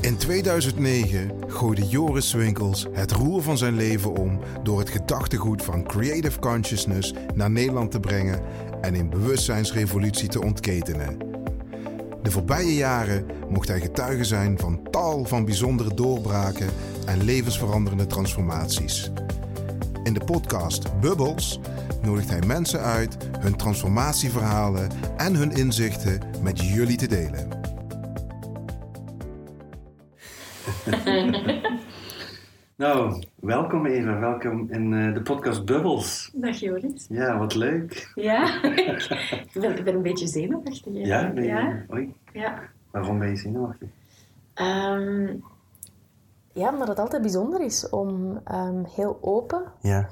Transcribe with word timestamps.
In 0.00 0.16
2009 0.16 1.30
gooide 1.46 1.86
Joris 1.88 2.32
Winkels 2.32 2.86
het 2.92 3.12
roer 3.12 3.42
van 3.42 3.58
zijn 3.58 3.74
leven 3.74 4.16
om 4.16 4.40
door 4.62 4.78
het 4.78 4.90
gedachtegoed 4.90 5.62
van 5.62 5.84
Creative 5.84 6.38
Consciousness 6.38 7.14
naar 7.34 7.50
Nederland 7.50 7.90
te 7.90 8.00
brengen 8.00 8.40
en 8.80 8.94
een 8.94 9.10
bewustzijnsrevolutie 9.10 10.28
te 10.28 10.42
ontketenen. 10.42 11.18
De 12.22 12.30
voorbije 12.30 12.74
jaren 12.74 13.26
mocht 13.48 13.68
hij 13.68 13.80
getuige 13.80 14.24
zijn 14.24 14.58
van 14.58 14.80
tal 14.90 15.24
van 15.24 15.44
bijzondere 15.44 15.94
doorbraken 15.94 16.68
en 17.06 17.24
levensveranderende 17.24 18.06
transformaties. 18.06 19.10
In 20.04 20.14
de 20.14 20.24
podcast 20.24 21.00
Bubbles 21.00 21.60
nodigt 22.02 22.30
hij 22.30 22.42
mensen 22.46 22.80
uit 22.80 23.16
hun 23.38 23.56
transformatieverhalen 23.56 24.90
en 25.16 25.34
hun 25.34 25.52
inzichten 25.52 26.20
met 26.42 26.60
jullie 26.60 26.96
te 26.96 27.06
delen. 27.06 27.61
nou, 32.76 33.22
welkom 33.34 33.86
Eva, 33.86 34.18
welkom 34.18 34.70
in 34.70 34.92
uh, 34.92 35.14
de 35.14 35.22
podcast 35.22 35.64
Bubbles. 35.64 36.30
Dag 36.34 36.56
Joris. 36.56 37.06
Ja, 37.08 37.38
wat 37.38 37.54
leuk. 37.54 38.12
Ja, 38.14 38.62
ik, 38.64 39.50
ben, 39.52 39.76
ik 39.78 39.84
ben 39.84 39.94
een 39.94 40.02
beetje 40.02 40.26
zenuwachtig. 40.26 40.82
Ja, 40.84 41.30
ben 41.30 41.42
je? 41.42 41.48
Ja. 41.48 41.84
Oei. 41.92 42.14
Ja. 42.32 42.62
Waarom 42.90 43.18
ben 43.18 43.28
je 43.28 43.36
zenuwachtig? 43.36 43.88
Um, 44.54 45.44
ja, 46.52 46.72
omdat 46.72 46.88
het 46.88 46.98
altijd 46.98 47.22
bijzonder 47.22 47.60
is 47.60 47.88
om 47.88 48.40
um, 48.52 48.84
heel 48.84 49.18
open 49.20 49.62
ja. 49.80 50.08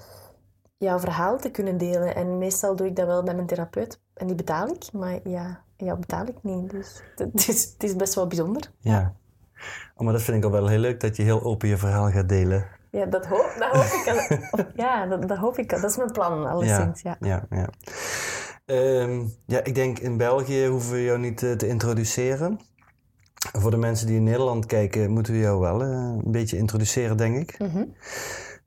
jouw 0.78 0.98
verhaal 0.98 1.39
te 1.39 1.50
kunnen 1.50 1.78
delen. 1.78 2.14
En 2.14 2.39
meestal 2.39 2.77
doe 2.77 2.87
ik 2.87 2.97
dat 2.97 3.06
wel 3.06 3.23
bij 3.23 3.34
mijn 3.34 3.47
therapeut 3.47 4.00
en 4.14 4.27
die 4.27 4.37
betaal 4.37 4.69
ik, 4.69 4.92
maar 4.92 5.19
ja, 5.25 5.62
jou 5.77 5.98
betaal 5.98 6.27
ik 6.27 6.42
niet. 6.42 6.70
Dus 6.70 7.02
het 7.16 7.48
is, 7.48 7.73
het 7.73 7.83
is 7.83 7.97
best 7.97 8.14
wel 8.14 8.27
bijzonder. 8.27 8.70
Ja. 8.80 9.14
Oh, 9.95 10.05
maar 10.05 10.12
dat 10.12 10.23
vind 10.23 10.37
ik 10.37 10.45
al 10.45 10.50
wel 10.50 10.69
heel 10.69 10.78
leuk 10.78 11.00
dat 11.00 11.16
je 11.16 11.23
heel 11.23 11.42
open 11.42 11.69
je 11.69 11.77
verhaal 11.77 12.10
gaat 12.10 12.28
delen. 12.28 12.66
Ja, 12.91 13.06
dat 13.06 13.27
hoop, 13.27 13.55
dat 13.58 13.70
hoop 13.72 14.00
ik 14.00 14.08
al. 14.08 14.36
Of, 14.50 14.67
ja, 14.75 15.06
dat, 15.06 15.28
dat, 15.28 15.39
hoop 15.39 15.58
ik 15.58 15.72
al. 15.72 15.80
Dat 15.80 15.91
is 15.91 15.97
mijn 15.97 16.12
plan, 16.12 16.47
alleszins. 16.47 17.02
Ja, 17.02 17.17
ja, 17.20 17.47
ja. 17.50 17.69
Ja, 18.67 18.75
um, 18.75 19.33
ja 19.47 19.64
ik 19.64 19.75
denk 19.75 19.98
in 19.98 20.17
België 20.17 20.67
hoeven 20.67 20.92
we 20.92 21.02
jou 21.02 21.19
niet 21.19 21.36
te, 21.36 21.56
te 21.56 21.69
introduceren. 21.69 22.61
Voor 23.52 23.70
de 23.70 23.77
mensen 23.77 24.06
die 24.06 24.17
in 24.17 24.25
Nederland 24.25 24.67
kijken, 24.67 25.11
moeten 25.11 25.33
we 25.33 25.39
jou 25.39 25.61
wel 25.61 25.83
uh, 25.83 25.89
een 26.24 26.33
beetje 26.33 26.56
introduceren, 26.56 27.17
denk 27.17 27.36
ik. 27.36 27.58
Mm 27.58 27.69
-hmm. 27.69 27.95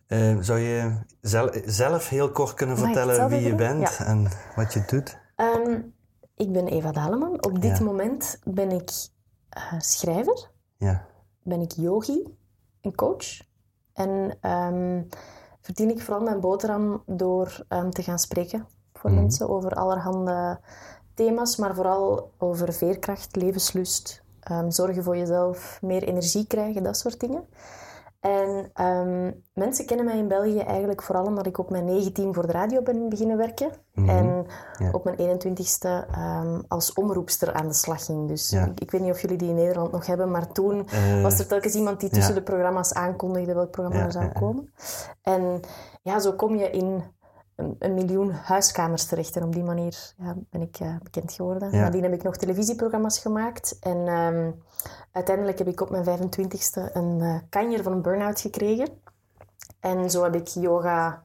uh, 0.08 0.38
zou 0.40 0.60
je 0.60 0.98
zelf, 1.22 1.60
zelf 1.66 2.10
heel 2.10 2.32
kort 2.32 2.54
kunnen 2.54 2.78
vertellen 2.78 3.30
wie 3.30 3.42
je 3.42 3.48
doen? 3.48 3.58
bent 3.58 3.96
Ja. 3.98 4.06
en 4.06 4.28
wat 4.56 4.74
je 4.74 4.84
doet? 4.88 5.20
Um, 5.36 5.94
ik 6.36 6.52
ben 6.52 6.68
Eva 6.68 6.92
Daleman. 6.92 7.44
Op 7.44 7.62
dit 7.62 7.80
moment 7.80 8.40
ben 8.44 8.72
ik 8.72 8.92
uh, 9.58 9.80
schrijver, 9.80 10.50
Ja. 10.84 11.06
ben 11.44 11.62
ik 11.62 11.72
yogi 11.72 12.38
en 12.82 12.96
coach. 12.96 13.42
En 13.94 14.38
um, 14.52 15.08
verdien 15.62 15.90
ik 15.90 16.02
vooral 16.02 16.24
mijn 16.24 16.40
boterham 16.40 17.04
door 17.06 17.66
um, 17.70 17.92
te 17.92 18.04
gaan 18.04 18.20
spreken 18.20 18.68
voor 18.94 19.10
Mhm. 19.12 19.20
mensen 19.20 19.50
over 19.50 19.72
allerhande 19.72 20.60
thema's, 21.14 21.56
maar 21.58 21.76
vooral 21.76 22.32
over 22.38 22.74
veerkracht, 22.74 23.36
levenslust, 23.36 24.24
um, 24.52 24.72
zorgen 24.72 25.04
voor 25.04 25.18
jezelf, 25.18 25.80
meer 25.82 26.04
energie 26.04 26.48
krijgen, 26.48 26.84
dat 26.84 26.98
soort 26.98 27.20
dingen. 27.20 27.44
En 28.24 28.72
um, 28.86 29.44
mensen 29.54 29.86
kennen 29.86 30.06
mij 30.06 30.18
in 30.18 30.28
België 30.28 30.60
eigenlijk 30.60 31.02
vooral 31.02 31.26
omdat 31.26 31.46
ik 31.46 31.58
op 31.58 31.70
mijn 31.70 31.86
19 31.86 32.34
voor 32.34 32.46
de 32.48 32.52
radio 32.52 32.82
ben 32.82 33.10
beginnen 33.10 33.38
werken. 33.38 33.72
Mhm. 33.94 34.10
En 34.10 34.46
Ja. 34.78 34.90
op 34.92 35.04
mijn 35.04 35.18
21ste 35.18 35.88
um, 36.18 36.64
als 36.68 36.94
omroepster 36.94 37.54
aan 37.54 37.68
de 37.68 37.74
slag 37.74 38.06
ging. 38.06 38.28
Dus 38.28 38.50
Ja. 38.50 38.66
ik, 38.66 38.80
ik 38.80 38.92
weet 38.92 39.02
niet 39.02 39.12
of 39.12 39.22
jullie 39.22 39.38
die 39.38 39.50
in 39.50 39.56
Nederland 39.56 39.92
nog 39.92 40.06
hebben, 40.06 40.32
maar 40.32 40.52
toen 40.52 40.88
Eh, 40.88 41.22
was 41.22 41.40
er 41.40 41.48
telkens 41.48 41.74
iemand 41.76 42.00
die 42.00 42.10
tussen 42.10 42.34
ja. 42.34 42.40
de 42.40 42.46
programma's 42.46 42.94
aankondigde 42.94 43.54
welk 43.54 43.72
programma 43.72 44.06
er 44.06 44.12
zou 44.12 44.32
komen. 44.32 44.74
En 45.22 45.60
ja, 46.02 46.20
zo 46.20 46.34
kom 46.34 46.56
je 46.56 46.70
in 46.70 47.04
een, 47.56 47.76
een 47.80 47.94
miljoen 47.94 48.32
huiskamers 48.32 49.06
terecht. 49.06 49.36
En 49.36 49.44
op 49.44 49.54
die 49.54 49.64
manier 49.64 50.14
ja, 50.18 50.36
ben 50.50 50.62
ik 50.62 50.80
uh, 50.80 50.96
bekend 51.04 51.34
geworden. 51.34 51.72
Ja. 51.72 51.82
Nadien 51.82 52.04
heb 52.04 52.14
ik 52.14 52.24
nog 52.24 52.38
televisieprogramma's 52.38 53.20
gemaakt. 53.20 53.78
En 53.80 53.98
um, 54.08 54.64
uiteindelijk 55.12 55.58
heb 55.58 55.68
ik 55.68 55.82
op 55.82 55.90
mijn 55.90 56.06
25ste 56.06 56.94
een 56.94 57.20
uh, 57.20 57.36
kanjer 57.50 57.84
van 57.84 57.92
een 57.92 58.02
burn-out 58.02 58.42
gekregen. 58.42 58.88
En 59.80 60.10
zo 60.10 60.24
heb 60.24 60.36
ik 60.36 60.48
yoga, 60.48 61.24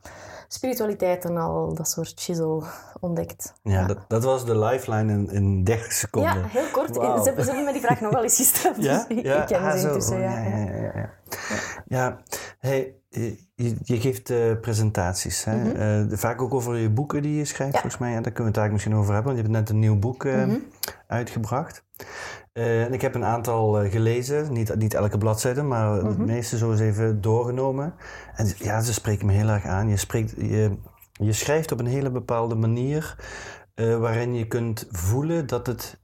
spiritualiteit 0.49 1.25
en 1.25 1.37
al 1.37 1.75
dat 1.75 1.89
soort 1.89 2.21
shizzle 2.21 2.63
ontdekt. 3.01 3.55
ja, 3.63 3.87
Dat, 3.87 3.99
dat 4.09 4.25
was 4.25 4.45
de 4.45 4.59
lifeline 4.59 5.13
in, 5.13 5.31
in 5.31 5.65
30 5.65 5.93
seconden. 5.93 6.35
Ja, 6.35 6.47
heel 6.47 6.71
kort. 6.73 6.95
Ze, 6.95 7.33
hebben, 7.35 7.65
me 7.65 7.73
die 7.73 7.81
vraag 7.81 8.01
nog 8.11 8.13
wel 8.13 8.23
eens 8.23 8.37
gesteld. 8.37 8.83
Ja, 8.83 9.05
dus 9.09 9.19
ik, 9.19 9.25
ja, 9.25 9.41
ik 9.41 9.47
ken 9.47 9.61
ah, 9.61 9.79
ze 9.79 9.87
intussen. 9.87 10.21
Ja, 10.21 10.39
ja, 10.39 10.57
ja, 10.57 10.75
ja, 10.75 10.93
ja. 10.95 11.11
Ja, 11.87 12.19
hey, 12.59 12.95
je, 13.09 13.77
je 13.83 14.01
geeft 14.01 14.31
uh, 14.31 14.39
presentaties. 14.61 15.45
Hè? 15.45 15.57
Mhm. 15.57 16.11
Uh, 16.11 16.19
vaak 16.19 16.43
ook 16.43 16.55
over 16.55 16.77
je 16.77 16.91
boeken 16.91 17.23
die 17.23 17.37
je 17.37 17.45
schrijft, 17.45 17.73
Ja. 17.75 17.81
volgens 17.81 18.01
mij. 18.03 18.13
Ja, 18.13 18.21
daar 18.21 18.33
kunnen 18.33 18.53
we 18.53 18.59
het 18.61 18.69
eigenlijk 18.69 18.73
misschien 18.73 18.97
over 18.97 19.15
hebben, 19.15 19.33
want 19.35 19.47
je 19.47 19.53
hebt 19.53 19.61
net 19.67 19.71
een 19.75 19.81
nieuw 19.83 19.99
boek 19.99 20.25
uh, 20.25 20.45
Mhm. 20.45 20.57
uitgebracht. 21.07 21.85
En 22.53 22.93
ik 22.93 23.01
heb 23.01 23.15
een 23.15 23.25
aantal 23.25 23.89
gelezen, 23.91 24.53
niet, 24.53 24.77
niet 24.77 24.95
elke 24.95 25.19
bladzijde, 25.19 25.63
maar 25.63 26.05
Mhm. 26.05 26.17
de 26.17 26.25
meeste 26.33 26.57
zo 26.59 26.71
eens 26.71 26.81
even 26.81 27.21
doorgenomen. 27.21 27.95
En 28.37 28.53
ja, 28.57 28.81
ze 28.81 28.93
spreken 28.93 29.27
me 29.27 29.33
heel 29.33 29.49
erg 29.49 29.65
aan. 29.65 29.89
Je, 29.89 29.97
spreekt, 29.97 30.35
je, 30.37 30.77
je 31.13 31.33
schrijft 31.33 31.73
op 31.73 31.79
een 31.81 31.87
hele 31.87 32.11
bepaalde 32.11 32.55
manier 32.55 33.17
waarin 33.75 34.35
je 34.35 34.47
kunt 34.47 34.87
voelen 34.91 35.47
dat, 35.47 35.67
het, 35.67 36.01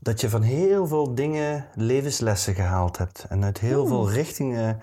dat 0.00 0.20
je 0.20 0.28
van 0.30 0.42
heel 0.42 0.86
veel 0.86 1.14
dingen 1.14 1.66
levenslessen 1.74 2.54
gehaald 2.54 2.98
hebt. 2.98 3.26
En 3.28 3.44
uit 3.44 3.58
heel 3.58 3.86
veel 3.86 4.10
richtingen, 4.10 4.78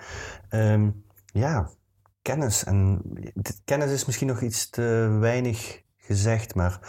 um, 0.53 1.05
ja, 1.25 1.69
kennis. 2.21 2.63
En 2.63 3.01
kennis 3.65 3.91
is 3.91 4.05
misschien 4.05 4.27
nog 4.27 4.41
iets 4.41 4.69
te 4.69 5.17
weinig 5.19 5.81
gezegd, 5.97 6.55
maar 6.55 6.79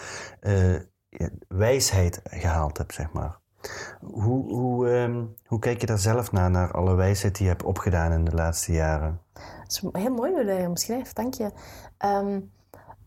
ja, 1.09 1.29
wijsheid 1.49 2.21
gehaald 2.25 2.79
hebt, 2.79 2.95
zeg 2.95 3.13
maar. 3.13 3.39
Hoe, 4.01 4.53
hoe, 4.53 4.91
um, 4.91 5.35
hoe 5.47 5.59
kijk 5.59 5.81
je 5.81 5.87
daar 5.87 5.99
zelf 5.99 6.33
naar, 6.33 6.51
naar 6.51 6.73
alle 6.73 6.95
wijsheid 6.95 7.35
die 7.35 7.45
je 7.45 7.51
hebt 7.53 7.63
opgedaan 7.63 8.13
in 8.13 8.25
de 8.25 8.35
laatste 8.35 8.73
jaren? 8.73 9.21
Het 9.33 9.73
is 9.73 9.83
heel 9.93 10.15
mooi 10.15 10.33
hoe 10.33 10.45
je 10.45 10.69
omschrijft, 10.69 11.17
dank 11.17 11.35
je. 11.35 11.51
Um, 12.05 12.53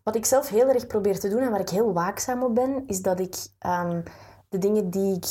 wat 0.04 0.16
ik 0.16 0.26
zelf 0.26 0.50
heel 0.50 0.70
erg 0.70 0.88
probeer 0.88 1.20
te 1.20 1.30
doen 1.30 1.42
en 1.42 1.52
waar 1.52 1.60
ik 1.60 1.70
heel 1.70 1.94
waakzaam 1.94 2.44
op 2.44 2.56
ben, 2.56 2.84
is 2.86 3.02
dat 3.02 3.20
ik 3.20 3.36
de 4.50 4.58
dingen 4.58 4.90
die 4.90 5.16
ik 5.16 5.26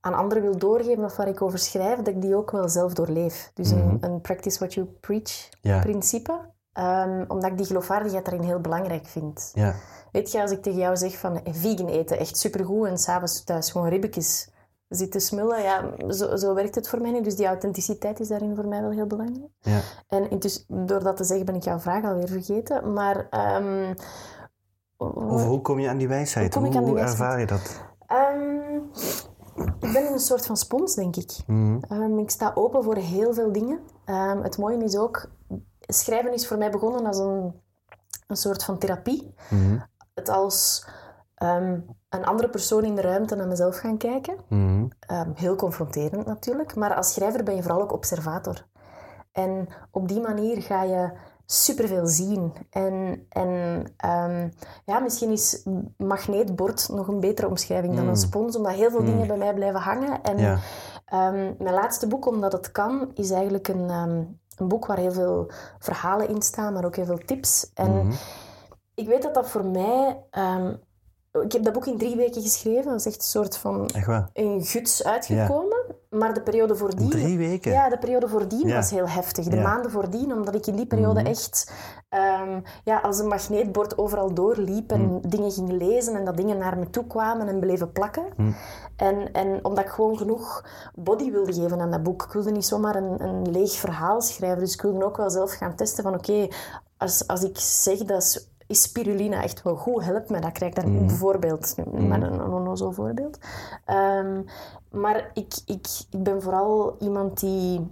aan 0.00 0.14
anderen 0.14 0.42
wil 0.42 0.58
doorgeven 0.58 1.04
of 1.04 1.16
waar 1.16 1.28
ik 1.28 1.42
over 1.42 1.58
schrijf, 1.58 1.96
dat 1.96 2.06
ik 2.08 2.22
die 2.22 2.36
ook 2.36 2.50
wel 2.50 2.68
zelf 2.68 2.92
doorleef. 2.92 3.50
Dus 3.54 3.72
Mhm. 3.72 3.88
een, 3.88 3.98
een 4.00 4.20
practice 4.20 4.58
what 4.58 4.74
you 4.74 4.86
preach 5.00 5.48
Ja. 5.60 5.78
principe. 5.80 6.32
Um, 6.78 7.24
omdat 7.28 7.50
ik 7.50 7.56
die 7.56 7.66
geloofwaardigheid 7.66 8.24
daarin 8.24 8.42
heel 8.46 8.60
belangrijk 8.60 9.06
vind. 9.06 9.50
Ja, 9.54 9.74
Weet 10.12 10.32
je, 10.32 10.40
als 10.42 10.50
ik 10.50 10.62
tegen 10.62 10.78
jou 10.78 10.96
zeg 10.96 11.18
van 11.18 11.42
eh, 11.42 11.52
vegan 11.54 11.88
eten, 11.88 12.18
echt 12.18 12.36
supergoed 12.36 12.86
en 12.86 12.98
s'avonds 12.98 13.44
thuis 13.44 13.70
gewoon 13.70 13.88
ribbetjes 13.88 14.50
zitten 14.88 15.20
smullen, 15.20 15.62
ja, 15.62 15.84
zo, 16.10 16.36
zo 16.36 16.54
werkt 16.54 16.74
het 16.74 16.88
voor 16.88 17.00
mij 17.00 17.10
niet. 17.10 17.24
Dus 17.24 17.36
die 17.36 17.46
authenticiteit 17.46 18.20
is 18.20 18.28
daarin 18.28 18.54
voor 18.54 18.66
mij 18.66 18.80
wel 18.80 18.90
heel 18.90 19.06
belangrijk. 19.06 19.50
ja. 19.60 19.80
En 20.08 20.30
intussen, 20.30 20.64
door 20.68 21.02
dat 21.02 21.16
te 21.16 21.24
zeggen 21.24 21.46
ben 21.46 21.54
ik 21.54 21.62
jouw 21.64 21.78
vraag 21.78 22.04
alweer 22.04 22.28
vergeten. 22.28 22.92
Maar... 22.92 23.26
ehm, 23.30 23.94
hoe 24.96 25.60
kom 25.60 25.78
je 25.78 25.88
aan 25.88 25.98
die 25.98 26.08
wijsheid? 26.08 26.54
Hoe 26.54 26.64
aan 26.64 26.70
die 26.70 26.80
Hoe 26.80 26.98
ervaar 26.98 27.40
je 27.40 27.46
dat? 27.46 27.80
ehm, 28.06 28.78
ik 29.80 29.92
ben 29.92 30.12
een 30.12 30.18
soort 30.18 30.46
van 30.46 30.56
spons, 30.56 30.94
denk 30.94 31.16
ik. 31.16 31.36
Mhm. 31.46 31.78
Ehm, 31.88 32.18
ik 32.18 32.30
sta 32.30 32.52
open 32.54 32.84
voor 32.84 32.96
heel 32.96 33.34
veel 33.34 33.52
dingen. 33.52 33.80
Ehm, 34.04 34.42
het 34.42 34.58
mooie 34.58 34.84
is 34.84 34.96
ook... 34.96 35.30
Schrijven 35.80 36.32
is 36.32 36.46
voor 36.46 36.58
mij 36.58 36.70
begonnen 36.70 37.06
als 37.06 37.18
een, 37.18 37.54
een 38.26 38.36
soort 38.36 38.64
van 38.64 38.78
therapie. 38.78 39.34
Mhm. 39.50 39.78
Het 40.14 40.28
als 40.28 40.86
ehm, 41.34 41.80
een 42.08 42.24
andere 42.24 42.50
persoon 42.50 42.84
in 42.84 42.94
de 42.94 43.00
ruimte 43.02 43.34
naar 43.34 43.48
mezelf 43.48 43.76
gaan 43.78 43.96
kijken. 43.96 44.36
Mhm. 44.48 44.86
Ehm, 44.98 45.30
heel 45.34 45.56
confronterend 45.56 46.26
natuurlijk. 46.26 46.74
Maar 46.74 46.94
als 46.94 47.12
schrijver 47.12 47.44
ben 47.44 47.54
je 47.54 47.62
vooral 47.62 47.82
ook 47.82 47.92
observator. 47.92 48.66
En 49.32 49.68
op 49.90 50.08
die 50.08 50.20
manier 50.20 50.62
ga 50.62 50.82
je 50.82 51.12
superveel 51.50 52.06
zien. 52.06 52.52
En, 52.70 53.26
en 53.28 53.48
um, 54.10 54.52
ja, 54.84 54.98
misschien 54.98 55.30
is 55.30 55.62
magneetbord 55.96 56.88
nog 56.88 57.08
een 57.08 57.20
betere 57.20 57.48
omschrijving 57.48 57.94
dan 57.94 58.02
Mm. 58.04 58.08
een 58.10 58.16
spons, 58.16 58.56
omdat 58.56 58.72
heel 58.72 58.90
veel 58.90 59.00
Mm. 59.00 59.06
dingen 59.06 59.26
bij 59.26 59.36
mij 59.36 59.54
blijven 59.54 59.80
hangen. 59.80 60.22
En 60.22 60.38
Ja. 60.38 60.52
um, 61.12 61.54
mijn 61.58 61.74
laatste 61.74 62.06
boek, 62.06 62.26
Omdat 62.26 62.52
het 62.52 62.72
kan, 62.72 63.10
is 63.14 63.30
eigenlijk 63.30 63.68
een, 63.68 63.90
um, 63.90 64.40
een 64.56 64.68
boek 64.68 64.86
waar 64.86 64.98
heel 64.98 65.12
veel 65.12 65.50
verhalen 65.78 66.28
in 66.28 66.42
staan, 66.42 66.72
maar 66.72 66.84
ook 66.84 66.96
heel 66.96 67.04
veel 67.04 67.20
tips. 67.26 67.70
En 67.74 67.90
Mhm. 67.96 68.12
ik 68.94 69.06
weet 69.08 69.22
dat 69.22 69.34
dat 69.34 69.48
voor 69.48 69.64
mij 69.64 70.22
ik 71.42 71.52
heb 71.52 71.62
dat 71.64 71.72
boek 71.72 71.86
in 71.86 71.98
drie 71.98 72.16
weken 72.16 72.42
geschreven. 72.42 72.84
Dat 72.90 72.98
is 73.00 73.06
echt 73.06 73.16
een 73.16 73.22
soort 73.22 73.56
van 73.56 73.90
een 74.32 74.64
guts 74.64 75.04
uitgekomen. 75.04 75.77
Maar 76.10 76.34
de 76.34 76.42
periode 76.42 76.76
voordien... 76.76 77.10
Drie 77.10 77.38
weken? 77.38 77.72
Ja, 77.72 77.88
de 77.88 77.98
periode 77.98 78.28
voordien 78.28 78.68
Ja. 78.68 78.74
was 78.74 78.90
heel 78.90 79.08
heftig. 79.08 79.44
De 79.46 79.56
Ja. 79.56 79.62
maanden 79.62 79.90
voordien, 79.90 80.32
omdat 80.32 80.54
ik 80.54 80.66
in 80.66 80.76
die 80.76 80.86
periode 80.86 81.20
Mhm. 81.20 81.28
echt 81.28 81.72
ehm, 82.08 82.60
ja, 82.84 82.98
als 82.98 83.18
een 83.18 83.26
magneetbord 83.26 83.98
overal 83.98 84.34
doorliep 84.34 84.90
en 84.92 85.00
Mhm. 85.00 85.28
dingen 85.28 85.50
ging 85.52 85.70
lezen 85.72 86.14
en 86.16 86.24
dat 86.24 86.36
dingen 86.36 86.58
naar 86.58 86.78
me 86.78 86.90
toe 86.90 87.06
kwamen 87.06 87.48
en 87.48 87.60
bleven 87.60 87.92
plakken. 87.92 88.24
Mhm. 88.36 88.52
En, 88.96 89.32
en 89.32 89.64
omdat 89.64 89.84
ik 89.84 89.90
gewoon 89.90 90.16
genoeg 90.16 90.64
body 90.94 91.30
wilde 91.30 91.52
geven 91.52 91.80
aan 91.80 91.90
dat 91.90 92.02
boek. 92.02 92.22
Ik 92.24 92.32
wilde 92.32 92.50
niet 92.50 92.66
zomaar 92.66 92.96
een, 92.96 93.22
een 93.22 93.50
leeg 93.50 93.72
verhaal 93.72 94.20
schrijven. 94.20 94.58
Dus 94.58 94.74
ik 94.74 94.82
wilde 94.82 95.04
ook 95.04 95.16
wel 95.16 95.30
zelf 95.30 95.52
gaan 95.52 95.74
testen 95.74 96.02
van 96.04 96.14
oké, 96.14 96.48
als, 96.96 97.26
als 97.26 97.42
ik 97.42 97.58
zeg 97.58 97.98
dat 97.98 98.48
is- 98.68 98.82
spirulina 98.82 99.42
echt 99.42 99.62
wel 99.62 99.76
goed, 99.76 100.04
helpt 100.04 100.30
me 100.30 100.40
dat. 100.40 100.52
Krijg 100.52 100.74
ik 100.76 100.82
daar 100.82 100.92
een 100.92 101.10
voorbeeld, 101.10 101.74
maar 101.92 102.22
een, 102.22 102.40
een 102.40 102.52
onnozel 102.52 102.92
voorbeeld. 102.92 103.38
Ehm, 103.84 104.42
maar 104.90 105.30
ik, 105.34 105.54
ik, 105.66 105.86
ik 106.10 106.22
ben 106.22 106.42
vooral 106.42 106.96
iemand 106.98 107.40
die 107.40 107.86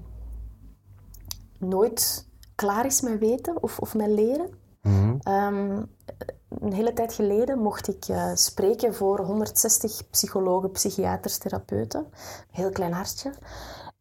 nooit 1.58 2.28
klaar 2.54 2.86
is 2.86 3.00
met 3.00 3.18
weten 3.18 3.62
of, 3.62 3.78
of 3.78 3.94
met 3.94 4.08
leren. 4.08 4.50
Mhm. 4.82 5.16
Ehm, 5.22 5.82
een 6.48 6.72
hele 6.72 6.92
tijd 6.92 7.12
geleden 7.12 7.58
mocht 7.58 7.88
ik 7.88 8.04
eh, 8.08 8.30
spreken 8.34 8.94
voor 8.94 9.20
160 9.20 10.10
psychologen, 10.10 10.70
psychiaters, 10.70 11.38
therapeuten. 11.38 12.00
Een 12.00 12.10
heel 12.50 12.70
klein 12.70 12.92
hartje. 12.92 13.32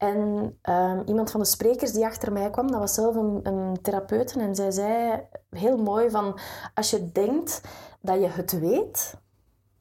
En 0.05 0.57
ehm, 0.61 1.01
iemand 1.05 1.31
van 1.31 1.39
de 1.39 1.45
sprekers 1.45 1.91
die 1.91 2.05
achter 2.05 2.31
mij 2.31 2.49
kwam, 2.49 2.71
dat 2.71 2.79
was 2.79 2.93
zelf 2.93 3.15
een, 3.15 3.39
een 3.43 3.81
therapeut. 3.81 4.35
En 4.35 4.55
zij 4.55 4.71
zei 4.71 5.21
heel 5.49 5.77
mooi 5.77 6.09
van, 6.09 6.39
als 6.73 6.89
je 6.89 7.11
denkt 7.11 7.61
dat 8.01 8.19
je 8.19 8.27
het 8.27 8.59
weet, 8.59 9.15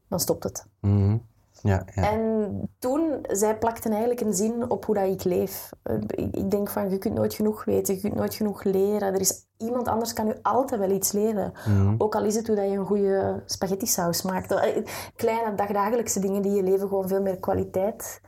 dan 0.09 0.21
stopt 0.21 0.45
het. 0.45 0.67
Mhm. 0.81 1.17
Ja, 1.61 1.83
ja. 1.95 2.11
En 2.11 2.51
toen, 2.79 3.19
zij 3.29 3.59
plakten 3.59 3.91
eigenlijk 3.91 4.21
een 4.21 4.35
zin 4.35 4.71
op 4.71 4.85
hoe 4.85 4.95
dat 4.95 5.09
ik 5.09 5.25
leef. 5.25 5.71
Ik 6.17 6.51
denk 6.51 6.69
van, 6.69 6.91
je 6.91 6.99
kunt 6.99 7.15
nooit 7.15 7.35
genoeg 7.35 7.65
weten, 7.65 7.95
je 7.95 8.01
kunt 8.01 8.15
nooit 8.15 8.35
genoeg 8.35 8.65
leren. 8.65 9.15
Er 9.15 9.21
is, 9.21 9.47
iemand 9.57 9.89
anders 9.89 10.13
kan 10.13 10.29
u 10.29 10.35
altijd 10.43 10.81
wel 10.81 10.91
iets 10.91 11.13
leren. 11.13 11.53
Mhm. 11.67 11.95
Ook 11.99 12.15
al 12.15 12.25
is 12.25 12.35
het 12.35 12.47
hoe 12.47 12.57
dat 12.57 12.71
je 12.71 12.77
een 12.77 12.87
goede 12.87 13.43
spaghetti 13.47 13.87
saus 13.87 14.23
maakt. 14.23 14.53
Eh, 14.53 14.85
Kleine 15.17 15.55
dagdagelijkse 15.55 16.21
dingen 16.21 16.43
die 16.43 16.53
je 16.53 16.63
leven 16.63 16.89
gewoon 16.89 17.09
veel 17.09 17.23
meer 17.23 17.39
kwaliteit 17.39 18.21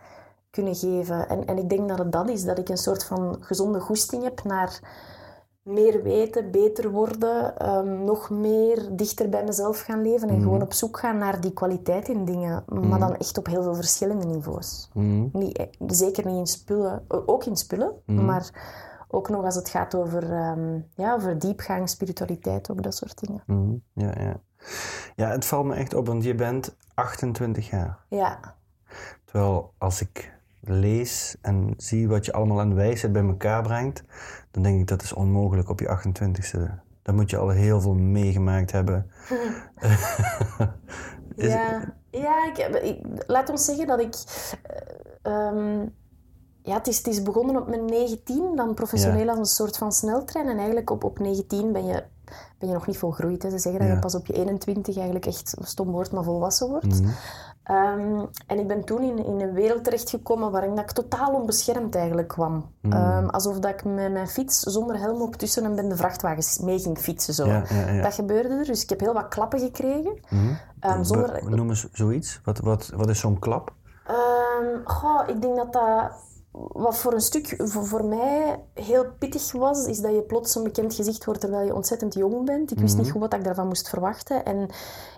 kunnen 0.56 0.74
geven. 0.74 1.28
En, 1.28 1.46
en 1.46 1.58
ik 1.58 1.68
denk 1.68 1.88
dat 1.88 1.98
het 1.98 2.12
dat 2.12 2.28
is, 2.28 2.44
dat 2.44 2.58
ik 2.58 2.68
een 2.68 2.76
soort 2.76 3.04
van 3.04 3.36
gezonde 3.40 3.80
goesting 3.80 4.22
heb 4.22 4.44
naar 4.44 4.80
meer 5.62 6.02
weten, 6.02 6.50
beter 6.50 6.90
worden, 6.90 7.58
ehm, 7.58 8.04
nog 8.04 8.30
meer 8.30 8.88
dichter 8.92 9.28
bij 9.28 9.44
mezelf 9.44 9.80
gaan 9.80 10.02
leven 10.02 10.28
en 10.28 10.40
gewoon 10.40 10.62
op 10.62 10.72
zoek 10.72 10.98
gaan 10.98 11.18
naar 11.18 11.40
die 11.40 11.52
kwaliteit 11.52 12.08
in 12.08 12.24
dingen. 12.24 12.64
Maar 12.66 12.98
dan 12.98 13.16
echt 13.16 13.38
op 13.38 13.46
heel 13.46 13.62
veel 13.62 13.74
verschillende 13.74 14.26
niveaus. 14.26 14.90
Mhm. 14.92 15.28
Niet, 15.32 15.56
eh, 15.56 15.66
zeker 15.86 16.26
niet 16.26 16.38
in 16.38 16.46
spullen, 16.46 17.04
ook 17.08 17.44
in 17.44 17.56
spullen, 17.56 17.92
maar 18.06 18.50
ook 19.08 19.28
nog 19.28 19.44
als 19.44 19.54
het 19.54 19.68
gaat 19.68 19.94
over, 19.94 20.32
ehm, 20.32 20.78
ja, 20.94 21.14
over 21.14 21.38
diepgang, 21.38 21.88
spiritualiteit, 21.88 22.70
ook 22.70 22.82
dat 22.82 22.94
soort 22.94 23.18
dingen. 23.26 23.82
Ja, 23.94 24.12
ja. 24.18 24.40
ja, 25.16 25.30
het 25.30 25.44
valt 25.44 25.66
me 25.66 25.74
echt 25.74 25.94
op, 25.94 26.06
want 26.06 26.24
je 26.24 26.34
bent 26.34 26.76
28 26.94 27.70
jaar. 27.70 27.98
Ja, 28.08 28.56
Terwijl 29.24 29.74
als 29.78 30.00
ik 30.00 30.34
lees 30.68 31.36
en 31.40 31.74
zie 31.76 32.08
wat 32.08 32.24
je 32.24 32.32
allemaal 32.32 32.60
aan 32.60 32.74
wijsheid 32.74 33.12
bij 33.12 33.22
elkaar 33.26 33.62
brengt, 33.62 34.02
dan 34.50 34.62
denk 34.62 34.80
ik 34.80 34.86
dat 34.86 35.02
is 35.02 35.12
onmogelijk 35.12 35.68
op 35.68 35.80
je 35.80 35.98
28ste. 35.98 36.84
Dan 37.02 37.14
moet 37.14 37.30
je 37.30 37.36
al 37.36 37.48
heel 37.48 37.80
veel 37.80 37.94
meegemaakt 37.94 38.72
hebben. 38.72 39.10
Is- 41.34 41.52
ja, 41.52 41.94
ja 42.10 42.46
ik, 42.50 42.56
heb- 42.56 42.74
ik- 42.74 43.06
laat 43.26 43.50
ons 43.50 43.64
zeggen 43.64 43.86
dat 43.86 44.00
ik. 44.00 44.14
eh, 44.62 45.46
ehm, 45.46 45.86
ja, 46.62 46.74
het 46.74 46.86
is, 46.86 46.96
het 46.96 47.06
is 47.06 47.22
begonnen 47.22 47.56
op 47.62 47.68
mijn 47.68 47.84
19, 47.84 48.56
dan 48.56 48.74
professioneel 48.74 49.24
Ja. 49.24 49.30
als 49.30 49.38
een 49.38 49.44
soort 49.46 49.76
van 49.76 49.92
sneltrein. 49.92 50.48
En 50.48 50.56
eigenlijk 50.56 50.90
op, 50.90 51.04
op 51.04 51.18
19 51.18 51.72
ben 51.72 51.84
je, 51.86 52.04
ben 52.58 52.68
je 52.68 52.74
nog 52.74 52.86
niet 52.86 52.98
volgroeid. 52.98 53.42
Hè. 53.42 53.50
Ze 53.50 53.58
zeggen 53.58 53.80
dat 53.80 53.88
Ja. 53.88 53.94
je 53.94 54.00
pas 54.00 54.14
op 54.14 54.26
je 54.26 54.32
21 54.32 54.94
eigenlijk 54.96 55.26
echt 55.26 55.54
stom 55.60 55.90
wordt, 55.90 56.12
maar 56.12 56.24
volwassen 56.24 56.68
wordt. 56.68 57.00
Mhm. 57.00 57.10
Ehm, 57.66 58.24
en 58.46 58.58
ik 58.58 58.66
ben 58.66 58.84
toen 58.84 59.02
in, 59.02 59.24
in 59.24 59.40
een 59.40 59.52
wereld 59.52 59.84
terechtgekomen 59.84 60.50
waarin 60.50 60.74
dat 60.74 60.84
ik 60.84 60.90
totaal 60.90 61.32
onbeschermd 61.32 61.94
eigenlijk 61.94 62.28
kwam. 62.28 62.70
Mm. 62.80 62.92
Ehm, 62.92 63.26
alsof 63.26 63.58
dat 63.58 63.70
ik 63.70 63.84
met 63.84 64.12
mijn 64.12 64.28
fiets 64.28 64.60
zonder 64.60 64.98
helm 64.98 65.22
op 65.22 65.34
tussen 65.34 65.64
een 65.64 65.74
bende 65.74 65.96
vrachtwagens 65.96 66.58
mee 66.58 66.78
ging 66.78 66.98
fietsen. 66.98 67.34
Zo. 67.34 67.46
Ja, 67.46 67.64
ja, 67.68 67.90
ja. 67.90 68.02
Dat 68.02 68.14
gebeurde 68.14 68.48
er, 68.48 68.64
dus 68.64 68.82
ik 68.82 68.88
heb 68.88 69.00
heel 69.00 69.12
wat 69.12 69.28
klappen 69.28 69.58
gekregen. 69.60 70.18
Mhm. 70.28 70.54
Ehm, 70.80 71.02
zonder, 71.04 71.40
Be- 71.44 71.56
Noem 71.56 71.68
eens 71.68 71.88
zoiets. 71.92 72.40
Wat, 72.44 72.58
wat, 72.58 72.90
wat 72.94 73.08
is 73.08 73.20
zo'n 73.20 73.38
klap? 73.38 73.72
Goh, 74.84 75.28
ik 75.28 75.42
denk 75.42 75.56
dat 75.56 75.72
dat... 75.72 76.10
Wat 76.58 76.96
voor 76.96 77.12
een 77.12 77.20
stuk 77.20 77.54
voor, 77.56 77.86
voor 77.86 78.04
mij 78.04 78.60
heel 78.74 79.04
pittig 79.18 79.52
was, 79.52 79.86
is 79.86 80.00
dat 80.00 80.12
je 80.12 80.22
plots 80.22 80.54
een 80.54 80.62
bekend 80.62 80.94
gezicht 80.94 81.24
wordt 81.24 81.40
terwijl 81.40 81.66
je 81.66 81.74
ontzettend 81.74 82.14
jong 82.14 82.44
bent. 82.44 82.70
Ik 82.70 82.78
wist 82.78 82.96
niet 82.96 83.10
goed 83.10 83.20
wat 83.20 83.34
ik 83.34 83.44
daarvan 83.44 83.66
moest 83.66 83.88
verwachten. 83.88 84.44
En 84.44 84.68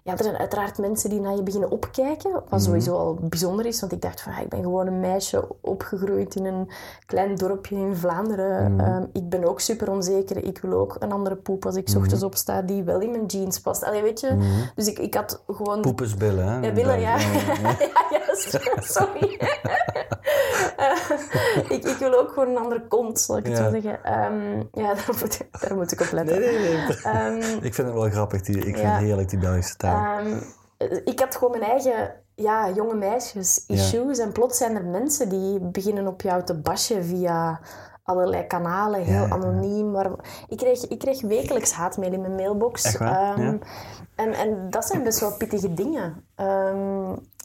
ja, 0.02 0.12
er 0.12 0.22
zijn 0.22 0.36
uiteraard 0.36 0.78
mensen 0.78 1.10
die 1.10 1.20
naar 1.20 1.36
je 1.36 1.42
beginnen 1.42 1.70
opkijken, 1.70 2.42
wat 2.48 2.62
sowieso 2.62 2.96
al 2.96 3.18
bijzonder 3.20 3.66
is. 3.66 3.80
Want 3.80 3.92
ik 3.92 4.02
dacht 4.02 4.20
van, 4.20 4.32
ik 4.32 4.48
ben 4.48 4.62
gewoon 4.62 4.86
een 4.86 5.00
meisje 5.00 5.48
opgegroeid 5.60 6.34
in 6.34 6.44
een 6.44 6.70
klein 7.06 7.34
dorpje 7.34 7.76
in 7.76 7.96
Vlaanderen. 7.96 8.80
Ehm, 8.80 9.04
ik 9.12 9.28
ben 9.28 9.44
ook 9.44 9.60
super 9.60 9.90
onzeker. 9.90 10.44
Ik 10.44 10.58
wil 10.58 10.72
ook 10.72 10.96
een 10.98 11.12
andere 11.12 11.36
poep 11.36 11.66
als 11.66 11.76
ik 11.76 11.88
ochtends 11.96 12.22
opsta 12.22 12.62
die 12.62 12.82
wel 12.82 13.00
in 13.00 13.10
mijn 13.10 13.26
jeans 13.26 13.60
past. 13.60 13.84
Allee, 13.84 14.02
weet 14.02 14.20
je? 14.20 14.36
Dus 14.74 14.86
ik, 14.86 14.98
ik 14.98 15.14
had 15.14 15.42
gewoon... 15.46 15.80
Poepensbillen, 15.80 16.48
hè? 16.48 16.66
Ja, 16.66 16.72
billen, 16.72 17.00
ja. 17.00 17.18
ja, 17.18 17.76
ja. 18.10 18.17
Sorry. 18.96 19.40
Eh, 20.76 20.96
ik, 21.68 21.84
ik 21.84 21.96
wil 21.98 22.18
ook 22.18 22.28
gewoon 22.32 22.48
een 22.48 22.56
andere 22.62 22.86
kont, 22.86 23.20
zal 23.20 23.36
ik 23.36 23.46
het 23.46 23.56
zo 23.56 23.70
zeggen. 23.70 24.04
Ehm, 24.04 24.56
ja, 24.72 24.94
daar 24.94 25.16
moet, 25.20 25.40
ik- 25.40 25.60
daar 25.60 25.74
moet 25.76 25.92
ik 25.92 26.00
op 26.00 26.10
letten. 26.12 26.40
Nee, 26.40 26.58
nee, 26.58 26.76
nee. 26.76 26.96
Ehm, 27.02 27.36
Ik 27.68 27.74
vind 27.74 27.86
het 27.88 27.96
wel 27.96 28.10
grappig. 28.10 28.40
Die, 28.42 28.56
ik 28.56 28.62
vind 28.64 28.78
Ja. 28.78 28.90
het 28.94 29.02
heerlijk, 29.04 29.28
die 29.28 29.38
Belgische 29.38 29.76
taal. 29.76 30.18
ehm, 30.18 30.36
ik 31.04 31.20
had 31.20 31.36
gewoon 31.36 31.58
mijn 31.58 31.70
eigen 31.70 32.14
ja, 32.34 32.70
jonge 32.70 32.94
meisjes 32.94 33.64
issues. 33.66 34.18
En 34.18 34.32
plots 34.32 34.58
zijn 34.58 34.76
er 34.76 34.84
mensen 34.84 35.28
die 35.28 35.60
beginnen 35.60 36.06
op 36.06 36.20
jou 36.22 36.44
te 36.44 36.54
bashen 36.60 37.04
via 37.04 37.60
allerlei 38.02 38.46
kanalen, 38.46 39.00
heel 39.00 39.14
Ja, 39.14 39.20
ja, 39.20 39.26
ja. 39.26 39.32
anoniem. 39.34 39.90
Maar 39.90 40.10
ik, 40.48 40.56
kreeg, 40.56 40.86
ik 40.88 40.98
kreeg 40.98 41.20
wekelijks 41.20 41.72
haatmail 41.72 42.12
in 42.12 42.20
mijn 42.20 42.34
mailbox. 42.34 42.96
En, 42.96 44.32
en 44.32 44.70
dat 44.70 44.84
zijn 44.84 45.02
best 45.02 45.20
wel 45.20 45.36
pittige 45.36 45.74
dingen. 45.74 46.24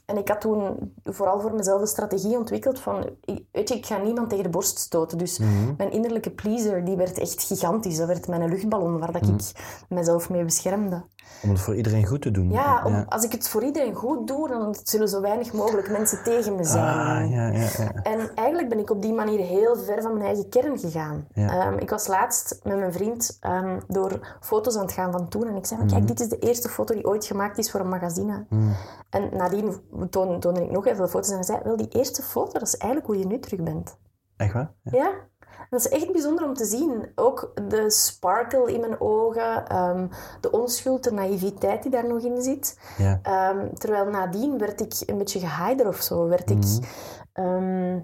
En 0.05 0.17
ik 0.17 0.27
had 0.27 0.41
toen 0.41 0.93
vooral 1.03 1.39
voor 1.39 1.53
mezelf 1.53 1.81
de 1.81 1.87
strategie 1.87 2.37
ontwikkeld 2.37 2.79
van... 2.79 3.09
Weet 3.51 3.69
je, 3.69 3.75
ik 3.75 3.85
ga 3.85 3.97
niemand 3.97 4.29
tegen 4.29 4.43
de 4.43 4.49
borst 4.49 4.77
stoten. 4.79 5.17
Dus 5.17 5.37
Mhm. 5.37 5.73
mijn 5.77 5.91
innerlijke 5.91 6.31
pleaser, 6.31 6.85
die 6.85 6.95
werd 6.95 7.17
echt 7.17 7.43
gigantisch. 7.43 7.97
Dat 7.97 8.07
werd 8.07 8.27
mijn 8.27 8.49
luchtballon 8.49 8.99
waar 8.99 9.11
dat 9.11 9.21
Mhm. 9.21 9.33
ik 9.33 9.51
mezelf 9.89 10.29
mee 10.29 10.43
beschermde. 10.43 11.03
Om 11.43 11.49
het 11.49 11.59
voor 11.59 11.75
iedereen 11.75 12.05
goed 12.05 12.21
te 12.21 12.31
doen. 12.31 12.51
Ja, 12.51 12.81
om, 12.85 13.05
als 13.09 13.23
ik 13.23 13.31
het 13.31 13.49
voor 13.49 13.63
iedereen 13.63 13.93
goed 13.93 14.27
doe, 14.27 14.47
dan 14.47 14.75
zullen 14.83 15.07
zo 15.09 15.21
weinig 15.21 15.53
mogelijk 15.53 15.89
mensen 15.91 16.23
tegen 16.23 16.55
me 16.55 16.63
zijn. 16.63 16.83
Ah, 16.97 17.31
ja, 17.31 17.47
ja, 17.47 17.67
ja. 17.77 17.93
En 18.03 18.31
eigenlijk 18.35 18.69
ben 18.69 18.79
ik 18.79 18.89
op 18.89 19.01
die 19.01 19.13
manier 19.13 19.39
heel 19.39 19.75
ver 19.75 20.01
van 20.01 20.13
mijn 20.13 20.25
eigen 20.25 20.49
kern 20.49 20.79
gegaan. 20.79 21.27
Ehm, 21.33 21.77
ik 21.77 21.89
was 21.89 22.07
laatst 22.07 22.59
met 22.63 22.77
mijn 22.77 22.93
vriend 22.93 23.37
ehm, 23.39 23.79
door 23.87 24.37
foto's 24.41 24.75
aan 24.75 24.81
het 24.81 24.91
gaan 24.91 25.11
van 25.11 25.27
toen. 25.29 25.47
En 25.47 25.55
ik 25.55 25.65
zei, 25.65 25.79
van, 25.79 25.87
Mhm. 25.89 25.95
kijk, 25.97 26.07
dit 26.07 26.19
is 26.19 26.29
de 26.29 26.39
eerste 26.39 26.69
foto 26.69 26.93
die 26.93 27.05
ooit 27.05 27.25
gemaakt 27.25 27.57
is 27.57 27.71
voor 27.71 27.79
een 27.79 27.89
magazine. 27.89 28.45
Mhm. 28.49 28.61
En 29.09 29.29
nadien 29.37 29.75
toon- 30.09 30.39
toonde 30.39 30.63
ik 30.63 30.71
nog 30.71 30.85
even 30.87 31.09
foto's 31.09 31.29
en 31.29 31.35
hij 31.35 31.43
zei, 31.43 31.59
wel, 31.63 31.77
die 31.77 31.87
eerste 31.89 32.21
foto, 32.21 32.51
dat 32.51 32.61
is 32.67 32.77
eigenlijk 32.77 33.11
hoe 33.11 33.19
je 33.19 33.25
nu 33.27 33.39
terug 33.39 33.61
bent. 33.63 33.97
Echt 34.37 34.53
waar? 34.53 34.71
Ja. 34.83 35.11
Dat 35.73 35.85
is 35.85 35.91
echt 35.91 36.11
bijzonder 36.11 36.45
om 36.45 36.53
te 36.53 36.65
zien. 36.65 37.11
Ook 37.15 37.51
de 37.67 37.89
sparkle 37.89 38.73
in 38.73 38.79
mijn 38.79 39.01
ogen, 39.01 39.67
ehm, 39.67 40.07
de 40.41 40.51
onschuld, 40.51 41.03
de 41.03 41.11
naïviteit 41.11 41.81
die 41.81 41.91
daar 41.91 42.07
nog 42.07 42.21
in 42.21 42.41
zit. 42.41 42.79
Ja. 42.97 43.19
Ehm, 43.23 43.73
terwijl 43.73 44.05
nadien 44.05 44.57
werd 44.57 44.81
ik 44.81 44.93
een 45.05 45.17
beetje 45.17 45.39
geheider 45.39 45.87
of 45.87 46.01
zo. 46.01 46.27
Werd 46.27 46.49
ik 46.49 46.63
ehm, 47.33 47.99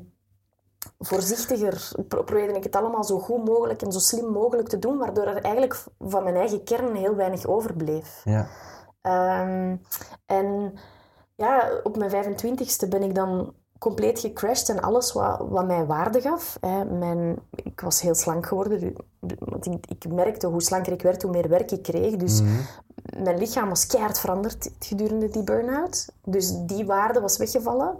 voorzichtiger. 0.99 1.91
Pro- 2.07 2.23
probeerde 2.23 2.53
ik 2.53 2.63
het 2.63 2.75
allemaal 2.75 3.03
zo 3.03 3.19
goed 3.19 3.45
mogelijk 3.45 3.81
en 3.81 3.91
zo 3.91 3.99
slim 3.99 4.31
mogelijk 4.31 4.67
te 4.67 4.79
doen, 4.79 4.97
waardoor 4.97 5.25
er 5.25 5.43
eigenlijk 5.43 5.83
van 5.99 6.23
mijn 6.23 6.35
eigen 6.35 6.63
kern 6.63 6.95
heel 6.95 7.15
weinig 7.15 7.45
overbleef. 7.45 8.21
Ja. 8.23 8.47
En 10.25 10.73
ja, 11.35 11.69
op 11.83 11.97
mijn 11.97 12.11
25ste 12.11 12.87
ben 12.89 13.03
ik 13.03 13.15
dan 13.15 13.53
compleet 13.79 14.19
gecrashed 14.19 14.69
en 14.69 14.81
alles 14.81 15.13
wat, 15.13 15.45
wat 15.49 15.65
mij 15.67 15.85
waarde 15.85 16.21
gaf. 16.21 16.57
Hè, 16.61 16.85
mijn, 16.85 17.39
ik 17.55 17.81
was 17.81 18.01
heel 18.01 18.15
slank 18.15 18.45
geworden, 18.45 18.79
du- 19.19 19.35
want 19.39 19.65
ik, 19.65 19.85
ik 19.87 20.11
merkte 20.11 20.47
hoe 20.47 20.61
slanker 20.61 20.93
ik 20.93 21.01
werd, 21.01 21.21
hoe 21.21 21.31
meer 21.31 21.49
werk 21.49 21.71
ik 21.71 21.81
kreeg. 21.83 22.15
Dus 22.15 22.41
mijn 23.17 23.37
lichaam 23.37 23.69
was 23.69 23.85
keihard 23.87 24.19
veranderd 24.19 24.71
gedurende 24.79 25.29
die 25.29 25.43
burn-out. 25.43 26.07
Dus 26.23 26.53
die 26.65 26.85
waarde 26.85 27.21
was 27.21 27.37
weggevallen. 27.37 27.97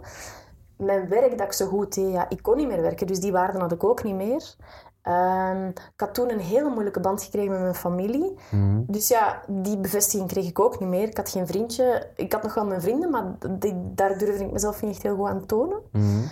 Mijn 0.76 1.08
werk 1.08 1.38
dat 1.38 1.46
ik 1.46 1.52
zo 1.52 1.66
goed 1.66 1.94
deed, 1.94 2.12
ja, 2.12 2.28
ik 2.28 2.42
kon 2.42 2.56
niet 2.56 2.68
meer 2.68 2.82
werken, 2.82 3.06
dus 3.06 3.20
die 3.20 3.32
waarde 3.32 3.58
had 3.58 3.72
ik 3.72 3.84
ook 3.84 4.02
niet 4.02 4.14
meer. 4.14 4.54
Ehm, 5.02 5.66
ik 5.68 5.92
had 6.00 6.14
toen 6.14 6.30
een 6.30 6.40
hele 6.40 6.68
moeilijke 6.68 7.00
band 7.00 7.22
gekregen 7.22 7.50
met 7.50 7.60
mijn 7.60 7.74
familie. 7.74 8.38
Mhm. 8.50 8.82
Dus 8.86 9.08
ja, 9.08 9.42
die 9.48 9.78
bevestiging 9.78 10.28
kreeg 10.28 10.48
ik 10.48 10.58
ook 10.58 10.80
niet 10.80 10.88
meer. 10.88 11.08
Ik 11.08 11.16
had 11.16 11.28
geen 11.30 11.46
vriendje. 11.46 12.10
Ik 12.16 12.32
had 12.32 12.42
nog 12.42 12.54
wel 12.54 12.66
mijn 12.66 12.80
vrienden, 12.80 13.10
maar 13.10 13.24
die- 13.58 13.90
daar 13.94 14.18
durfde 14.18 14.44
ik 14.44 14.52
mezelf 14.52 14.82
niet 14.82 14.90
echt 14.90 15.02
heel 15.02 15.16
goed 15.16 15.28
aan 15.28 15.46
tonen. 15.46 15.80
Mhm. 15.92 16.26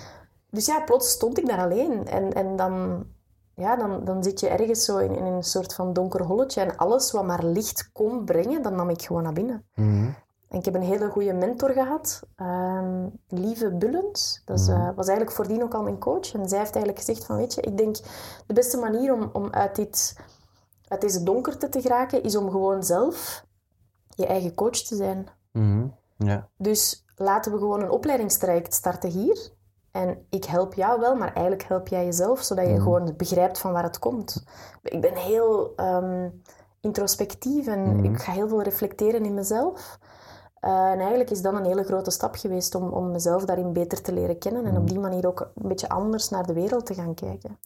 Dus 0.51 0.67
ja, 0.67 0.81
plots 0.81 1.11
stond 1.11 1.39
ik 1.39 1.47
daar 1.47 1.59
alleen. 1.61 2.07
En, 2.07 2.33
en 2.33 2.57
dan, 2.57 3.05
ja, 3.55 3.77
dan, 3.77 4.05
dan 4.05 4.23
zit 4.23 4.41
je 4.41 4.49
ergens 4.49 4.85
zo 4.85 4.97
in, 4.99 5.15
in 5.17 5.25
een 5.25 5.43
soort 5.43 5.75
van 5.75 5.93
donker 5.93 6.23
holletje. 6.25 6.61
En 6.61 6.77
alles 6.77 7.11
wat 7.13 7.25
maar 7.25 7.45
licht 7.45 7.91
kon 7.93 8.25
brengen, 8.25 8.63
dan 8.63 8.75
nam 8.75 8.91
ik 8.91 9.03
gewoon 9.03 9.23
naar 9.23 9.33
binnen. 9.33 9.65
Mhm. 9.75 10.09
Ik 10.50 10.64
heb 10.64 10.75
een 10.75 10.83
hele 10.83 11.09
goede 11.09 11.33
mentor 11.33 11.71
gehad, 11.71 12.23
ehm, 12.37 13.07
Lieve 13.28 13.71
Bullens. 13.75 14.43
Dat 14.45 14.59
is, 14.59 14.69
Mhm. 14.69 14.81
eh, 14.81 14.87
was 14.97 15.07
eigenlijk 15.07 15.37
voordien 15.37 15.62
ook 15.62 15.75
al 15.75 15.83
mijn 15.83 15.99
coach. 15.99 16.33
En 16.35 16.49
zij 16.49 16.59
heeft 16.59 16.75
eigenlijk 16.75 16.99
gezegd 17.05 17.25
van, 17.26 17.37
weet 17.37 17.55
je, 17.55 17.61
ik 17.61 17.76
denk 17.76 17.97
de 18.47 18.55
beste 18.55 18.76
manier 18.76 19.12
om, 19.12 19.31
om 19.33 19.50
uit, 19.50 19.76
dit, 19.76 20.17
uit 20.88 21.00
deze 21.00 21.23
donkerte 21.23 21.69
te 21.69 21.81
geraken, 21.81 22.23
is 22.23 22.37
om 22.37 22.50
gewoon 22.50 22.83
zelf 22.85 23.45
je 24.14 24.26
eigen 24.26 24.55
coach 24.55 24.71
te 24.78 24.97
zijn. 24.97 25.26
Mhm. 25.52 25.87
Ja. 26.17 26.49
Dus 26.57 27.05
laten 27.17 27.52
we 27.52 27.59
gewoon 27.59 27.83
een 27.83 27.90
opleidingstraject 27.90 28.75
starten 28.75 29.11
hier. 29.11 29.52
En 29.90 30.26
ik 30.31 30.45
help 30.45 30.75
jou 30.75 31.00
wel, 31.00 31.14
maar 31.17 31.33
eigenlijk 31.33 31.69
help 31.69 31.88
jij 31.88 32.05
jezelf, 32.05 32.43
zodat 32.43 32.67
je 32.67 32.73
Mhm. 32.73 32.83
gewoon 32.83 33.14
begrijpt 33.17 33.59
van 33.59 33.73
waar 33.73 33.83
het 33.83 33.99
komt. 33.99 34.45
Ik 34.83 35.00
ben 35.00 35.14
heel 35.14 35.73
ehm, 35.76 36.28
introspectief 36.81 37.67
en 37.67 38.05
ik 38.05 38.19
ga 38.19 38.33
heel 38.33 38.49
veel 38.49 38.62
reflecteren 38.62 39.25
in 39.25 39.35
mezelf. 39.35 39.99
Eh, 40.61 40.91
en 40.91 40.99
eigenlijk 40.99 41.31
is 41.31 41.43
dat 41.43 41.55
een 41.55 41.65
hele 41.65 41.85
grote 41.85 42.11
stap 42.11 42.35
geweest 42.35 42.75
om, 42.75 42.88
om 42.88 43.11
mezelf 43.11 43.45
daarin 43.45 43.73
beter 43.73 44.03
te 44.03 44.12
leren 44.12 44.38
kennen 44.38 44.65
en 44.65 44.77
op 44.77 44.88
die 44.88 44.99
manier 44.99 45.27
ook 45.27 45.50
een 45.55 45.69
beetje 45.69 45.88
anders 45.88 46.29
naar 46.29 46.47
de 46.47 46.53
wereld 46.53 46.87
te 46.87 46.95
gaan 46.95 47.15
kijken. 47.15 47.59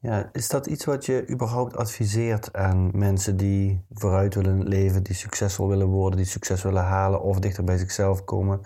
Ja, 0.00 0.28
is 0.32 0.48
dat 0.48 0.66
iets 0.66 0.84
wat 0.84 1.06
je 1.06 1.28
überhaupt 1.30 1.76
adviseert 1.76 2.52
aan 2.52 2.90
mensen 2.92 3.36
die 3.36 3.84
vooruit 3.90 4.34
willen 4.34 4.68
leven, 4.68 5.02
die 5.02 5.14
succesvol 5.14 5.68
willen 5.68 5.88
worden, 5.88 6.16
die 6.16 6.28
succes 6.28 6.62
willen 6.62 6.84
halen 6.84 7.22
of 7.22 7.38
dichter 7.38 7.64
bij 7.64 7.78
zichzelf 7.78 8.24
komen, 8.24 8.60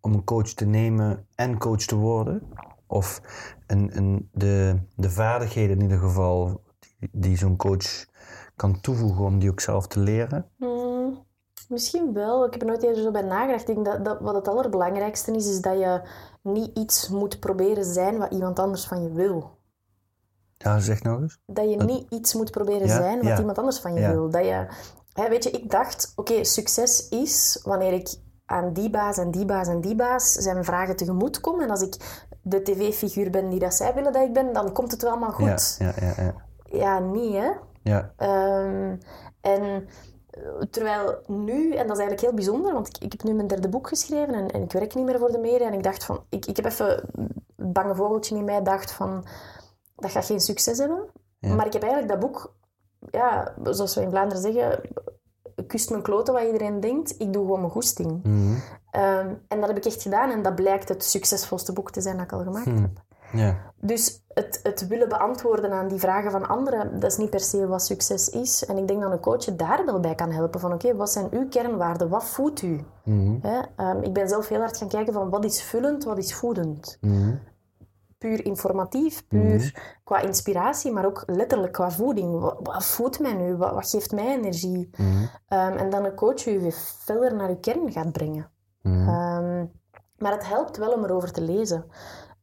om 0.00 0.12
een 0.12 0.24
coach 0.24 0.52
te 0.52 0.64
nemen 0.64 1.26
en 1.34 1.58
coach 1.58 1.84
te 1.84 1.96
worden? 1.96 2.42
Of 2.86 3.20
een, 3.66 3.96
een, 3.96 4.28
de, 4.32 4.80
de 4.96 5.10
vaardigheden 5.10 5.76
in 5.76 5.82
ieder 5.82 5.98
geval 5.98 6.62
die, 6.78 7.08
die 7.12 7.36
zo'n 7.36 7.56
coach 7.56 8.04
kan 8.56 8.80
toevoegen 8.80 9.24
om 9.24 9.38
die 9.38 9.50
ook 9.50 9.60
zelf 9.60 9.86
te 9.86 10.00
leren? 10.00 10.46
Hmm, 10.56 10.83
misschien 11.68 12.12
wel. 12.12 12.44
Ik 12.46 12.52
heb 12.52 12.60
er 12.60 12.66
nooit 12.68 12.82
eerder 12.82 13.02
zo 13.02 13.10
bij 13.10 13.22
nagedacht. 13.22 13.68
Ik 13.68 13.74
denk 13.74 13.86
dat, 13.86 14.04
dat 14.04 14.20
wat 14.20 14.34
het 14.34 14.48
allerbelangrijkste 14.48 15.32
is, 15.32 15.46
is 15.48 15.60
dat 15.60 15.78
je 15.78 16.00
niet 16.42 16.78
iets 16.78 17.08
moet 17.08 17.40
proberen 17.40 17.84
zijn 17.84 18.18
wat 18.18 18.32
iemand 18.32 18.58
anders 18.58 18.86
van 18.86 19.02
je 19.02 19.12
wil. 19.12 19.58
Ja, 20.52 20.78
zeg 20.78 21.02
nog 21.02 21.20
eens. 21.20 21.38
Dat 21.46 21.70
je 21.70 21.76
niet 21.76 22.06
iets 22.10 22.34
moet 22.34 22.50
proberen 22.50 22.86
Ja, 22.86 22.96
zijn 22.96 23.16
wat 23.18 23.26
ja. 23.26 23.38
iemand 23.38 23.58
anders 23.58 23.78
van 23.80 23.94
je 23.94 24.00
Ja. 24.00 24.10
wil. 24.12 24.30
Dat 24.30 24.44
je, 24.44 24.66
hè, 25.12 25.28
weet 25.28 25.44
je, 25.44 25.50
ik 25.50 25.70
dacht, 25.70 26.12
oké, 26.16 26.44
succes 26.44 27.08
is 27.08 27.60
wanneer 27.62 27.92
ik 27.92 28.14
aan 28.46 28.72
die 28.72 28.90
baas 28.90 29.18
en 29.18 29.30
die 29.30 29.44
baas 29.44 29.68
en 29.68 29.80
die 29.80 29.94
baas 29.96 30.32
zijn 30.32 30.64
vragen 30.64 30.96
tegemoet 30.96 31.40
kom. 31.40 31.60
En 31.60 31.70
als 31.70 31.82
ik 31.82 31.96
de 32.42 32.62
tv-figuur 32.62 33.30
ben 33.30 33.48
die 33.48 33.58
dat 33.58 33.74
zij 33.74 33.94
willen 33.94 34.12
dat 34.12 34.22
ik 34.22 34.32
ben, 34.32 34.52
dan 34.52 34.72
komt 34.72 34.90
het 34.90 35.02
wel 35.02 35.10
allemaal 35.10 35.32
goed. 35.32 35.76
Ja, 35.78 35.92
ja, 36.00 36.06
ja. 36.16 36.22
ja. 36.22 36.34
Ja, 36.64 36.98
niet 36.98 37.32
hè. 37.34 37.50
ja. 37.82 38.12
Ehm, 38.16 38.96
en 39.40 39.88
terwijl 40.70 41.18
nu, 41.26 41.70
en 41.70 41.86
dat 41.86 41.96
is 41.96 42.02
eigenlijk 42.02 42.20
heel 42.20 42.34
bijzonder, 42.34 42.72
want 42.72 42.88
ik, 42.88 42.98
ik 42.98 43.12
heb 43.12 43.22
nu 43.22 43.32
mijn 43.32 43.46
derde 43.46 43.68
boek 43.68 43.88
geschreven 43.88 44.34
en, 44.34 44.50
en 44.50 44.62
ik 44.62 44.72
werk 44.72 44.94
niet 44.94 45.04
meer 45.04 45.18
voor 45.18 45.32
de 45.32 45.38
media. 45.38 45.66
En 45.66 45.72
ik 45.72 45.82
dacht 45.82 46.04
van, 46.04 46.24
ik, 46.28 46.46
ik 46.46 46.56
heb 46.56 46.64
even 46.64 46.86
het 47.56 47.72
bange 47.72 47.94
vogeltje 47.94 48.36
in 48.36 48.44
mij 48.44 48.62
dacht 48.62 48.92
van, 48.92 49.24
dat 49.96 50.10
gaat 50.10 50.24
geen 50.24 50.40
succes 50.40 50.78
hebben. 50.78 51.04
Ja. 51.38 51.54
Maar 51.54 51.66
ik 51.66 51.72
heb 51.72 51.82
eigenlijk 51.82 52.12
dat 52.12 52.20
boek, 52.20 52.54
ja, 53.10 53.54
zoals 53.62 53.94
we 53.94 54.00
in 54.00 54.10
Vlaanderen 54.10 54.42
zeggen, 54.42 54.80
kust 55.66 55.90
mijn 55.90 56.02
kloten 56.02 56.34
wat 56.34 56.42
iedereen 56.42 56.80
denkt. 56.80 57.14
Ik 57.18 57.32
doe 57.32 57.42
gewoon 57.42 57.60
mijn 57.60 57.72
goesting. 57.72 58.20
Ehm, 58.90 59.34
en 59.48 59.58
dat 59.60 59.68
heb 59.68 59.76
ik 59.76 59.84
echt 59.84 60.02
gedaan 60.02 60.30
en 60.30 60.42
dat 60.42 60.54
blijkt 60.54 60.88
het 60.88 61.04
succesvolste 61.04 61.72
boek 61.72 61.90
te 61.90 62.00
zijn 62.00 62.16
dat 62.16 62.24
ik 62.24 62.32
al 62.32 62.42
gemaakt 62.42 62.64
Hmm. 62.64 62.82
heb. 62.82 63.02
Ja. 63.34 63.72
Dus 63.80 64.24
het, 64.28 64.60
het 64.62 64.86
willen 64.86 65.08
beantwoorden 65.08 65.72
aan 65.72 65.88
die 65.88 65.98
vragen 65.98 66.30
van 66.30 66.48
anderen, 66.48 67.00
dat 67.00 67.10
is 67.10 67.16
niet 67.16 67.30
per 67.30 67.40
se 67.40 67.66
wat 67.66 67.82
succes 67.82 68.28
is. 68.28 68.64
En 68.66 68.78
ik 68.78 68.88
denk 68.88 69.00
dat 69.02 69.12
een 69.12 69.20
coach 69.20 69.44
je 69.44 69.56
daar 69.56 69.84
wel 69.84 70.00
bij 70.00 70.14
kan 70.14 70.30
helpen. 70.30 70.60
Van 70.60 70.72
oké, 70.72 70.96
wat 70.96 71.10
zijn 71.10 71.28
uw 71.30 71.48
kernwaarden? 71.48 72.08
Wat 72.08 72.24
voedt 72.24 72.62
u? 72.62 72.84
Mhm. 73.04 73.36
Ehm, 73.76 74.02
ik 74.02 74.12
ben 74.12 74.28
zelf 74.28 74.48
heel 74.48 74.60
hard 74.60 74.76
gaan 74.76 74.88
kijken 74.88 75.12
van 75.12 75.30
wat 75.30 75.44
is 75.44 75.62
vullend, 75.62 76.04
wat 76.04 76.18
is 76.18 76.34
voedend. 76.34 76.98
Mhm. 77.00 77.34
Puur 78.18 78.44
informatief, 78.44 79.26
puur 79.28 79.54
Mhm. 79.54 79.68
qua 80.04 80.20
inspiratie, 80.20 80.92
maar 80.92 81.04
ook 81.06 81.22
letterlijk 81.26 81.72
qua 81.72 81.90
voeding. 81.90 82.40
Wat, 82.40 82.56
wat 82.62 82.84
voedt 82.84 83.20
mij 83.20 83.34
nu? 83.34 83.56
Wat, 83.56 83.72
wat 83.72 83.90
geeft 83.90 84.12
mij 84.12 84.36
energie? 84.36 84.90
Ehm, 85.48 85.72
en 85.76 85.90
dan 85.90 86.04
een 86.04 86.14
coach 86.14 86.40
je 86.40 86.58
weer 86.58 86.74
verder 87.04 87.34
naar 87.34 87.48
je 87.48 87.60
kern 87.60 87.92
gaat 87.92 88.12
brengen. 88.12 88.50
Ehm, 88.82 89.64
maar 90.18 90.32
het 90.32 90.48
helpt 90.48 90.76
wel 90.76 90.92
om 90.92 91.04
erover 91.04 91.32
te 91.32 91.40
lezen. 91.42 91.84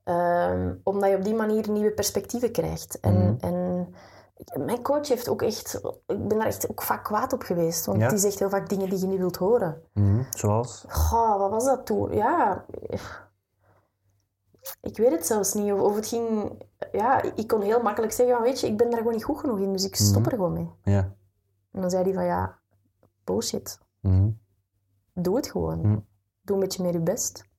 Ehm, 0.03 0.73
omdat 0.83 1.09
je 1.09 1.15
op 1.15 1.23
die 1.23 1.33
manier 1.35 1.69
nieuwe 1.69 1.91
perspectieven 1.91 2.51
krijgt. 2.51 2.99
En, 2.99 3.13
Mhm. 3.13 3.35
en 3.39 3.93
mijn 4.65 4.81
coach 4.81 5.07
heeft 5.07 5.29
ook 5.29 5.41
echt... 5.41 5.81
Ik 6.07 6.27
ben 6.27 6.37
daar 6.37 6.47
echt 6.47 6.69
ook 6.69 6.81
vaak 6.81 7.03
kwaad 7.03 7.33
op 7.33 7.41
geweest. 7.41 7.85
Want 7.85 7.99
Ja? 7.99 8.09
die 8.09 8.17
zegt 8.17 8.39
heel 8.39 8.49
vaak 8.49 8.69
dingen 8.69 8.89
die 8.89 8.99
je 8.99 9.07
niet 9.07 9.19
wilt 9.19 9.35
horen. 9.37 9.81
Mhm. 9.93 10.23
Zoals? 10.29 10.85
Goh, 10.89 11.37
wat 11.37 11.49
was 11.49 11.65
dat 11.65 11.85
toen? 11.85 12.11
Ja... 12.13 12.65
Ik 14.81 14.97
weet 14.97 15.11
het 15.11 15.25
zelfs 15.25 15.53
niet. 15.53 15.71
Of, 15.73 15.79
of 15.79 15.95
het 15.95 16.07
ging... 16.07 16.51
Ja, 16.91 17.21
ik 17.35 17.47
kon 17.47 17.61
heel 17.61 17.81
makkelijk 17.81 18.13
zeggen 18.13 18.35
van, 18.35 18.43
weet 18.43 18.59
je, 18.59 18.67
ik 18.67 18.77
ben 18.77 18.89
daar 18.89 18.97
gewoon 18.99 19.13
niet 19.13 19.23
goed 19.23 19.39
genoeg 19.39 19.59
in. 19.59 19.71
Dus 19.71 19.85
ik 19.85 19.95
stop 19.95 20.21
Mhm. 20.21 20.29
er 20.29 20.35
gewoon 20.35 20.53
mee. 20.53 20.71
Ja. 20.83 21.15
En 21.71 21.81
dan 21.81 21.89
zei 21.89 22.03
hij 22.03 22.13
van, 22.13 22.25
ja, 22.25 22.59
bullshit. 23.23 23.79
Doe 25.13 25.35
het 25.35 25.47
gewoon. 25.47 26.05
Doe 26.41 26.55
een 26.55 26.59
beetje 26.61 26.83
meer 26.83 26.91
je 26.93 26.99
best. 26.99 27.49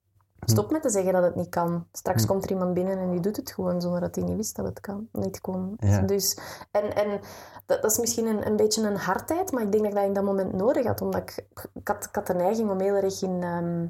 Stop 0.45 0.71
met 0.71 0.83
te 0.83 0.91
zeggen 0.91 1.13
dat 1.13 1.23
het 1.23 1.35
niet 1.35 1.49
kan. 1.49 1.87
Straks 1.93 2.23
Mhm. 2.23 2.31
komt 2.33 2.45
er 2.45 2.51
iemand 2.51 2.75
binnen 2.75 2.99
en 2.99 3.11
die 3.11 3.21
doet 3.21 3.37
het 3.37 3.51
gewoon 3.53 3.81
zonder 3.81 4.01
dat 4.01 4.15
hij 4.15 4.25
niet 4.25 4.37
wist 4.37 4.57
dat 4.57 4.65
het 4.65 4.81
kan. 4.81 5.09
Niet 5.13 5.41
kon. 5.41 5.75
Ja. 5.77 6.01
Dus, 6.01 6.39
en 6.71 6.95
en 6.95 7.21
dat, 7.67 7.83
dat 7.83 7.91
is 7.91 7.99
misschien 7.99 8.27
een, 8.27 8.47
een 8.47 8.57
beetje 8.57 8.83
een 8.87 8.97
hardheid, 8.97 9.53
maar 9.53 9.63
ik 9.63 9.73
denk 9.73 9.85
dat 9.85 9.93
ik 9.93 9.99
dat 9.99 10.07
in 10.09 10.13
dat 10.15 10.25
moment 10.25 10.53
nodig 10.53 10.87
had. 10.87 11.01
Omdat 11.01 11.21
ik, 11.21 11.47
ik, 11.75 11.89
had, 11.89 12.05
ik 12.05 12.15
had 12.15 12.27
de 12.27 12.35
neiging 12.35 12.71
om 12.71 12.81
heel 12.81 12.95
erg 12.95 13.23
in, 13.23 13.43
ehm, 13.43 13.81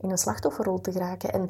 in 0.00 0.10
een 0.10 0.18
slachtofferrol 0.18 0.80
te 0.80 0.92
geraken. 0.92 1.32
En 1.32 1.48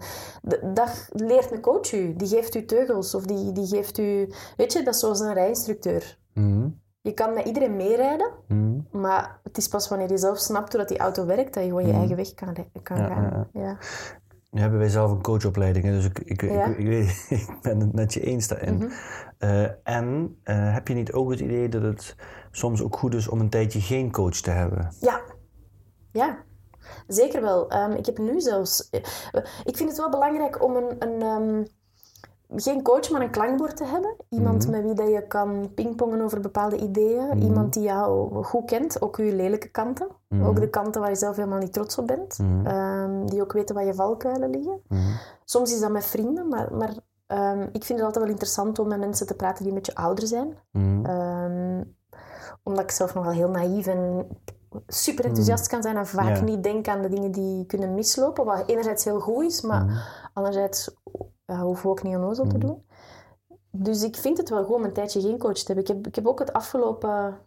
dat 0.75 1.09
leert 1.13 1.51
een 1.53 1.61
coach 1.61 1.93
u. 1.93 2.17
Die 2.17 2.29
geeft 2.29 2.55
u 2.55 2.65
teugels 2.65 3.15
of 3.15 3.23
die, 3.27 3.53
die 3.53 3.67
geeft 3.67 3.99
u... 3.99 4.33
Weet 4.57 4.73
je, 4.73 4.83
dat 4.83 4.95
is 4.95 5.01
zoals 5.01 5.21
een 5.21 5.35
rijinstructeur. 5.35 6.19
Mhm. 6.35 6.69
Je 7.01 7.13
kan 7.13 7.35
met 7.35 7.47
iedereen 7.47 7.77
meerijden, 7.77 8.31
Mhm. 8.49 8.79
maar 8.91 9.41
het 9.43 9.57
is 9.59 9.69
pas 9.69 9.89
wanneer 9.89 10.11
je 10.11 10.19
zelf 10.19 10.39
snapt 10.39 10.71
hoe 10.73 10.81
dat 10.81 10.89
die 10.89 10.99
auto 10.99 11.27
werkt, 11.27 11.55
dat 11.55 11.63
je 11.63 11.69
gewoon 11.69 11.85
je 11.85 11.91
Mhm. 11.91 11.99
eigen 11.99 12.17
weg 12.17 12.35
kan, 12.35 12.55
kan 12.83 12.97
Ja, 12.97 13.07
gaan. 13.07 13.49
Ja. 13.53 13.77
Nu 14.51 14.61
hebben 14.61 14.79
wij 14.79 14.89
zelf 14.89 15.11
een 15.11 15.23
coachopleiding, 15.23 15.85
dus 15.85 16.05
ik, 16.05 16.19
ik, 16.19 16.43
ik, 16.43 16.51
Ja. 16.51 16.65
ik, 16.67 16.87
weet, 16.87 17.27
ik 17.41 17.59
ben 17.63 17.81
het 17.81 17.93
met 17.93 18.15
je 18.15 18.21
eens 18.21 18.49
daarin. 18.49 18.75
Mhm. 18.77 18.91
Eh, 19.39 19.63
en 19.83 20.37
eh, 20.43 20.73
heb 20.73 20.89
je 20.89 20.95
niet 20.95 21.13
ook 21.13 21.31
het 21.31 21.41
idee 21.41 21.69
dat 21.69 21.83
het 21.83 22.15
soms 22.51 22.83
ook 22.83 22.97
goed 22.97 23.15
is 23.15 23.29
om 23.29 23.41
een 23.41 23.51
tijdje 23.51 23.81
geen 23.81 24.11
coach 24.13 24.35
te 24.41 24.51
hebben? 24.51 24.95
Ja, 25.01 25.21
ja. 26.13 26.45
Zeker 27.07 27.43
wel. 27.43 27.71
Ehm, 27.71 27.91
ik 27.91 28.07
heb 28.07 28.19
nu 28.19 28.41
zelfs... 28.41 28.89
eh, 28.91 29.01
Ik 29.65 29.77
vind 29.77 29.89
het 29.89 29.99
wel 29.99 30.11
belangrijk 30.11 30.63
om 30.65 30.77
een... 30.77 30.97
een 30.99 31.23
ehm, 31.23 31.65
geen 32.55 32.83
coach, 32.83 33.11
maar 33.11 33.21
een 33.21 33.31
klankbord 33.31 33.77
te 33.77 33.85
hebben. 33.85 34.15
Iemand 34.29 34.63
Mhm. 34.63 34.71
met 34.71 34.83
wie 34.83 34.95
dat 34.95 35.09
je 35.09 35.27
kan 35.27 35.71
pingpongen 35.75 36.21
over 36.21 36.41
bepaalde 36.41 36.77
ideeën. 36.77 37.27
Mhm. 37.27 37.39
Iemand 37.39 37.73
die 37.73 37.83
jou 37.83 38.43
goed 38.45 38.65
kent, 38.65 39.03
ook 39.03 39.17
je 39.17 39.35
lelijke 39.35 39.69
kanten. 39.69 40.07
Mhm. 40.29 40.45
Ook 40.45 40.61
de 40.61 40.71
kanten 40.71 41.01
waar 41.01 41.11
je 41.11 41.17
zelf 41.17 41.37
helemaal 41.37 41.59
niet 41.59 41.73
trots 41.73 41.99
op 41.99 42.07
bent. 42.07 42.39
Ehm, 42.65 43.27
die 43.27 43.43
ook 43.43 43.53
weten 43.53 43.75
waar 43.75 43.85
je 43.85 43.95
valkuilen 43.95 44.51
liggen. 44.51 44.81
Soms 45.45 45.73
is 45.73 45.81
dat 45.81 45.91
met 45.91 46.05
vrienden, 46.05 46.49
maar, 46.49 46.75
maar 46.75 46.95
ehm, 47.27 47.61
ik 47.61 47.85
vind 47.85 47.99
het 47.99 48.03
altijd 48.07 48.25
wel 48.25 48.33
interessant 48.33 48.79
om 48.79 48.89
met 48.89 48.99
mensen 48.99 49.27
te 49.27 49.35
praten 49.35 49.59
die 49.65 49.69
een 49.73 49.79
beetje 49.79 49.95
ouder 49.95 50.27
zijn. 50.27 50.55
Ehm, 51.03 51.83
omdat 52.63 52.83
ik 52.85 52.91
zelf 52.91 53.15
nogal 53.15 53.33
heel 53.33 53.51
naïef 53.51 53.87
en 53.87 54.27
super 54.87 55.25
enthousiast 55.25 55.67
kan 55.69 55.83
zijn 55.83 55.97
en 55.97 56.07
vaak. 56.07 56.37
Ja. 56.37 56.43
niet 56.43 56.63
denk 56.63 56.89
aan 56.89 57.03
de 57.03 57.09
dingen 57.09 57.31
die 57.31 57.67
kunnen 57.67 57.95
mislopen. 57.95 58.45
Wat 58.45 58.63
enerzijds 58.67 59.05
heel 59.05 59.21
goed 59.21 59.45
is, 59.45 59.61
maar 59.61 60.07
anderzijds 60.33 60.95
ja, 61.47 61.61
hoeven 61.63 61.83
we 61.85 61.91
ook 61.91 62.03
niet 62.03 62.17
onnozel 62.17 62.47
te 62.47 62.55
Mm. 62.55 62.61
doen. 62.61 62.85
Dus 63.71 64.03
ik 64.03 64.17
vind 64.17 64.39
het 64.39 64.49
wel 64.49 64.65
om 64.65 64.85
een 64.85 64.93
tijdje 64.93 65.21
geen 65.21 65.39
coach 65.39 65.59
te 65.59 65.67
hebben. 65.67 65.85
Ik 65.85 65.91
heb, 65.91 66.07
ik 66.07 66.15
heb 66.15 66.27
ook 66.27 66.39
het 66.39 66.53
afgelopen 66.53 67.39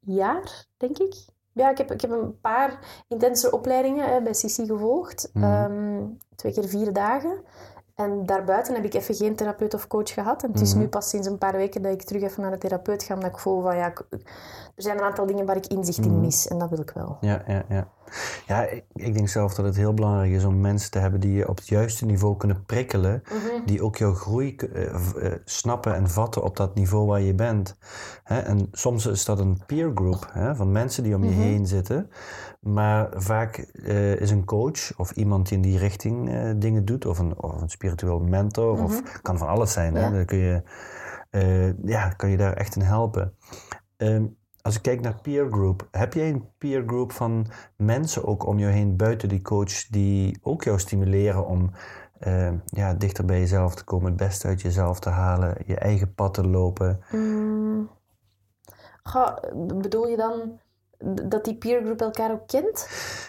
jaar, 0.00 0.66
denk 0.76 0.98
ik. 0.98 1.14
Ja, 1.52 1.70
ik 1.70 1.78
heb, 1.78 1.90
ik 1.92 2.00
heb 2.00 2.10
een 2.10 2.40
paar 2.40 3.04
intense 3.08 3.50
opleidingen 3.50 4.08
hè, 4.08 4.22
bij 4.22 4.32
CC 4.32 4.66
gevolgd. 4.66 5.30
Mhm. 5.32 5.44
Ehm, 5.44 6.04
twee 6.36 6.52
keer 6.52 6.68
vier 6.68 6.92
dagen. 6.92 7.42
En 7.96 8.26
daarbuiten 8.26 8.74
heb 8.74 8.84
ik 8.84 8.94
even 8.94 9.14
geen 9.14 9.36
therapeut 9.36 9.74
of 9.74 9.86
coach 9.86 10.12
gehad. 10.12 10.42
En 10.42 10.52
het 10.52 10.60
is 10.60 10.74
nu 10.74 10.88
pas 10.88 11.08
sinds 11.08 11.26
een 11.26 11.38
paar 11.38 11.56
weken 11.56 11.82
dat 11.82 11.92
ik 11.92 12.02
terug 12.02 12.22
even 12.22 12.42
naar 12.42 12.50
de 12.50 12.58
therapeut 12.58 13.02
ga, 13.02 13.14
omdat 13.14 13.30
ik 13.30 13.38
voel 13.38 13.62
van 13.62 13.76
ja, 13.76 13.92
er 14.10 14.82
zijn 14.82 14.98
een 14.98 15.04
aantal 15.04 15.26
dingen 15.26 15.46
waar 15.46 15.56
ik 15.56 15.66
inzicht 15.66 16.04
in 16.04 16.20
mis 16.20 16.48
en 16.48 16.58
dat 16.58 16.70
wil 16.70 16.80
ik 16.80 16.90
wel. 16.90 17.16
Ja, 17.20 17.42
ja, 17.46 17.64
ja. 17.68 17.88
Ja, 18.46 18.62
ik, 18.62 18.84
ik 18.92 19.14
denk 19.14 19.28
zelf 19.28 19.54
dat 19.54 19.64
het 19.64 19.76
heel 19.76 19.94
belangrijk 19.94 20.32
is 20.32 20.44
om 20.44 20.60
mensen 20.60 20.90
te 20.90 20.98
hebben 20.98 21.20
die 21.20 21.32
je 21.32 21.48
op 21.48 21.56
het 21.56 21.68
juiste 21.68 22.06
niveau 22.06 22.36
kunnen 22.36 22.64
prikkelen. 22.64 23.22
Die 23.64 23.82
ook 23.82 23.96
jouw 23.96 24.14
groei 24.14 24.56
eh, 24.56 24.84
eh, 24.84 25.32
snappen 25.44 25.94
en 25.94 26.10
vatten 26.10 26.42
op 26.42 26.56
dat 26.56 26.74
niveau 26.74 27.06
waar 27.06 27.20
je 27.20 27.34
bent. 27.34 27.76
Hè? 28.24 28.38
En 28.38 28.68
soms 28.72 29.06
is 29.06 29.24
dat 29.24 29.38
een 29.38 29.62
peer 29.66 29.90
group 29.94 30.28
hè, 30.32 30.54
van 30.54 30.72
mensen 30.72 31.02
die 31.02 31.14
om 31.14 31.24
je 31.24 31.30
heen 31.30 31.66
zitten. 31.66 32.10
Maar 32.60 33.08
vaak 33.14 33.56
eh, 33.56 34.20
is 34.20 34.30
een 34.30 34.44
coach 34.44 34.98
of 34.98 35.10
iemand 35.10 35.48
die 35.48 35.56
in 35.56 35.62
die 35.62 35.78
richting 35.78 36.30
eh, 36.30 36.50
dingen 36.56 36.84
doet, 36.84 37.06
of 37.06 37.18
een, 37.18 37.42
of 37.42 37.60
een 37.60 37.68
spiritueel 37.68 38.20
mentor, 38.20 38.82
of 38.82 39.20
kan 39.22 39.38
van 39.38 39.48
alles 39.48 39.72
zijn. 39.72 39.94
Hè? 39.94 40.10
Dan 40.10 40.24
kun 40.24 40.38
je, 40.38 40.62
eh, 41.30 41.84
ja, 41.84 42.08
kan 42.08 42.30
je 42.30 42.36
daar 42.36 42.52
echt 42.52 42.76
in 42.76 42.82
helpen. 42.82 43.34
Ehm, 43.96 44.24
als 44.62 44.76
ik 44.76 44.82
kijk 44.82 45.00
naar 45.00 45.20
peer 45.22 45.46
group, 45.50 45.88
heb 45.90 46.12
jij 46.12 46.28
een 46.28 46.48
peer 46.58 46.82
group 46.86 47.12
van 47.12 47.46
mensen 47.76 48.24
ook 48.24 48.46
om 48.46 48.58
je 48.58 48.66
heen 48.66 48.96
buiten 48.96 49.28
die 49.28 49.42
coach 49.42 49.86
die 49.86 50.38
ook 50.42 50.64
jou 50.64 50.78
stimuleren 50.78 51.46
om 51.46 51.70
eh, 52.18 52.52
ja, 52.66 52.94
dichter 52.94 53.24
bij 53.24 53.38
jezelf 53.38 53.74
te 53.74 53.84
komen, 53.84 54.08
het 54.08 54.16
beste 54.16 54.46
uit 54.46 54.60
jezelf 54.60 55.00
te 55.00 55.08
halen, 55.08 55.56
je 55.66 55.76
eigen 55.76 56.14
pad 56.14 56.34
te 56.34 56.46
lopen? 56.46 57.00
Mm. 57.10 57.90
Ga, 59.02 59.40
bedoel 59.54 60.08
je 60.08 60.16
dan 60.16 60.60
dat 61.28 61.44
die 61.44 61.56
peergroep 61.56 62.00
elkaar 62.00 62.30
ook 62.30 62.46
kent? 62.46 62.88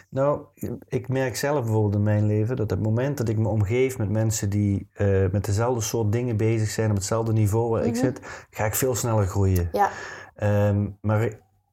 Nou, 0.09 0.41
ik 0.87 1.07
merk 1.07 1.35
zelf 1.35 1.63
bijvoorbeeld 1.63 1.95
in 1.95 2.03
mijn 2.03 2.25
leven 2.25 2.55
dat 2.55 2.69
het 2.69 2.81
moment 2.83 3.17
dat 3.17 3.29
ik 3.29 3.37
me 3.37 3.47
omgeef 3.47 3.97
met 3.97 4.09
mensen 4.09 4.49
die 4.49 4.87
eh, 4.93 5.07
met 5.31 5.45
dezelfde 5.45 5.81
soort 5.81 6.11
dingen 6.11 6.37
bezig 6.37 6.69
zijn, 6.69 6.89
op 6.89 6.95
hetzelfde 6.95 7.33
niveau 7.33 7.69
waar 7.69 7.85
ik 7.85 7.95
zit, 7.95 8.19
ga 8.49 8.65
ik 8.65 8.75
veel 8.75 8.95
sneller 8.95 9.27
groeien. 9.27 9.69
Ja, 9.71 9.89
Ehm, 10.37 10.87
maar 11.01 11.29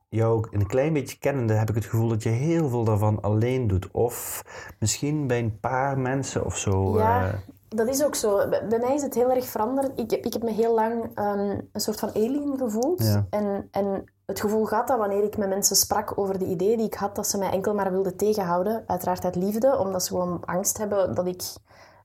jou 0.08 0.46
een 0.50 0.66
klein 0.66 0.92
beetje 0.92 1.18
kennende 1.18 1.52
heb 1.52 1.68
ik 1.68 1.74
het 1.74 1.84
gevoel 1.84 2.08
dat 2.08 2.22
je 2.22 2.28
heel 2.28 2.68
veel 2.68 2.84
daarvan 2.84 3.20
alleen 3.22 3.66
doet. 3.66 3.90
Of 3.90 4.44
misschien 4.78 5.26
bij 5.26 5.38
een 5.38 5.60
paar 5.60 5.98
mensen 5.98 6.44
of 6.44 6.58
zo. 6.58 6.98
Ja. 6.98 7.26
eh, 7.26 7.34
dat 7.75 7.88
is 7.88 8.04
ook 8.04 8.14
zo. 8.14 8.49
Bij 8.49 8.78
mij 8.81 8.95
is 8.95 9.02
het 9.02 9.14
heel 9.14 9.31
erg 9.31 9.45
veranderd. 9.47 9.99
Ik, 9.99 10.12
ik 10.12 10.33
heb 10.33 10.43
me 10.43 10.50
heel 10.50 10.75
lang 10.75 11.11
ehm, 11.14 11.59
een 11.73 11.81
soort 11.81 11.99
van 12.00 12.09
alien 12.14 12.54
gevoeld. 12.59 13.02
Ja. 13.02 13.26
En, 13.31 13.69
en 13.71 14.04
het 14.26 14.40
gevoel 14.40 14.64
gehad 14.64 14.87
dat 14.88 14.99
wanneer 14.99 15.23
ik 15.25 15.37
met 15.37 15.49
mensen 15.49 15.76
sprak 15.76 16.19
over 16.19 16.38
de 16.38 16.45
ideeën 16.47 16.76
die 16.76 16.87
ik 16.87 16.95
had, 16.95 17.14
dat 17.16 17.26
ze 17.26 17.38
mij 17.38 17.50
enkel 17.50 17.75
maar 17.75 17.90
wilden 17.90 18.16
tegenhouden. 18.16 18.85
Uiteraard 18.87 19.25
uit 19.25 19.37
liefde, 19.37 19.78
omdat 19.78 20.02
ze 20.04 20.09
gewoon 20.09 20.43
angst 20.45 20.78
hebben 20.78 21.14
dat 21.14 21.26
ik, 21.26 21.43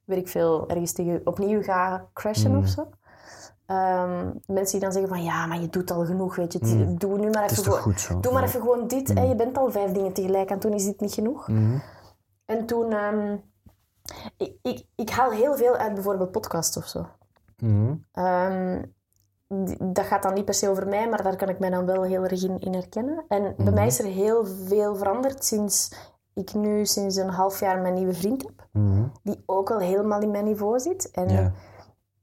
weet 0.05 0.17
ik 0.19 0.27
veel, 0.27 0.69
ergens 0.69 0.91
tegen, 0.93 1.21
opnieuw 1.23 1.61
ga 1.61 2.05
crashen 2.13 2.51
Mm. 2.51 2.57
of 2.57 2.67
zo. 2.67 2.87
Ehm, 3.65 4.29
mensen 4.45 4.71
die 4.71 4.79
dan 4.79 4.91
zeggen 4.91 5.09
van 5.09 5.23
ja, 5.23 5.45
maar 5.45 5.61
je 5.61 5.69
doet 5.69 5.91
al 5.91 6.05
genoeg, 6.05 6.35
weet 6.35 6.53
je. 6.53 6.59
Het- 6.59 6.99
Doe 6.99 7.17
nu 7.17 7.29
maar 7.29 7.43
Mm. 7.43 7.49
even 7.49 7.63
gewoon- 7.63 7.79
goed 7.79 7.99
zo. 7.99 8.19
Doe 8.19 8.31
maar 8.31 8.41
Ja. 8.41 8.47
even 8.47 8.61
gewoon 8.61 8.87
dit. 8.87 9.13
hè. 9.13 9.23
Je 9.23 9.35
bent 9.35 9.57
al 9.57 9.71
vijf 9.71 9.91
dingen 9.91 10.13
tegelijk 10.13 10.49
en 10.49 10.59
toen 10.59 10.73
is 10.73 10.85
dit 10.85 10.99
niet 10.99 11.13
genoeg. 11.13 11.47
Mhm. 11.47 11.77
En 12.45 12.65
toen... 12.65 12.91
ehm, 12.91 13.35
ik, 14.37 14.53
ik, 14.61 14.85
ik 14.95 15.09
haal 15.09 15.31
heel 15.31 15.55
veel 15.55 15.75
uit 15.75 15.93
bijvoorbeeld 15.93 16.31
podcasts 16.31 16.77
of 16.77 16.87
zo. 16.87 17.05
Mhm. 17.57 17.93
Ehm, 18.11 18.81
dat 19.79 20.05
gaat 20.05 20.23
dan 20.23 20.33
niet 20.33 20.45
per 20.45 20.53
se 20.53 20.69
over 20.69 20.87
mij, 20.87 21.09
maar 21.09 21.23
daar 21.23 21.35
kan 21.35 21.49
ik 21.49 21.59
mij 21.59 21.69
dan 21.69 21.85
wel 21.85 22.03
heel 22.03 22.23
erg 22.23 22.43
in, 22.43 22.59
in 22.59 22.73
herkennen. 22.73 23.23
En 23.27 23.41
Mhm. 23.43 23.63
bij 23.63 23.73
mij 23.73 23.87
is 23.87 23.99
er 23.99 24.05
heel 24.05 24.45
veel 24.45 24.95
veranderd 24.95 25.45
sinds 25.45 25.91
ik 26.33 26.53
nu 26.53 26.85
sinds 26.85 27.15
een 27.15 27.29
half 27.29 27.59
jaar 27.59 27.79
mijn 27.81 27.93
nieuwe 27.93 28.13
vriend 28.13 28.41
heb. 28.43 28.67
Mhm. 28.71 29.03
Die 29.23 29.43
ook 29.45 29.71
al 29.71 29.79
helemaal 29.79 30.21
in 30.21 30.31
mijn 30.31 30.45
niveau 30.45 30.79
zit. 30.79 31.11
En 31.11 31.29
Ja. 31.29 31.51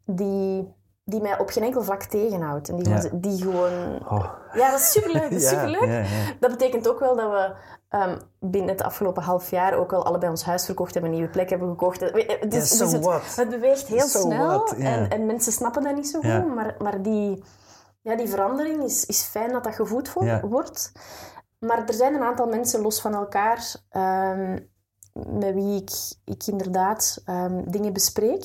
die, 0.04 0.74
die 1.04 1.20
mij 1.20 1.38
op 1.38 1.48
geen 1.48 1.62
enkel 1.64 1.82
vlak 1.82 2.02
tegenhoudt. 2.02 2.68
En 2.68 2.76
die, 2.76 2.88
Ja. 2.88 3.08
die 3.12 3.42
gewoon... 3.42 3.72
Oh. 4.08 4.32
Ja, 4.56 4.70
dat 4.70 4.80
is 4.80 4.90
superleuk. 4.92 5.22
Dat 5.22 5.32
is 5.32 5.48
superleuk. 5.48 5.88
ja, 5.88 5.98
ja. 5.98 6.04
Dat 6.40 6.50
betekent 6.50 6.88
ook 6.88 7.00
wel 7.00 7.16
dat 7.16 7.30
we 7.30 7.54
ehm, 7.88 8.18
binnen 8.40 8.70
het 8.70 8.82
afgelopen 8.82 9.22
half 9.22 9.50
jaar 9.50 9.74
ook 9.74 9.92
al 9.92 10.04
allebei 10.04 10.30
ons 10.30 10.44
huis 10.44 10.64
verkocht 10.64 10.92
hebben, 10.94 11.10
een 11.10 11.16
nieuwe 11.16 11.32
plek 11.32 11.50
hebben 11.50 11.68
gekocht. 11.68 12.02
Is- 12.02 12.10
Ja, 12.16 12.64
so 12.64 12.84
dus 12.84 12.92
het, 12.92 13.04
het 13.36 13.48
beweegt 13.48 13.86
heel 13.86 14.06
So 14.06 14.20
snel 14.20 14.50
en, 14.86 15.10
en 15.10 15.26
mensen 15.26 15.52
snappen 15.52 15.82
dat 15.82 15.94
niet 15.94 16.08
zo 16.08 16.20
goed. 16.20 16.54
Maar, 16.54 16.74
maar 16.78 17.02
die, 17.02 17.44
ja, 18.00 18.16
die 18.16 18.28
verandering 18.28 18.82
is, 18.84 19.06
is 19.06 19.22
fijn 19.22 19.52
dat 19.52 19.64
dat 19.64 19.74
gevoed 19.74 20.12
wordt. 20.42 20.92
Maar 21.58 21.82
er 21.88 21.94
zijn 21.94 22.14
een 22.14 22.22
aantal 22.22 22.46
mensen 22.46 22.80
los 22.80 23.00
van 23.00 23.14
elkaar 23.14 23.74
ehm, 23.90 24.58
met 25.12 25.54
wie 25.54 25.80
ik, 25.82 25.90
ik 26.24 26.46
inderdaad 26.46 27.22
ehm, 27.24 27.62
dingen 27.66 27.92
bespreek. 27.92 28.44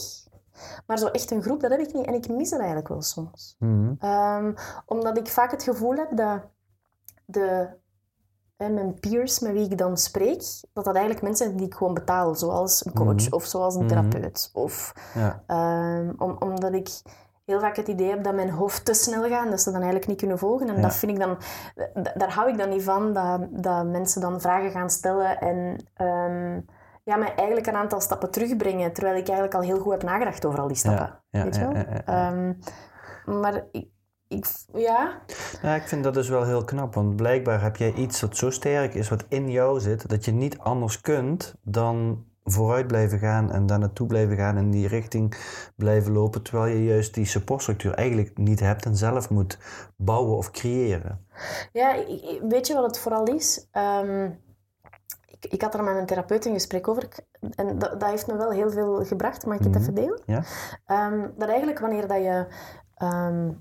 Maar 0.88 0.98
zo 0.98 1.08
echt 1.08 1.32
een 1.32 1.42
groep, 1.42 1.62
dat 1.62 1.72
heb 1.72 1.80
ik 1.80 1.94
niet. 1.94 2.06
En 2.06 2.14
ik 2.14 2.30
mis 2.30 2.50
dat 2.50 2.60
eigenlijk 2.60 2.88
wel 2.88 3.02
soms. 3.02 3.56
Mhm. 3.60 3.94
Ehm, 4.00 4.54
omdat 4.86 5.18
ik 5.18 5.28
vaak 5.28 5.52
het 5.52 5.64
gevoel 5.64 5.96
heb 5.96 6.10
dat 6.18 6.42
de, 7.26 7.68
hè, 8.58 8.70
mijn 8.70 9.00
peers 9.00 9.40
met 9.40 9.52
wie 9.52 9.70
ik 9.70 9.78
dan 9.78 9.98
spreek, 9.98 10.44
dat 10.74 10.86
dat 10.86 10.96
eigenlijk 10.96 11.22
mensen 11.26 11.46
zijn 11.46 11.58
die 11.58 11.66
ik 11.68 11.74
gewoon 11.74 11.94
betaal. 11.94 12.36
Zoals 12.36 12.86
een 12.86 12.94
coach 12.94 13.26
Mhm. 13.26 13.34
of 13.34 13.46
zoals 13.46 13.76
een 13.76 13.86
Mhm. 13.86 13.90
therapeut. 13.90 14.50
Of, 14.54 14.94
Ja. 15.14 15.44
ehm, 15.48 16.12
om, 16.18 16.36
omdat 16.40 16.74
ik 16.74 16.90
heel 17.46 17.60
vaak 17.60 17.76
het 17.76 17.88
idee 17.88 18.10
heb 18.10 18.24
dat 18.24 18.34
mijn 18.36 18.50
hoofd 18.50 18.86
te 18.86 18.94
snel 18.94 19.30
gaat 19.30 19.44
en 19.46 19.50
dat 19.50 19.60
ze 19.62 19.66
dan 19.72 19.80
eigenlijk 19.82 20.08
niet 20.08 20.18
kunnen 20.20 20.38
volgen. 20.38 20.68
En 20.70 20.76
Ja. 20.76 20.82
dat 20.82 20.96
vind 20.96 21.12
ik 21.12 21.20
dan, 21.20 21.38
daar 22.14 22.34
hou 22.34 22.50
ik 22.50 22.58
dan 22.58 22.70
niet 22.70 22.84
van, 22.84 23.14
dat, 23.14 23.42
dat 23.52 23.86
mensen 23.86 24.22
dan 24.22 24.42
vragen 24.42 24.72
gaan 24.72 24.90
stellen 24.90 25.40
en 25.40 25.86
ehm, 25.94 26.60
ja, 27.04 27.16
mij 27.16 27.36
eigenlijk 27.36 27.68
een 27.68 27.76
aantal 27.76 28.02
stappen 28.02 28.32
terugbrengen, 28.32 28.94
terwijl 28.94 29.18
ik 29.18 29.28
eigenlijk 29.28 29.56
al 29.56 29.62
heel 29.62 29.80
goed 29.80 29.92
heb 29.92 30.04
nagedacht 30.04 30.46
over 30.46 30.60
al 30.60 30.68
die 30.68 30.78
stappen. 30.78 31.20
ja, 31.30 31.44
weet 31.44 31.56
je 31.56 31.62
wel? 31.62 31.74
Ehm, 32.06 32.54
maar 33.26 33.66
ik, 33.72 33.88
ik, 34.28 34.46
ja, 34.74 35.22
Ja, 35.62 35.76
ik 35.76 35.88
vind 35.88 36.04
dat 36.04 36.14
dus 36.14 36.30
wel 36.30 36.44
heel 36.44 36.64
knap, 36.64 36.94
want 36.94 37.16
blijkbaar 37.16 37.62
heb 37.62 37.76
jij 37.76 37.94
iets 37.94 38.22
wat 38.22 38.38
zo 38.38 38.50
sterk 38.50 38.94
is, 38.94 39.10
wat 39.10 39.26
in 39.28 39.52
jou 39.52 39.80
zit, 39.80 40.10
dat 40.10 40.26
je 40.26 40.32
niet 40.32 40.60
anders 40.60 41.02
kunt 41.02 41.56
dan 41.62 42.26
vooruit 42.44 42.88
blijven 42.88 43.20
gaan 43.20 43.52
en 43.52 43.66
daar 43.66 43.80
naartoe 43.80 44.08
blijven 44.08 44.38
gaan 44.38 44.58
en 44.58 44.64
in 44.64 44.72
die 44.72 44.88
richting 44.88 45.36
blijven 45.76 46.12
lopen, 46.12 46.42
terwijl 46.42 46.74
je 46.74 46.84
juist 46.84 47.14
die 47.14 47.26
supportstructuur 47.26 47.94
eigenlijk 47.94 48.38
niet 48.38 48.60
hebt 48.60 48.86
en 48.86 48.96
zelf 48.96 49.30
moet 49.30 49.58
bouwen 49.96 50.38
of 50.38 50.52
creëren. 50.52 51.26
Ja, 51.72 51.96
weet 52.42 52.68
je 52.68 52.74
wat 52.74 52.86
het 52.86 53.00
vooral 53.00 53.24
is? 53.26 53.68
Ehm, 53.72 54.30
ik, 55.42 55.52
ik 55.52 55.62
had 55.62 55.74
er 55.74 55.84
met 55.84 55.94
mijn 55.94 56.06
therapeut 56.06 56.46
een 56.46 56.54
gesprek 56.54 56.88
over 56.88 57.08
en 57.56 57.80
dat, 57.80 58.00
dat 58.00 58.10
heeft 58.10 58.28
me 58.28 58.36
wel 58.38 58.52
heel 58.52 58.72
veel 58.72 59.06
gebracht. 59.06 59.46
Mag 59.46 59.58
ik 59.58 59.64
het 59.64 59.72
Mhm. 59.74 59.82
even 59.82 59.94
delen? 59.94 60.22
Ja? 60.26 60.44
Ehm, 60.86 61.28
dat 61.38 61.50
eigenlijk 61.50 61.80
wanneer 61.80 62.08
dat 62.08 62.18
je 62.18 62.46
ehm, 62.96 63.52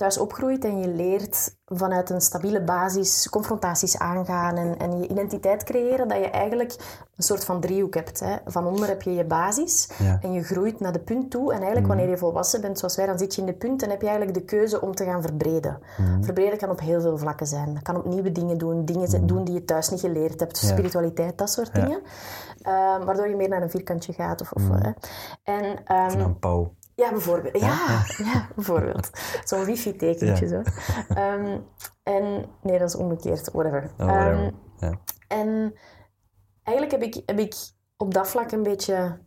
thuis 0.00 0.18
opgroeit 0.18 0.64
en 0.64 0.78
je 0.78 0.88
leert 0.88 1.56
vanuit 1.66 2.10
een 2.10 2.20
stabiele 2.20 2.62
basis 2.62 3.28
confrontaties 3.28 3.98
aangaan 3.98 4.56
en, 4.56 4.78
en 4.78 4.98
je 5.00 5.08
identiteit 5.08 5.64
creëren, 5.64 6.08
dat 6.08 6.18
je 6.18 6.30
eigenlijk 6.30 6.74
een 7.16 7.22
soort 7.22 7.44
van 7.44 7.60
driehoek 7.60 7.94
hebt. 7.94 8.20
Hè. 8.20 8.36
Van 8.46 8.66
onder 8.66 8.88
heb 8.88 9.02
je 9.02 9.14
je 9.14 9.24
basis 9.24 9.88
Ja. 9.98 10.18
en 10.22 10.32
je 10.32 10.42
groeit 10.42 10.80
naar 10.80 10.92
de 10.92 10.98
punt 10.98 11.30
toe. 11.30 11.50
En 11.52 11.56
eigenlijk 11.58 11.86
wanneer 11.86 12.08
je 12.08 12.16
volwassen 12.16 12.60
bent, 12.60 12.78
zoals 12.78 12.96
wij, 12.96 13.06
dan 13.06 13.18
zit 13.18 13.34
je 13.34 13.40
in 13.40 13.46
de 13.46 13.52
punt 13.52 13.82
en 13.82 13.90
heb 13.90 14.00
je 14.00 14.08
eigenlijk 14.08 14.38
de 14.38 14.44
keuze 14.44 14.80
om 14.80 14.94
te 14.94 15.04
gaan 15.04 15.22
verbreden. 15.22 15.78
Verbreden 16.20 16.58
kan 16.58 16.70
op 16.70 16.80
heel 16.80 17.00
veel 17.00 17.18
vlakken 17.18 17.46
zijn. 17.46 17.74
Dat 17.74 17.82
kan 17.82 17.96
op 17.96 18.04
nieuwe 18.04 18.32
dingen 18.32 18.58
doen, 18.58 18.84
dingen 18.84 19.08
z- 19.08 19.18
doen 19.22 19.44
die 19.44 19.54
je 19.54 19.64
thuis 19.64 19.88
niet 19.90 20.00
geleerd 20.00 20.40
hebt, 20.40 20.60
Ja. 20.60 20.68
spiritualiteit, 20.68 21.38
dat 21.38 21.50
soort 21.50 21.70
Ja. 21.72 21.80
dingen. 21.84 22.00
Ehm, 22.62 23.04
waardoor 23.04 23.28
je 23.28 23.36
meer 23.36 23.48
naar 23.48 23.62
een 23.62 23.70
vierkantje 23.70 24.12
gaat. 24.12 24.40
Of, 24.40 24.52
of, 24.52 24.62
hè. 24.68 24.90
En, 25.42 25.84
ehm, 25.84 26.06
Of 26.06 26.16
naar 26.16 26.24
een 26.24 26.38
pauw. 26.38 26.72
Ja, 27.00 27.10
bijvoorbeeld. 27.10 27.60
Ja, 27.60 28.04
ja. 28.32 28.48
bijvoorbeeld. 28.54 29.10
Zo'n 29.44 29.64
wifi-tekentje 29.64 30.48
zo. 30.48 30.62
Ehm, 31.14 31.58
en, 32.02 32.44
nee, 32.62 32.78
dat 32.78 32.88
is 32.88 32.94
omgekeerd. 32.96 33.50
Whatever. 33.52 33.90
Oh, 33.98 34.06
whatever. 34.06 34.44
Ehm, 34.44 34.50
Ja. 34.78 35.00
en 35.28 35.74
eigenlijk 36.62 37.02
heb 37.02 37.14
ik, 37.14 37.22
heb 37.26 37.38
ik 37.38 37.54
op 37.96 38.14
dat 38.14 38.28
vlak 38.28 38.52
een 38.52 38.62
beetje... 38.62 39.18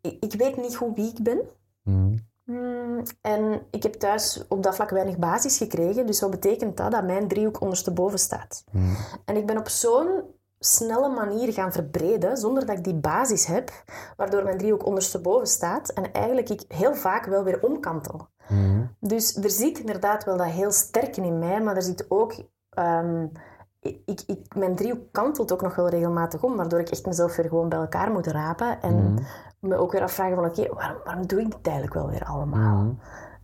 Ik, 0.00 0.24
ik 0.24 0.32
weet 0.32 0.56
niet 0.56 0.76
goed 0.76 0.96
wie 0.96 1.10
ik 1.10 1.22
ben. 1.22 1.40
Mhm. 1.82 2.16
Hmm, 2.44 3.02
en 3.20 3.62
ik 3.70 3.82
heb 3.82 3.92
thuis 3.94 4.44
op 4.48 4.62
dat 4.62 4.74
vlak 4.74 4.90
weinig 4.90 5.18
basis 5.18 5.56
gekregen. 5.56 6.06
Dus 6.06 6.20
wat 6.20 6.30
betekent 6.30 6.76
dat? 6.76 6.90
Dat 6.90 7.04
mijn 7.04 7.28
driehoek 7.28 7.60
ondersteboven 7.60 8.18
staat. 8.18 8.64
Mhm. 8.72 8.94
En 9.24 9.36
ik 9.36 9.46
ben 9.46 9.58
op 9.58 9.68
zo'n 9.68 10.22
snelle 10.58 11.08
manier 11.08 11.52
gaan 11.52 11.72
verbreden, 11.72 12.36
zonder 12.36 12.66
dat 12.66 12.76
ik 12.78 12.84
die 12.84 12.94
basis 12.94 13.46
heb, 13.46 13.70
waardoor 14.16 14.42
mijn 14.44 14.58
driehoek 14.58 14.86
ondersteboven 14.86 15.46
staat 15.46 15.88
en 15.88 16.12
eigenlijk 16.12 16.48
ik 16.48 16.62
heel 16.68 16.94
vaak 16.94 17.26
wel 17.26 17.44
weer 17.44 17.62
omkantel. 17.62 18.28
Mhm. 18.48 18.84
Dus 19.00 19.36
er 19.36 19.50
zit 19.50 19.78
inderdaad 19.78 20.24
wel 20.24 20.36
dat 20.36 20.46
heel 20.46 20.72
sterke 20.72 21.20
in 21.20 21.38
mij, 21.38 21.60
maar 21.60 21.76
er 21.76 21.82
zit 21.82 22.06
ook... 22.08 22.34
ehm, 22.70 23.26
ik, 23.80 24.22
ik, 24.26 24.54
mijn 24.54 24.74
driehoek 24.74 25.12
kantelt 25.12 25.52
ook 25.52 25.62
nog 25.62 25.74
wel 25.74 25.88
regelmatig 25.88 26.42
om, 26.42 26.56
waardoor 26.56 26.80
ik 26.80 26.90
echt 26.90 27.06
mezelf 27.06 27.36
weer 27.36 27.48
gewoon 27.48 27.68
bij 27.68 27.78
elkaar 27.78 28.10
moet 28.10 28.26
rapen. 28.26 28.82
En 28.82 29.18
me 29.60 29.76
ook 29.76 29.92
weer 29.92 30.02
afvragen 30.02 30.34
van, 30.34 30.44
oké, 30.44 30.74
waarom, 30.74 30.98
waarom 31.04 31.26
doe 31.26 31.40
ik 31.40 31.50
dit 31.50 31.66
eigenlijk 31.66 31.94
wel 31.94 32.08
weer 32.08 32.24
allemaal? 32.24 32.76
Mhm. 32.76 32.94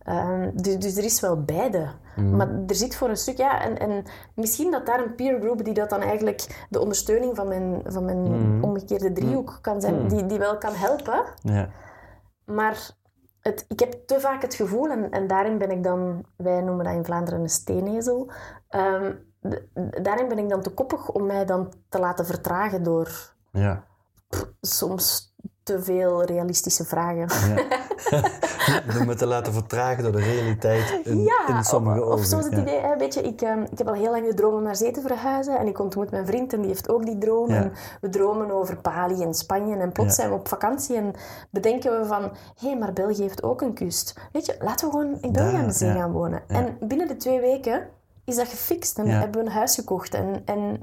Ehm, 0.05 0.49
dus, 0.53 0.77
dus 0.77 0.97
er 0.97 1.03
is 1.03 1.19
wel 1.19 1.43
beide. 1.43 1.87
Maar 2.15 2.47
er 2.67 2.75
zit 2.75 2.95
voor 2.95 3.09
een 3.09 3.17
stuk, 3.17 3.37
ja, 3.37 3.61
en, 3.61 3.77
en 3.77 4.03
misschien 4.33 4.71
dat 4.71 4.85
daar 4.85 4.99
een 4.99 5.15
peer 5.15 5.39
group 5.39 5.63
die 5.63 5.73
dat 5.73 5.89
dan 5.89 6.01
eigenlijk 6.01 6.65
de 6.69 6.79
ondersteuning 6.79 7.35
van 7.35 7.47
mijn, 7.47 7.81
van 7.85 8.05
mijn 8.05 8.63
omgekeerde 8.63 9.11
driehoek 9.11 9.57
kan 9.61 9.81
zijn, 9.81 10.07
die, 10.07 10.25
die 10.25 10.39
wel 10.39 10.57
kan 10.57 10.73
helpen. 10.73 11.23
Ja. 11.41 11.69
maar 12.45 12.95
het, 13.41 13.65
ik 13.67 13.79
heb 13.79 13.93
te 14.05 14.19
vaak 14.19 14.41
het 14.41 14.53
gevoel, 14.53 14.89
en, 14.89 15.11
en 15.11 15.27
daarin 15.27 15.57
ben 15.57 15.71
ik 15.71 15.83
dan, 15.83 16.25
wij 16.37 16.61
noemen 16.61 16.85
dat 16.85 16.93
in 16.93 17.05
Vlaanderen 17.05 17.39
een 17.39 17.49
steenezel, 17.49 18.31
ehm, 18.69 19.13
daarin 20.01 20.27
ben 20.27 20.39
ik 20.39 20.49
dan 20.49 20.61
te 20.61 20.69
koppig 20.69 21.09
om 21.11 21.25
mij 21.25 21.45
dan 21.45 21.73
te 21.89 21.99
laten 21.99 22.25
vertragen 22.25 22.83
door 22.83 23.33
Ja. 23.51 23.83
soms 24.61 25.34
te 25.65 25.83
veel 25.83 26.23
realistische 26.23 26.85
vragen. 26.85 27.27
Ja. 27.55 28.21
Door 28.93 29.05
me 29.05 29.15
te 29.15 29.25
laten 29.25 29.53
vertragen 29.53 30.03
door 30.03 30.11
de 30.11 30.23
realiteit 30.23 30.99
in, 31.03 31.31
in 31.47 31.63
sommige 31.63 31.99
of, 31.99 32.05
ogen. 32.05 32.19
of 32.19 32.25
soms 32.25 32.43
het 32.43 32.53
ja. 32.53 32.61
idee, 32.61 32.79
hè, 32.79 32.97
weet 32.97 33.13
je, 33.13 33.21
ik, 33.21 33.41
ehm, 33.41 33.61
ik 33.61 33.77
heb 33.77 33.87
al 33.87 33.93
heel 33.93 34.11
lang 34.11 34.27
de 34.27 34.33
droom 34.33 34.53
om 34.53 34.63
naar 34.63 34.75
zee 34.75 34.91
te 34.91 35.01
verhuizen 35.01 35.57
en 35.57 35.67
ik 35.67 35.79
ontmoet 35.79 36.11
mijn 36.11 36.25
vriend 36.25 36.53
en 36.53 36.59
die 36.59 36.67
heeft 36.67 36.89
ook 36.89 37.05
die 37.05 37.17
droom. 37.17 37.49
Ja. 37.49 37.55
En 37.55 37.71
we 38.01 38.09
dromen 38.09 38.51
over 38.51 38.77
Bali 38.81 39.23
en 39.23 39.33
Spanje 39.33 39.77
en 39.77 39.91
plots 39.91 40.15
zijn 40.15 40.29
we 40.29 40.35
op 40.35 40.47
vakantie 40.47 40.95
en 40.95 41.13
bedenken 41.49 41.99
we 41.99 42.05
van, 42.05 42.21
hé, 42.21 42.67
hey, 42.67 42.77
maar 42.77 42.93
België 42.93 43.21
heeft 43.21 43.43
ook 43.43 43.61
een 43.61 43.73
kust. 43.73 44.19
Weet 44.31 44.45
je, 44.45 44.55
laten 44.59 44.85
we 44.85 44.91
gewoon 44.91 45.17
in 45.21 45.31
België 45.31 45.51
Daar, 45.51 45.61
aan 45.61 45.67
de 45.67 45.73
zee 45.73 45.89
ja. 45.89 45.95
gaan 45.95 46.11
wonen. 46.11 46.41
En 46.47 46.77
binnen 46.79 47.07
de 47.07 47.17
twee 47.17 47.39
weken 47.39 47.87
is 48.25 48.35
dat 48.35 48.47
gefixt 48.47 48.97
en 48.99 49.07
hebben 49.07 49.41
we 49.41 49.47
een 49.47 49.53
huis 49.55 49.75
gekocht. 49.75 50.13
En, 50.13 50.41
en 50.45 50.81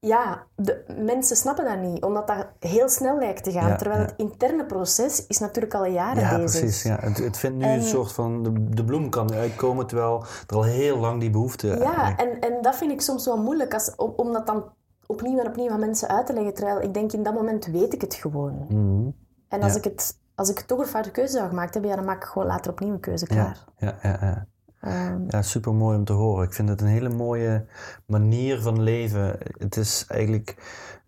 ja, 0.00 0.46
de 0.56 0.84
mensen 1.04 1.36
snappen 1.36 1.64
dat 1.64 1.78
niet, 1.90 2.02
omdat 2.02 2.26
dat 2.26 2.46
heel 2.58 2.88
snel 2.88 3.18
lijkt 3.18 3.44
te 3.44 3.52
gaan. 3.52 3.68
Ja, 3.68 3.76
terwijl 3.76 4.00
ja. 4.00 4.06
het 4.06 4.14
interne 4.16 4.66
proces 4.66 5.26
is 5.26 5.38
natuurlijk 5.38 5.74
al 5.74 5.84
jaren 5.84 6.22
Ja, 6.22 6.36
bezig. 6.36 6.60
precies. 6.60 6.82
Ja. 6.82 6.96
Het, 7.00 7.18
het 7.18 7.36
vindt 7.38 7.56
nu 7.56 7.64
En- 7.64 7.70
een 7.70 7.82
soort 7.82 8.12
van... 8.12 8.42
De, 8.42 8.68
de 8.68 8.84
bloem 8.84 9.10
kan 9.10 9.32
uitkomen, 9.32 9.86
terwijl 9.86 10.24
er 10.46 10.56
al 10.56 10.62
heel 10.64 10.98
lang 10.98 11.20
die 11.20 11.30
behoefte... 11.30 11.66
Ja, 11.66 12.16
en, 12.16 12.40
en 12.40 12.62
dat 12.62 12.76
vind 12.76 12.92
ik 12.92 13.00
soms 13.00 13.24
wel 13.24 13.42
moeilijk, 13.42 13.74
als, 13.74 13.94
om, 13.96 14.12
om 14.16 14.32
dat 14.32 14.46
dan 14.46 14.64
opnieuw 15.06 15.38
en 15.38 15.46
opnieuw 15.46 15.70
aan 15.70 15.80
mensen 15.80 16.08
uit 16.08 16.26
te 16.26 16.32
leggen. 16.32 16.54
Terwijl 16.54 16.80
ik 16.80 16.94
denk, 16.94 17.12
in 17.12 17.22
dat 17.22 17.34
moment 17.34 17.66
weet 17.66 17.92
ik 17.94 18.00
het 18.00 18.14
gewoon. 18.14 18.66
Mhm. 18.68 19.10
En 19.48 19.62
als, 19.62 19.76
ik 19.76 19.84
het, 19.84 20.18
als 20.34 20.50
ik 20.50 20.60
toch 20.60 20.78
een 20.78 20.86
foute 20.86 21.10
keuze 21.10 21.32
zou 21.36 21.48
gemaakt 21.48 21.72
hebben, 21.72 21.90
ja, 21.90 21.96
dan 21.96 22.06
maak 22.06 22.22
ik 22.22 22.28
gewoon 22.28 22.48
later 22.48 22.70
opnieuw 22.70 22.92
een 22.92 23.00
keuze 23.00 23.26
klaar. 23.26 23.64
ja, 23.76 23.98
ja, 24.02 24.18
ja. 24.20 24.46
Ehm, 24.80 25.20
Ja, 25.28 25.42
super 25.42 25.74
mooi 25.74 25.96
om 25.96 26.04
te 26.04 26.12
horen. 26.12 26.44
Ik 26.44 26.52
vind 26.52 26.68
het 26.68 26.80
een 26.80 26.86
hele 26.86 27.08
mooie 27.08 27.66
manier 28.06 28.60
van 28.60 28.82
leven. 28.82 29.38
Het 29.58 29.76
is 29.76 30.04
eigenlijk, 30.08 30.56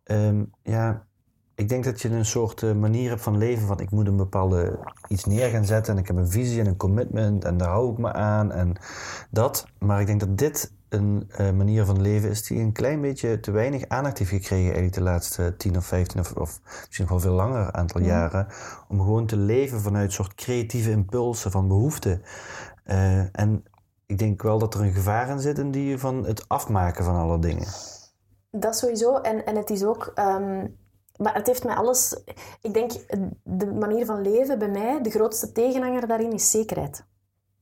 ehm, 0.04 0.44
ja, 0.62 1.06
ik 1.54 1.68
denk 1.68 1.84
dat 1.84 2.00
je 2.02 2.08
een 2.10 2.24
soort 2.24 2.62
eh, 2.62 2.72
manier 2.72 3.08
hebt 3.08 3.22
van 3.22 3.38
leven 3.38 3.66
van 3.66 3.80
ik 3.80 3.90
moet 3.90 4.06
een 4.06 4.16
bepaalde 4.16 4.78
iets 5.08 5.24
neer 5.24 5.50
gaan 5.50 5.64
zetten 5.64 5.94
en 5.94 6.00
ik 6.00 6.06
heb 6.06 6.16
een 6.16 6.30
visie 6.30 6.60
en 6.60 6.66
een 6.66 6.76
commitment 6.76 7.44
en 7.44 7.56
daar 7.56 7.68
hou 7.68 7.92
ik 7.92 7.98
me 7.98 8.12
aan 8.12 8.52
en 8.52 8.76
dat. 9.30 9.66
Maar 9.78 10.00
ik 10.00 10.06
denk 10.06 10.20
dat 10.20 10.38
dit 10.38 10.72
een 10.88 11.24
eh, 11.36 11.50
manier 11.50 11.84
van 11.84 12.00
leven 12.00 12.30
is 12.30 12.42
die 12.42 12.58
een 12.58 12.72
klein 12.72 13.00
beetje 13.00 13.40
te 13.40 13.50
weinig 13.50 13.88
aandacht 13.88 14.18
heeft 14.18 14.30
gekregen 14.30 14.64
eigenlijk 14.64 14.94
de 14.94 15.02
laatste 15.02 15.54
10 15.56 15.76
of 15.76 15.86
15 15.86 16.20
of, 16.20 16.32
of 16.32 16.60
misschien 16.86 17.04
nog 17.04 17.08
wel 17.08 17.20
veel 17.20 17.32
langer 17.32 17.72
aantal 17.72 18.00
jaren. 18.00 18.46
Om 18.88 18.98
gewoon 19.00 19.26
te 19.26 19.36
leven 19.36 19.80
vanuit 19.80 20.04
een 20.06 20.12
soort 20.12 20.34
creatieve 20.34 20.90
impulsen 20.90 21.50
van 21.50 21.68
behoeften. 21.68 22.22
Eh, 22.90 23.40
en 23.40 23.64
ik 24.06 24.18
denk 24.18 24.42
wel 24.42 24.58
dat 24.58 24.74
er 24.74 24.80
een 24.80 24.92
gevaar 24.92 25.28
in 25.28 25.40
zit 25.40 25.58
in 25.58 25.70
die 25.70 25.98
van 25.98 26.24
het 26.24 26.48
afmaken 26.48 27.04
van 27.04 27.14
alle 27.16 27.38
dingen. 27.38 27.66
dat 28.50 28.76
sowieso. 28.76 29.16
En, 29.16 29.46
en 29.46 29.56
het 29.56 29.70
is 29.70 29.84
ook... 29.84 30.12
ehm, 30.14 30.66
maar 31.16 31.34
het 31.34 31.46
heeft 31.46 31.64
mij 31.64 31.74
alles... 31.74 32.20
Ik 32.60 32.74
denk, 32.74 32.92
de 33.42 33.66
manier 33.66 34.06
van 34.06 34.20
leven 34.22 34.58
bij 34.58 34.68
mij, 34.68 35.02
de 35.02 35.10
grootste 35.10 35.52
tegenhanger 35.52 36.06
daarin 36.06 36.32
is 36.32 36.50
zekerheid. 36.50 37.04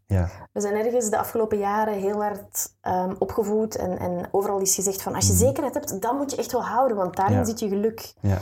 Ja, 0.06 0.28
We 0.52 0.60
zijn 0.60 0.74
ergens 0.74 1.10
de 1.10 1.18
afgelopen 1.18 1.58
jaren 1.58 1.94
heel 1.94 2.22
hard 2.22 2.74
ehm, 2.80 3.14
opgevoed 3.18 3.76
en, 3.76 3.98
en 3.98 4.28
overal 4.30 4.58
is 4.58 4.74
gezegd 4.74 5.02
van 5.02 5.14
als 5.14 5.26
je 5.26 5.32
zekerheid 5.32 5.74
hebt, 5.74 6.02
dan 6.02 6.16
moet 6.16 6.30
je 6.30 6.36
echt 6.36 6.52
wel 6.52 6.64
houden, 6.64 6.96
want 6.96 7.16
daarin 7.16 7.36
Ja. 7.36 7.44
zit 7.44 7.58
je 7.58 7.68
geluk. 7.68 8.14
ja, 8.20 8.38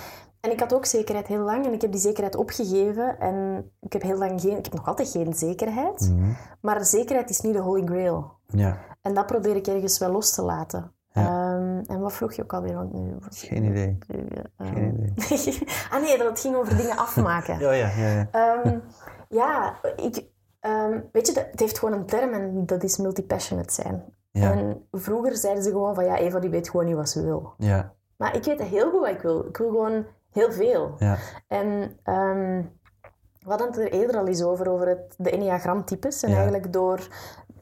En 0.47 0.53
ik 0.53 0.61
had 0.61 0.75
ook 0.75 0.85
zekerheid 0.87 1.27
heel 1.27 1.39
lang 1.43 1.67
en 1.67 1.73
ik 1.73 1.81
heb 1.81 1.91
die 1.93 2.01
zekerheid 2.01 2.37
opgegeven 2.37 3.19
en 3.19 3.65
ik 3.81 3.93
heb 3.93 4.03
heel 4.03 4.19
lang 4.19 4.41
geen, 4.41 4.57
ik 4.59 4.65
heb 4.65 4.75
nog 4.75 4.87
altijd 4.87 5.09
geen 5.09 5.35
zekerheid, 5.35 6.01
mhm, 6.15 6.31
maar 6.61 6.85
zekerheid 6.85 7.31
is 7.31 7.41
niet 7.41 7.53
de 7.53 7.59
holy 7.61 7.87
grail. 7.87 8.33
ja. 8.47 8.79
En 9.03 9.15
dat 9.15 9.27
probeer 9.27 9.57
ik 9.57 9.67
ergens 9.67 9.99
wel 9.99 10.11
los 10.11 10.35
te 10.35 10.43
laten. 10.43 10.93
Ja. 11.13 11.23
Ehm, 11.23 11.83
en 11.87 12.01
wat 12.01 12.13
vroeg 12.13 12.33
je 12.33 12.43
ook 12.43 12.53
alweer? 12.53 12.75
Want 12.75 12.93
nu, 12.93 13.15
Geen 13.29 13.65
idee. 13.65 13.99
Ehm, 14.09 14.73
Geen 14.75 14.95
idee. 14.95 15.67
ah 15.93 16.01
nee, 16.03 16.19
dat 16.19 16.29
het 16.29 16.41
ging 16.41 16.57
over 16.57 16.77
dingen 16.77 16.97
afmaken. 16.97 17.59
Ja, 17.65 17.71
ja, 17.73 17.89
ja. 17.97 18.09
ja. 18.09 18.29
Ehm, 18.31 18.79
ja, 19.29 19.75
ik, 19.97 20.25
ehm, 20.61 21.01
weet 21.13 21.27
je, 21.27 21.33
dat- 21.33 21.47
het 21.51 21.61
heeft 21.61 21.79
gewoon 21.79 21.95
een 21.99 22.07
term 22.07 22.33
en 22.33 22.67
dat 22.67 22.83
is 22.83 22.97
multipassionate 22.97 23.73
zijn. 23.73 24.05
Ja, 24.31 24.53
En 24.53 24.87
vroeger 24.93 25.37
zeiden 25.37 25.63
ze 25.63 25.71
gewoon 25.71 25.95
van 25.95 26.05
ja, 26.05 26.17
Eva 26.17 26.39
die 26.39 26.51
weet 26.51 26.69
gewoon 26.71 26.87
niet 26.87 26.95
wat 26.97 27.09
ze 27.09 27.23
wil. 27.25 27.55
ja, 27.59 27.95
Maar 28.17 28.37
ik 28.37 28.45
weet 28.45 28.63
heel 28.63 28.91
goed 28.91 29.01
wat 29.01 29.09
ik 29.11 29.21
wil. 29.21 29.47
Ik 29.47 29.57
wil 29.57 29.69
gewoon 29.71 30.05
heel 30.37 30.53
veel. 30.53 30.95
ja. 30.99 31.17
En 31.49 31.99
ehm 32.03 32.63
we 33.39 33.53
hadden 33.53 33.67
het 33.71 33.79
er 33.79 33.93
eerder 33.93 34.17
al 34.17 34.27
eens 34.27 34.43
over, 34.43 34.71
over 34.71 34.89
het, 34.89 35.15
de 35.19 35.31
enneagramtypes. 35.31 36.23
En 36.23 36.29
Ja. 36.29 36.35
eigenlijk 36.35 36.73
door 36.73 37.09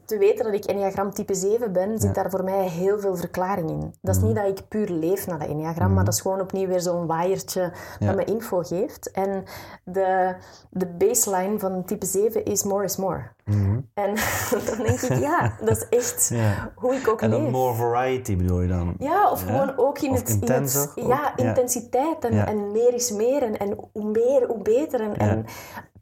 te 0.05 0.17
weten 0.17 0.45
dat 0.45 0.53
ik 0.53 0.65
enneagram 0.65 1.13
type 1.13 1.33
7 1.33 1.71
ben, 1.73 1.99
zit 1.99 2.15
daar 2.15 2.29
voor 2.29 2.43
mij 2.43 2.67
heel 2.67 2.99
veel 2.99 3.15
verklaring 3.15 3.69
in. 3.69 3.93
Dat 4.01 4.15
is 4.15 4.21
Mhm. 4.21 4.27
niet 4.27 4.35
dat 4.35 4.47
ik 4.59 4.67
puur 4.67 4.89
leef 4.89 5.27
naar 5.27 5.39
dat 5.39 5.47
enneagram, 5.47 5.93
maar 5.93 6.05
dat 6.05 6.13
is 6.13 6.21
gewoon 6.21 6.41
opnieuw 6.41 6.67
weer 6.67 6.81
zo'n 6.81 7.07
waaiertje 7.07 7.71
dat 7.99 8.15
me 8.15 8.23
info 8.23 8.61
geeft. 8.61 9.11
En 9.11 9.43
de, 9.83 10.35
de 10.69 10.85
baseline 10.85 11.59
van 11.59 11.83
type 11.85 12.05
7 12.05 12.45
is 12.45 12.63
more 12.63 12.83
is 12.83 12.95
more. 12.97 13.31
mhm. 13.45 13.79
En 13.93 14.15
dan 14.67 14.77
denk 14.85 14.99
ik, 15.01 15.17
ja, 15.19 15.53
dat 15.59 15.77
is 15.77 15.87
echt 15.89 16.29
Ja. 16.33 16.71
hoe 16.75 16.93
ik 16.95 17.07
ook 17.07 17.21
En 17.21 17.29
dan 17.29 17.41
leef. 17.41 17.51
more 17.51 17.75
variety 17.75 18.37
bedoel 18.37 18.61
je 18.61 18.67
dan? 18.67 18.95
Ja, 18.99 19.31
of 19.31 19.45
Ja? 19.47 19.51
gewoon 19.51 19.77
ook 19.77 19.99
in 19.99 20.11
Of 20.11 20.17
het, 20.19 20.29
in 20.29 20.33
het 20.33 20.41
intenser 20.49 20.89
ook, 20.95 21.07
ja, 21.07 21.37
intensiteit 21.37 22.25
en, 22.25 22.47
en 22.47 22.71
meer 22.71 22.93
is 22.93 23.11
meer 23.11 23.43
en, 23.43 23.57
en 23.57 23.77
hoe 23.91 24.05
meer, 24.11 24.47
hoe 24.47 24.61
beter. 24.61 25.01
En, 25.01 25.17
en 25.17 25.45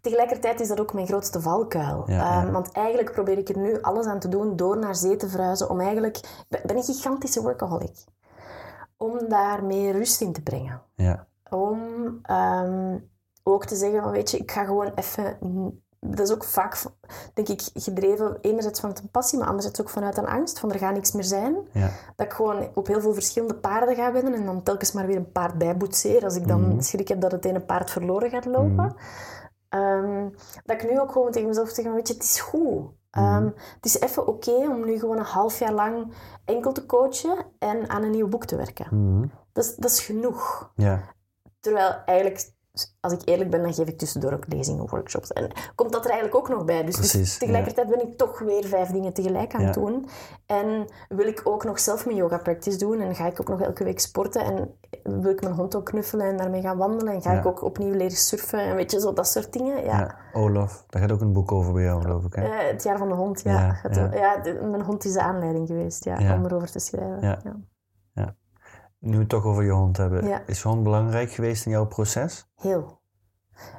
tegelijkertijd 0.03 0.59
is 0.59 0.67
dat 0.67 0.79
ook 0.79 0.93
mijn 0.93 1.07
grootste 1.07 1.41
valkuil. 1.41 2.03
Ja, 2.07 2.13
ja. 2.15 2.41
Ehm, 2.43 2.51
want 2.51 2.71
eigenlijk 2.71 3.11
probeer 3.11 3.37
ik 3.37 3.49
er 3.49 3.57
nu 3.57 3.81
alles 3.81 4.05
aan 4.05 4.19
te 4.19 4.27
doen 4.27 4.55
door 4.55 4.77
naar 4.77 4.95
zee 4.95 5.15
te 5.15 5.27
verhuizen 5.29 5.69
om 5.69 5.79
eigenlijk... 5.79 6.17
Ik 6.17 6.63
ben- 6.65 6.77
een 6.77 6.83
gigantische 6.83 7.41
workaholic. 7.41 8.03
Om 8.97 9.19
daar 9.29 9.63
meer 9.63 9.91
rust 9.93 10.21
in 10.21 10.33
te 10.33 10.41
brengen. 10.41 10.81
Ja, 10.95 11.25
Om 11.49 11.79
ehm, 12.23 12.97
ook 13.43 13.65
te 13.65 13.75
zeggen 13.75 14.01
van, 14.01 14.11
weet 14.11 14.31
je, 14.31 14.37
ik 14.37 14.51
ga 14.51 14.63
gewoon 14.63 14.91
even... 14.95 15.37
Dat 16.05 16.27
is 16.27 16.33
ook 16.33 16.43
vaak, 16.43 16.83
denk 17.33 17.47
ik, 17.47 17.61
gedreven 17.73 18.37
enerzijds 18.41 18.79
vanuit 18.79 18.99
een 18.99 19.09
passie, 19.09 19.39
maar 19.39 19.47
anderzijds 19.47 19.81
ook 19.81 19.89
vanuit 19.89 20.17
een 20.17 20.27
angst 20.27 20.59
van 20.59 20.71
er 20.71 20.79
gaat 20.79 20.93
niks 20.93 21.11
meer 21.11 21.23
zijn. 21.23 21.55
ja, 21.71 21.89
Dat 22.15 22.25
ik 22.25 22.33
gewoon 22.33 22.67
op 22.73 22.87
heel 22.87 23.01
veel 23.01 23.13
verschillende 23.13 23.55
paarden 23.55 23.95
ga 23.95 24.11
wennen 24.11 24.33
en 24.33 24.45
dan 24.45 24.63
telkens 24.63 24.91
maar 24.91 25.07
weer 25.07 25.15
een 25.15 25.31
paard 25.31 25.57
bijboetseer 25.57 26.23
als 26.23 26.35
ik 26.35 26.47
dan 26.47 26.67
Mhm. 26.67 26.81
schrik 26.81 27.07
heb 27.07 27.21
dat 27.21 27.31
het 27.31 27.45
ene 27.45 27.59
paard 27.59 27.91
verloren 27.91 28.29
gaat 28.29 28.45
lopen. 28.45 28.95
Ehm, 29.73 30.29
dat 30.65 30.81
ik 30.81 30.89
nu 30.89 30.99
ook 30.99 31.11
gewoon 31.11 31.31
tegen 31.31 31.47
mezelf 31.47 31.69
zeg, 31.69 31.85
weet 31.85 32.07
je, 32.07 32.13
het 32.13 32.23
is 32.23 32.39
goed. 32.39 32.91
Ehm, 33.11 33.45
het 33.75 33.85
is 33.85 33.99
even 33.99 34.27
oké 34.27 34.51
om 34.51 34.85
nu 34.85 34.99
gewoon 34.99 35.17
een 35.17 35.23
half 35.23 35.59
jaar 35.59 35.73
lang 35.73 36.13
enkel 36.45 36.71
te 36.71 36.85
coachen 36.85 37.45
en 37.59 37.89
aan 37.89 38.03
een 38.03 38.11
nieuw 38.11 38.27
boek 38.27 38.45
te 38.45 38.55
werken. 38.55 38.87
mhm. 38.91 39.27
Dat 39.53 39.63
is, 39.63 39.75
dat 39.75 39.91
is 39.91 39.99
genoeg. 39.99 40.71
ja, 40.75 41.01
Terwijl 41.59 41.95
eigenlijk, 42.05 42.51
als 42.99 43.13
ik 43.13 43.21
eerlijk 43.25 43.49
ben, 43.49 43.61
dan 43.61 43.73
geef 43.73 43.87
ik 43.87 43.97
tussendoor 43.97 44.33
ook 44.33 44.45
lezingen, 44.47 44.89
workshops. 44.89 45.31
En 45.31 45.51
komt 45.75 45.91
dat 45.91 46.05
er 46.05 46.11
eigenlijk 46.11 46.39
ook 46.39 46.49
nog 46.49 46.65
bij. 46.65 46.83
Dus, 46.83 46.95
dus 46.95 47.11
Precies, 47.11 47.37
tegelijkertijd 47.37 47.87
ben 47.89 48.07
ik 48.07 48.17
toch 48.17 48.39
weer 48.39 48.65
vijf 48.65 48.89
dingen 48.89 49.13
tegelijk 49.13 49.53
aan 49.53 49.63
het 49.65 49.73
doen. 49.73 50.07
En 50.45 50.87
wil 51.09 51.27
ik 51.27 51.41
ook 51.43 51.63
nog 51.63 51.79
zelf 51.79 52.05
mijn 52.05 52.17
yoga 52.17 52.37
practice 52.37 52.77
doen. 52.77 52.99
En 52.99 53.15
ga 53.15 53.27
ik 53.27 53.39
ook 53.41 53.47
nog 53.47 53.61
elke 53.61 53.83
week 53.83 53.99
sporten. 53.99 54.43
En 54.43 54.77
wil 55.03 55.31
ik 55.31 55.41
mijn 55.41 55.53
hond 55.55 55.75
ook 55.75 55.85
knuffelen 55.85 56.25
en 56.25 56.37
daarmee 56.37 56.61
gaan 56.61 56.77
wandelen. 56.77 57.13
En 57.13 57.21
ga 57.21 57.31
Ja. 57.31 57.39
ik 57.39 57.45
ook 57.45 57.63
opnieuw 57.63 57.91
leren 57.93 58.17
surfen. 58.17 58.59
En 58.59 58.75
weet 58.75 58.91
je, 58.91 58.99
zo 58.99 59.13
dat 59.13 59.27
soort 59.27 59.53
dingen. 59.53 59.83
Ja. 59.83 59.99
ja. 59.99 60.15
Olaf, 60.33 60.83
daar 60.87 61.01
gaat 61.01 61.11
ook 61.11 61.21
een 61.21 61.33
boek 61.33 61.51
over 61.51 61.73
bij 61.73 61.83
jou, 61.83 62.01
geloof 62.01 62.25
ik. 62.25 62.33
Hè? 62.35 62.43
Eh, 62.43 62.71
het 62.71 62.83
jaar 62.83 62.97
van 62.97 63.07
de 63.07 63.13
hond, 63.15 63.41
ja. 63.41 63.79
Ja, 63.91 64.09
ja. 64.13 64.37
de- 64.37 64.53
mijn 64.69 64.81
hond 64.83 65.05
is 65.05 65.13
de 65.13 65.21
aanleiding 65.21 65.67
geweest 65.67 66.03
ja, 66.03 66.35
om 66.35 66.45
erover 66.45 66.71
te 66.71 66.79
schrijven. 66.79 67.21
Ja. 67.21 67.39
Ja. 68.13 68.35
Nu 68.99 69.11
we 69.11 69.19
het 69.19 69.29
toch 69.29 69.45
over 69.45 69.63
je 69.63 69.71
hond 69.71 69.97
hebben. 69.97 70.27
Ja. 70.27 70.41
Is 70.45 70.61
je 70.61 70.67
hond 70.67 70.83
belangrijk 70.83 71.31
geweest 71.31 71.65
in 71.65 71.71
jouw 71.71 71.85
proces? 71.87 72.49
Heel. 72.55 73.01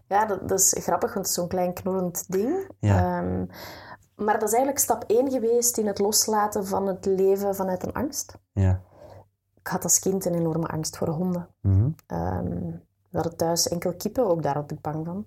Ja, 0.07 0.27
dat, 0.27 0.49
dat 0.49 0.59
is 0.59 0.77
grappig, 0.79 1.15
want 1.15 1.27
het 1.27 1.35
is 1.35 1.35
zo'n 1.41 1.49
klein 1.49 1.73
knorrend 1.73 2.25
ding. 2.33 2.71
Ja. 2.79 2.99
Ehm, 3.19 3.47
maar 4.17 4.35
dat 4.39 4.43
is 4.49 4.55
eigenlijk 4.55 4.79
stap 4.79 5.05
één 5.07 5.31
geweest 5.31 5.79
in 5.79 5.87
het 5.87 5.99
loslaten 5.99 6.67
van 6.67 6.87
het 6.87 7.05
leven 7.07 7.55
vanuit 7.55 7.83
een 7.83 7.93
angst. 7.93 8.39
Ja. 8.53 8.81
Ik 9.65 9.71
had 9.71 9.83
als 9.83 9.99
kind 9.99 10.25
een 10.25 10.35
enorme 10.35 10.67
angst 10.67 10.97
voor 10.97 11.09
honden. 11.09 11.49
Mhm. 11.61 11.89
Ehm, 12.07 12.49
we 13.11 13.21
hadden 13.21 13.37
thuis 13.37 13.69
enkel 13.69 13.95
kippen, 13.95 14.27
ook 14.27 14.43
daar 14.43 14.55
had 14.55 14.71
ik 14.71 14.81
bang 14.81 15.07
van. 15.07 15.27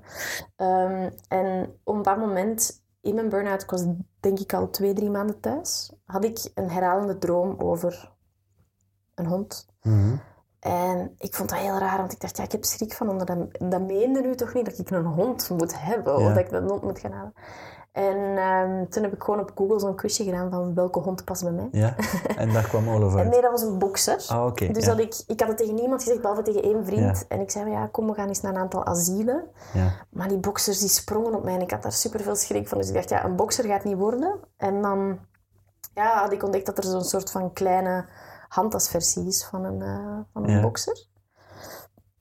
Ehm, 0.55 1.09
en 1.27 1.73
op 1.83 2.03
dat 2.03 2.17
moment, 2.17 2.83
in 3.01 3.15
mijn 3.15 3.29
burn-out, 3.29 3.61
ik 3.61 3.69
was 3.69 3.85
denk 4.19 4.39
ik 4.39 4.53
al 4.53 4.69
twee, 4.69 4.93
drie 4.93 5.09
maanden 5.09 5.39
thuis, 5.39 5.91
had 6.05 6.23
ik 6.23 6.51
een 6.53 6.69
herhalende 6.69 7.17
droom 7.17 7.55
over 7.57 8.11
een 9.15 9.25
hond. 9.25 9.67
Mhm. 9.81 10.15
En 10.59 11.13
ik 11.17 11.35
vond 11.35 11.49
dat 11.49 11.59
heel 11.59 11.77
raar, 11.77 11.97
want 11.97 12.11
ik 12.11 12.19
dacht, 12.19 12.37
ja, 12.37 12.43
ik 12.43 12.51
heb 12.51 12.63
schrik 12.65 12.93
van 12.93 13.07
honden. 13.07 13.25
Dat, 13.25 13.71
dat 13.71 13.81
meende 13.81 14.21
nu 14.21 14.35
toch 14.35 14.53
niet 14.53 14.65
dat 14.65 14.77
ik 14.77 14.89
een 14.89 15.05
hond 15.05 15.49
moet 15.49 15.81
hebben, 15.81 16.19
Ja. 16.19 16.27
of 16.27 16.33
dat 16.33 16.45
ik 16.45 16.51
een 16.51 16.67
hond 16.69 16.81
moet 16.81 16.99
gaan 16.99 17.11
halen. 17.11 17.33
En 17.97 18.37
ehm, 18.37 18.85
toen 18.89 19.03
heb 19.03 19.13
ik 19.13 19.23
gewoon 19.23 19.39
op 19.39 19.51
Google 19.55 19.79
zo'n 19.79 19.95
quizje 19.95 20.23
gedaan 20.23 20.49
van 20.51 20.73
welke 20.73 20.99
hond 20.99 21.23
past 21.23 21.43
bij 21.43 21.51
mij. 21.51 21.67
Ja, 21.71 21.95
en 22.35 22.53
daar 22.53 22.67
kwam 22.67 22.89
Olaf 22.89 23.15
En 23.21 23.29
nee, 23.29 23.41
dat 23.41 23.51
was 23.51 23.61
een 23.61 23.77
bokser. 23.77 24.25
Ah, 24.27 24.45
oké. 24.45 24.67
Dus 24.71 24.85
ja. 24.85 24.89
dat 24.95 24.99
ik, 24.99 25.23
ik 25.27 25.39
had 25.39 25.49
het 25.49 25.57
tegen 25.57 25.75
niemand 25.75 26.01
gezegd, 26.03 26.21
behalve 26.21 26.41
tegen 26.41 26.63
één 26.63 26.85
vriend. 26.85 27.17
Ja. 27.19 27.25
En 27.27 27.39
ik 27.41 27.51
zei, 27.51 27.69
ja, 27.69 27.87
kom, 27.87 28.07
we 28.07 28.13
gaan 28.13 28.27
eens 28.27 28.41
naar 28.41 28.53
een 28.53 28.59
aantal 28.59 28.85
asielen. 28.85 29.43
ja. 29.73 29.91
Maar 30.09 30.27
die 30.27 30.37
boksers 30.37 30.79
die 30.79 30.89
sprongen 30.89 31.35
op 31.35 31.43
mij 31.43 31.53
en 31.53 31.61
ik 31.61 31.71
had 31.71 31.83
daar 31.83 31.91
super 31.91 32.19
veel 32.19 32.35
schrik 32.35 32.67
van. 32.67 32.77
Dus 32.77 32.87
ik 32.87 32.93
dacht, 32.93 33.09
ja, 33.09 33.25
een 33.25 33.35
bokser 33.35 33.65
gaat 33.65 33.83
niet 33.83 33.97
worden. 33.97 34.39
En 34.57 34.81
dan 34.81 35.19
ja, 35.93 36.21
had 36.21 36.31
ik 36.31 36.43
ontdekt 36.43 36.65
dat 36.65 36.77
er 36.77 36.83
zo'n 36.83 37.03
soort 37.03 37.31
van 37.31 37.53
kleine 37.53 38.05
handtasversie 38.47 39.27
is 39.27 39.45
van 39.45 39.63
een, 39.63 39.81
eh, 39.81 40.17
van 40.33 40.43
een 40.43 40.49
Ja. 40.55 40.61
bokser. 40.61 41.05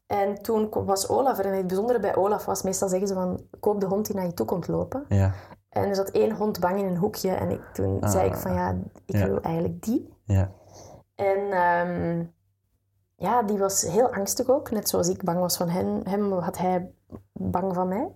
En 0.06 0.42
toen 0.42 0.68
was 0.70 1.08
Olaf 1.08 1.38
er. 1.38 1.44
En 1.46 1.56
het 1.56 1.66
bijzondere 1.66 2.00
bij 2.00 2.16
Olaf 2.16 2.44
was, 2.44 2.62
meestal 2.62 2.88
zeggen 2.88 3.08
ze 3.08 3.14
van, 3.14 3.40
koop 3.60 3.80
de 3.80 3.86
hond 3.86 4.06
die 4.06 4.16
naar 4.16 4.26
je 4.26 4.34
toe 4.34 4.46
komt 4.46 4.68
lopen. 4.68 5.04
Ja, 5.08 5.32
En 5.76 5.88
er 5.88 5.94
zat 5.94 6.10
één 6.10 6.32
hond 6.36 6.60
bang 6.60 6.78
in 6.78 6.86
een 6.86 6.96
hoekje. 6.96 7.30
En 7.30 7.50
ik, 7.50 7.60
toen 7.72 8.00
Ah. 8.00 8.10
zei 8.10 8.26
ik 8.28 8.34
van, 8.34 8.52
ja, 8.54 8.76
ik 9.06 9.16
Ja. 9.16 9.26
wil 9.26 9.40
eigenlijk 9.40 9.82
die. 9.82 10.12
ja. 10.24 10.50
En 11.14 11.50
ehm, 11.52 12.24
ja, 13.16 13.42
die 13.42 13.58
was 13.58 13.82
heel 13.82 14.12
angstig 14.12 14.48
ook. 14.48 14.70
Net 14.70 14.88
zoals 14.88 15.08
ik 15.08 15.24
bang 15.24 15.38
was 15.38 15.56
van 15.56 15.68
hen, 15.68 16.00
hem, 16.08 16.32
had 16.32 16.58
hij 16.58 16.90
bang 17.32 17.74
van 17.74 17.88
mij. 17.88 18.08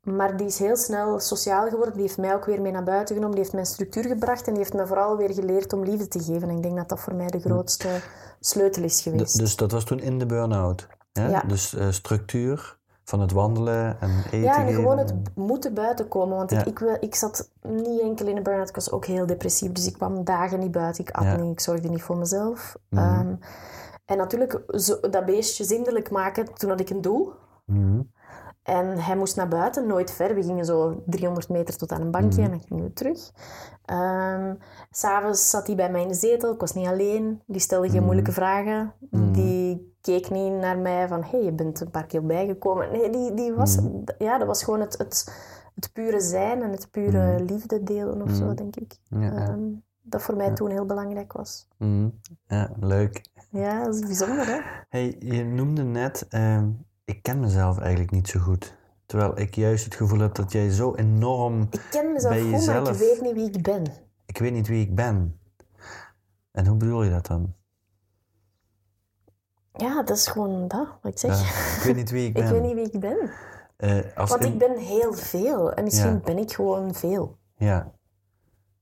Maar 0.00 0.36
die 0.36 0.46
is 0.46 0.58
heel 0.58 0.76
snel 0.76 1.18
sociaal 1.20 1.68
geworden. 1.68 1.92
Die 1.94 2.02
heeft 2.02 2.18
mij 2.18 2.34
ook 2.34 2.44
weer 2.44 2.60
mee 2.62 2.72
naar 2.72 2.84
buiten 2.84 3.14
genomen. 3.14 3.34
Die 3.34 3.44
heeft 3.44 3.54
mij 3.54 3.64
structuur 3.64 4.04
gebracht. 4.04 4.46
En 4.46 4.52
die 4.54 4.62
heeft 4.62 4.74
me 4.74 4.86
vooral 4.86 5.16
weer 5.16 5.32
geleerd 5.34 5.72
om 5.72 5.82
liefde 5.84 6.08
te 6.08 6.22
geven. 6.22 6.48
En 6.48 6.56
ik 6.56 6.62
denk 6.62 6.76
dat 6.76 6.88
dat 6.88 7.00
voor 7.00 7.14
mij 7.14 7.26
de 7.26 7.40
grootste 7.40 7.88
sleutel 8.40 8.82
is 8.82 8.98
D- 8.98 9.02
geweest. 9.02 9.38
dus 9.38 9.56
dat 9.56 9.72
was 9.72 9.84
toen 9.84 9.98
in 10.00 10.18
de 10.18 10.26
burn-out. 10.26 10.88
Ja? 11.12 11.28
Ja. 11.28 11.40
Dus 11.46 11.74
eh, 11.74 11.90
structuur 11.90 12.78
van 13.10 13.20
het 13.20 13.32
wandelen 13.32 14.00
en 14.00 14.10
eten 14.26 14.40
ja, 14.40 14.66
en 14.66 14.74
gewoon 14.74 14.98
het 14.98 15.10
en- 15.10 15.22
moeten 15.34 15.74
buiten 15.74 16.08
komen. 16.08 16.36
Want 16.36 16.50
Ja. 16.50 16.60
ik, 16.60 16.66
ik, 16.66 16.78
wil- 16.78 16.96
ik 17.00 17.14
zat 17.14 17.50
niet 17.62 18.00
enkel 18.00 18.26
in 18.26 18.36
een 18.36 18.42
burn-out, 18.42 18.68
ik 18.68 18.74
was 18.74 18.90
ook 18.90 19.04
heel 19.04 19.26
depressief. 19.26 19.72
Dus 19.72 19.86
ik 19.86 19.92
kwam 19.92 20.24
dagen 20.24 20.58
niet 20.58 20.70
buiten, 20.72 21.04
ik 21.04 21.10
at 21.10 21.24
Ja. 21.24 21.36
niet, 21.36 21.52
ik 21.52 21.60
zorgde 21.60 21.88
niet 21.88 22.02
voor 22.02 22.16
mezelf. 22.16 22.76
Mhm. 22.88 23.02
Ehm, 23.02 23.34
en 24.04 24.16
natuurlijk, 24.16 24.60
zo, 24.68 25.00
dat 25.10 25.24
beestje 25.26 25.64
zindelijk 25.64 26.10
maken, 26.10 26.54
toen 26.54 26.70
had 26.70 26.80
ik 26.80 26.90
een 26.90 27.00
doel. 27.00 27.32
Mhm. 27.66 28.00
En 28.62 28.98
hij 28.98 29.16
moest 29.16 29.36
naar 29.36 29.48
buiten, 29.48 29.86
nooit 29.86 30.10
ver. 30.10 30.34
We 30.34 30.42
gingen 30.42 30.64
zo 30.64 31.02
300 31.06 31.48
meter 31.48 31.76
tot 31.76 31.92
aan 31.92 32.00
een 32.00 32.10
bankje 32.10 32.40
Mhm. 32.42 32.50
en 32.52 32.58
dan 32.58 32.66
gingen 32.68 32.84
we 32.84 32.92
terug. 32.92 33.30
Ehm, 33.84 34.54
S'avonds 34.90 35.50
zat 35.50 35.66
hij 35.66 35.76
bij 35.76 35.90
mij 35.90 36.02
in 36.02 36.08
de 36.08 36.14
zetel, 36.14 36.52
ik 36.52 36.60
was 36.60 36.74
niet 36.74 36.86
alleen. 36.86 37.42
Die 37.46 37.60
stelde 37.60 37.90
geen 37.90 38.02
moeilijke 38.04 38.32
vragen. 38.32 38.92
Die 39.10 39.89
keek 40.00 40.30
niet 40.30 40.52
naar 40.52 40.78
mij 40.78 41.08
van, 41.08 41.22
hé, 41.22 41.28
hey, 41.30 41.42
je 41.42 41.52
bent 41.52 41.80
een 41.80 41.90
paar 41.90 42.06
keer 42.06 42.26
bijgekomen. 42.26 42.92
Nee, 42.92 43.10
die, 43.10 43.34
die 43.34 43.52
was, 43.52 43.76
Mhm. 43.76 43.88
ja, 44.18 44.38
dat 44.38 44.46
was 44.46 44.62
gewoon 44.64 44.80
het, 44.80 44.98
het, 44.98 45.32
het 45.74 45.92
pure 45.92 46.20
zijn 46.20 46.62
en 46.62 46.70
het 46.70 46.90
pure 46.90 47.32
Mhm. 47.32 47.44
liefde 47.44 47.82
delen 47.82 48.22
of 48.22 48.30
zo, 48.30 48.44
Mhm. 48.44 48.54
denk 48.54 48.76
ik. 48.76 48.96
Ja. 49.08 49.32
Ehm, 49.32 49.60
dat 50.02 50.22
voor 50.22 50.36
mij 50.36 50.46
Ja. 50.46 50.52
toen 50.54 50.70
heel 50.70 50.86
belangrijk 50.86 51.32
was. 51.32 51.68
Ja, 52.46 52.70
leuk. 52.80 53.24
Ja, 53.50 53.84
dat 53.84 53.94
is 53.94 54.00
bijzonder, 54.00 54.46
hè? 54.46 54.60
Hey, 54.88 55.16
je 55.18 55.44
noemde 55.44 55.82
net, 55.82 56.26
ehm, 56.28 56.68
ik 57.04 57.22
ken 57.22 57.40
mezelf 57.40 57.78
eigenlijk 57.78 58.10
niet 58.10 58.28
zo 58.28 58.40
goed. 58.40 58.78
Terwijl 59.06 59.38
ik 59.38 59.54
juist 59.54 59.84
het 59.84 59.94
gevoel 59.94 60.18
heb 60.18 60.34
dat 60.34 60.52
jij 60.52 60.70
zo 60.70 60.94
enorm... 60.94 61.60
Ik 61.70 61.86
ken 61.90 62.12
mezelf 62.12 62.32
Bij 62.34 62.42
goed, 62.42 62.66
maar 62.66 62.88
ik 62.88 62.94
weet 62.98 63.20
niet 63.20 63.32
wie 63.34 63.50
ik 63.50 63.62
ben. 63.62 63.84
Ik 64.26 64.38
weet 64.38 64.52
niet 64.52 64.68
wie 64.68 64.82
ik 64.86 64.94
ben. 64.94 65.38
En 66.50 66.66
hoe 66.66 66.76
bedoel 66.76 67.02
je 67.02 67.10
dat 67.10 67.26
dan? 67.26 67.54
Ja, 69.72 70.02
dat 70.02 70.16
is 70.16 70.26
gewoon 70.26 70.68
dat, 70.68 70.88
wat 71.02 71.12
ik 71.12 71.18
zeg. 71.18 71.40
Ja, 71.40 71.76
ik 71.78 71.82
weet 71.84 71.96
niet 71.96 72.10
wie 72.10 72.26
ik 72.28 72.34
ben. 72.34 72.44
Ik 72.44 72.50
weet 72.50 72.62
niet 72.62 72.74
wie 72.74 72.90
ik 72.90 73.00
ben. 73.00 73.30
Eh, 73.76 74.16
als 74.16 74.30
Want 74.30 74.44
in- 74.44 74.52
ik 74.52 74.58
ben 74.58 74.76
heel 74.78 75.12
veel. 75.12 75.72
En 75.72 75.84
misschien 75.84 76.12
Ja. 76.12 76.20
ben 76.20 76.38
ik 76.38 76.52
gewoon 76.52 76.94
veel. 76.94 77.38
Ja. 77.56 77.92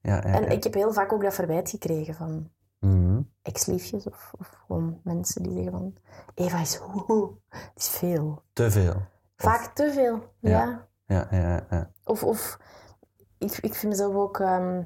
Ja, 0.01 0.23
En 0.25 0.51
ik 0.51 0.63
heb 0.65 0.75
heel 0.75 0.93
vaak 0.93 1.13
ook 1.13 1.23
dat 1.23 1.35
verwijt 1.35 1.71
gekregen 1.71 2.15
van 2.15 2.51
Mhm. 2.81 3.21
ex-liefjes 3.43 4.07
of, 4.07 4.33
of 4.39 4.49
gewoon 4.67 5.01
mensen 5.05 5.43
die 5.43 5.53
zeggen 5.53 5.73
van... 5.73 5.95
Eva 6.35 6.61
is, 6.61 6.79
woehoe, 6.79 7.31
is 7.75 7.89
veel. 7.89 8.43
Te 8.53 8.71
veel. 8.71 8.95
Vaak 9.37 9.75
te 9.75 9.91
veel, 9.93 10.33
ja. 10.41 10.89
Ja, 11.07 11.29
ja, 11.31 11.39
ja. 11.39 11.67
ja. 11.71 11.91
Of, 12.05 12.25
of 12.25 12.59
ik, 13.39 13.57
ik 13.61 13.75
vind 13.75 13.93
mezelf 13.93 14.15
ook... 14.15 14.41
ehm, 14.41 14.83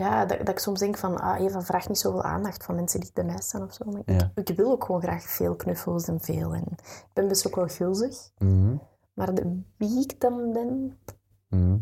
ja, 0.00 0.24
dat, 0.24 0.38
dat 0.38 0.48
ik 0.48 0.58
soms 0.58 0.78
denk 0.78 0.96
van... 0.96 1.20
Ah, 1.20 1.40
Eva 1.40 1.62
vraagt 1.62 1.88
niet 1.88 1.98
zoveel 1.98 2.22
aandacht 2.22 2.64
van 2.64 2.74
mensen 2.74 3.00
die 3.00 3.10
bij 3.14 3.24
mij 3.24 3.40
staan 3.40 3.62
of 3.62 3.72
zo. 3.74 3.84
Maar 3.90 4.02
Ja. 4.04 4.30
ik, 4.34 4.48
ik 4.50 4.56
wil 4.56 4.70
ook 4.70 4.84
gewoon 4.84 5.02
graag 5.02 5.22
veel 5.22 5.56
knuffels 5.56 6.08
en 6.08 6.20
veel. 6.20 6.54
En 6.54 6.64
ik 6.70 7.10
ben 7.12 7.28
best 7.28 7.46
ook 7.46 7.54
wel 7.56 7.68
gulzig. 7.68 8.30
Mhm. 8.38 8.76
Maar 9.14 9.34
de, 9.34 9.60
wie 9.76 10.00
ik 10.02 10.20
dan 10.20 10.52
ben... 10.52 10.98
Mhm. 11.48 11.76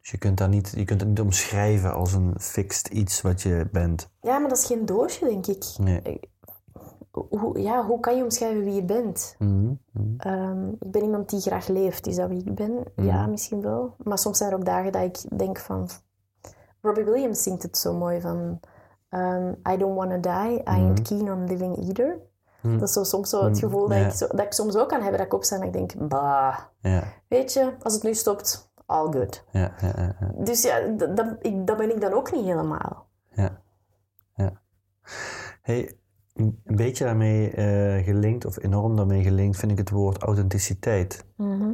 Dus 0.00 0.10
je 0.10 0.18
kunt, 0.18 0.38
dat 0.38 0.48
niet, 0.48 0.72
je 0.76 0.84
kunt 0.84 1.00
het 1.00 1.08
niet 1.08 1.20
omschrijven 1.20 1.94
als 1.94 2.12
een 2.12 2.34
fixed 2.40 2.88
iets 2.88 3.20
wat 3.20 3.42
je 3.42 3.68
bent. 3.72 4.10
Ja, 4.20 4.38
maar 4.38 4.48
dat 4.48 4.58
is 4.58 4.66
geen 4.66 4.86
doosje, 4.86 5.24
denk 5.24 5.46
ik. 5.46 5.64
Nee. 5.78 6.20
Hoe, 7.10 7.60
ja, 7.60 7.86
hoe 7.86 8.00
kan 8.00 8.16
je 8.16 8.22
omschrijven 8.22 8.64
wie 8.64 8.74
je 8.74 8.84
bent? 8.84 9.34
Mhm. 9.38 9.72
Ehm, 10.16 10.68
ik 10.68 10.90
ben 10.90 11.02
iemand 11.02 11.30
die 11.30 11.40
graag 11.40 11.68
leeft. 11.68 12.06
Is 12.06 12.16
dat 12.16 12.28
wie 12.28 12.44
ik 12.44 12.54
ben? 12.54 12.84
Ja, 12.96 13.26
misschien 13.26 13.60
wel. 13.62 13.94
Maar 13.98 14.18
soms 14.18 14.38
zijn 14.38 14.50
er 14.50 14.56
ook 14.56 14.64
dagen 14.64 14.92
dat 14.92 15.02
ik 15.02 15.38
denk 15.38 15.58
van... 15.58 15.88
Robbie 16.82 17.04
Williams 17.04 17.42
zingt 17.42 17.62
het 17.62 17.76
zo 17.78 17.94
mooi 17.94 18.20
van... 18.20 18.60
ehm, 19.08 19.48
I 19.72 19.76
don't 19.76 19.96
wanna 19.96 20.16
die, 20.18 20.58
I 20.58 20.62
ain't 20.64 21.02
keen 21.02 21.32
on 21.32 21.46
living 21.46 21.76
either. 21.76 22.18
Mhm. 22.62 22.78
Dat 22.78 22.88
is 22.88 22.94
zo, 22.94 23.04
soms 23.04 23.30
zo 23.30 23.42
het 23.44 23.52
Mhm, 23.52 23.60
gevoel 23.60 23.88
dat, 23.88 23.98
ja. 23.98 24.06
ik 24.06 24.12
zo, 24.12 24.26
dat 24.26 24.40
ik 24.40 24.52
soms 24.52 24.76
ook 24.76 24.88
kan 24.88 25.00
hebben. 25.00 25.18
Dat 25.18 25.26
ik 25.26 25.34
opsta 25.34 25.56
en 25.56 25.62
ik 25.62 25.72
denk... 25.72 26.08
Bah, 26.08 26.58
Ja, 26.80 27.02
weet 27.28 27.52
je, 27.52 27.72
als 27.82 27.94
het 27.94 28.02
nu 28.02 28.14
stopt, 28.14 28.72
all 28.86 29.12
good. 29.12 29.44
ja, 29.50 29.74
ja, 29.80 29.92
ja, 29.96 30.16
ja. 30.20 30.32
Dus 30.44 30.62
ja, 30.62 30.80
dat, 30.96 31.36
ik, 31.40 31.66
dat 31.66 31.76
ben 31.76 31.90
ik 31.94 32.00
dan 32.00 32.12
ook 32.12 32.32
niet 32.32 32.44
helemaal. 32.44 33.06
Ja. 33.30 33.60
ja. 34.34 34.52
Hey, 35.62 35.98
een 36.34 36.60
beetje 36.64 37.04
daarmee 37.04 37.50
eh, 37.50 38.04
gelinkt, 38.04 38.44
of 38.44 38.62
enorm 38.62 38.96
daarmee 38.96 39.22
gelinkt, 39.22 39.56
vind 39.56 39.72
ik 39.72 39.78
het 39.78 39.90
woord 39.90 40.22
authenticiteit. 40.22 41.24
Mhm. 41.36 41.72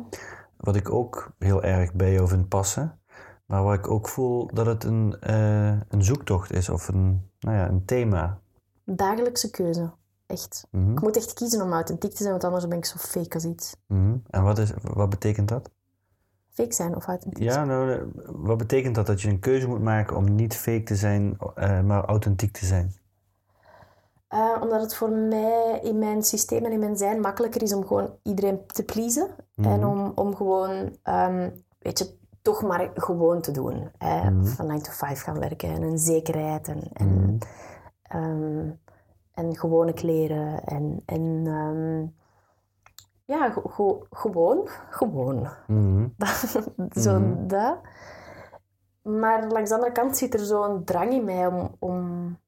Wat 0.56 0.76
ik 0.76 0.90
ook 0.90 1.30
heel 1.38 1.62
erg 1.62 1.94
bij 1.94 2.12
jou 2.12 2.28
vind 2.28 2.48
passen. 2.48 3.00
Maar 3.46 3.62
waar 3.62 3.74
ik 3.78 3.90
ook 3.90 4.08
voel 4.08 4.50
dat 4.54 4.66
het 4.66 4.84
een, 4.84 5.16
eh, 5.20 5.68
een 5.88 6.04
zoektocht 6.04 6.52
is 6.52 6.68
of 6.68 6.88
een, 6.88 7.30
nou 7.40 7.56
ja, 7.56 7.68
een 7.68 7.84
thema. 7.84 8.38
Dagelijkse 8.84 9.50
keuze. 9.50 9.90
Echt. 10.26 10.66
Mhm, 10.70 10.92
Ik 10.92 11.00
moet 11.00 11.16
echt 11.16 11.32
kiezen 11.32 11.62
om 11.62 11.72
authentiek 11.72 12.10
te 12.10 12.16
zijn, 12.16 12.30
want 12.30 12.44
anders 12.44 12.68
ben 12.68 12.78
ik 12.78 12.84
zo 12.84 12.96
fake 12.98 13.34
als 13.34 13.44
iets. 13.44 13.76
mhm. 13.86 14.16
En 14.30 14.42
wat, 14.42 14.58
is, 14.58 14.72
wat 14.82 15.10
betekent 15.10 15.48
dat? 15.48 15.70
Fake 16.50 16.72
zijn 16.74 16.96
of 16.96 17.06
authentiek 17.06 17.42
Ja, 17.42 17.52
zijn. 17.52 17.66
nou, 17.66 17.92
eh, 17.92 18.02
wat 18.26 18.58
betekent 18.58 18.94
dat? 18.94 19.06
Dat 19.06 19.20
je 19.20 19.28
een 19.28 19.38
keuze 19.40 19.68
moet 19.68 19.82
maken 19.82 20.16
om 20.16 20.34
niet 20.34 20.56
fake 20.56 20.82
te 20.82 20.96
zijn, 20.96 21.36
eh, 21.54 21.80
maar 21.82 22.04
authentiek 22.04 22.52
te 22.52 22.66
zijn. 22.66 22.94
Omdat 24.60 24.80
het 24.80 24.94
voor 24.94 25.10
mij 25.10 25.80
in 25.82 25.98
mijn 25.98 26.22
systeem 26.22 26.64
en 26.64 26.72
in 26.72 26.78
mijn 26.78 26.96
zijn 26.96 27.20
makkelijker 27.20 27.62
is 27.62 27.72
om 27.74 27.86
gewoon 27.86 28.10
iedereen 28.22 28.66
te 28.66 28.84
pleasen. 28.84 29.28
Mhm. 29.54 29.68
En 29.68 29.84
om, 29.86 30.12
om 30.14 30.36
gewoon, 30.36 30.96
ehm, 31.02 31.50
weet 31.78 31.98
je, 31.98 32.18
toch 32.46 32.62
maar 32.62 32.90
gewoon 32.94 33.40
te 33.40 33.50
doen. 33.50 33.90
Hè? 33.98 34.30
Mhm. 34.30 34.44
Van 34.44 34.66
9 34.66 34.82
to 34.82 34.90
5 34.92 35.22
gaan 35.22 35.38
werken 35.38 35.68
en 35.70 35.82
een 35.82 35.98
zekerheid 35.98 36.68
en, 36.68 36.90
en, 36.92 37.08
Mhm. 37.08 37.36
ehm, 38.02 38.70
en 39.34 39.56
gewone 39.56 39.92
kleren. 39.92 40.64
En, 40.64 41.02
en 41.06 41.42
ehm, 41.46 42.06
ja, 43.24 43.50
go- 43.50 44.06
gewoon, 44.10 44.68
gewoon. 44.90 45.48
Mhm, 45.66 46.08
zo 47.04 47.36
dat. 47.46 47.78
Maar 49.02 49.46
langs 49.46 49.68
de 49.68 49.74
andere 49.74 49.92
kant 49.92 50.16
zit 50.16 50.34
er 50.34 50.40
zo'n 50.40 50.84
drang 50.84 51.12
in 51.12 51.24
mij 51.24 51.46
om, 51.46 51.74
om... 51.78 52.38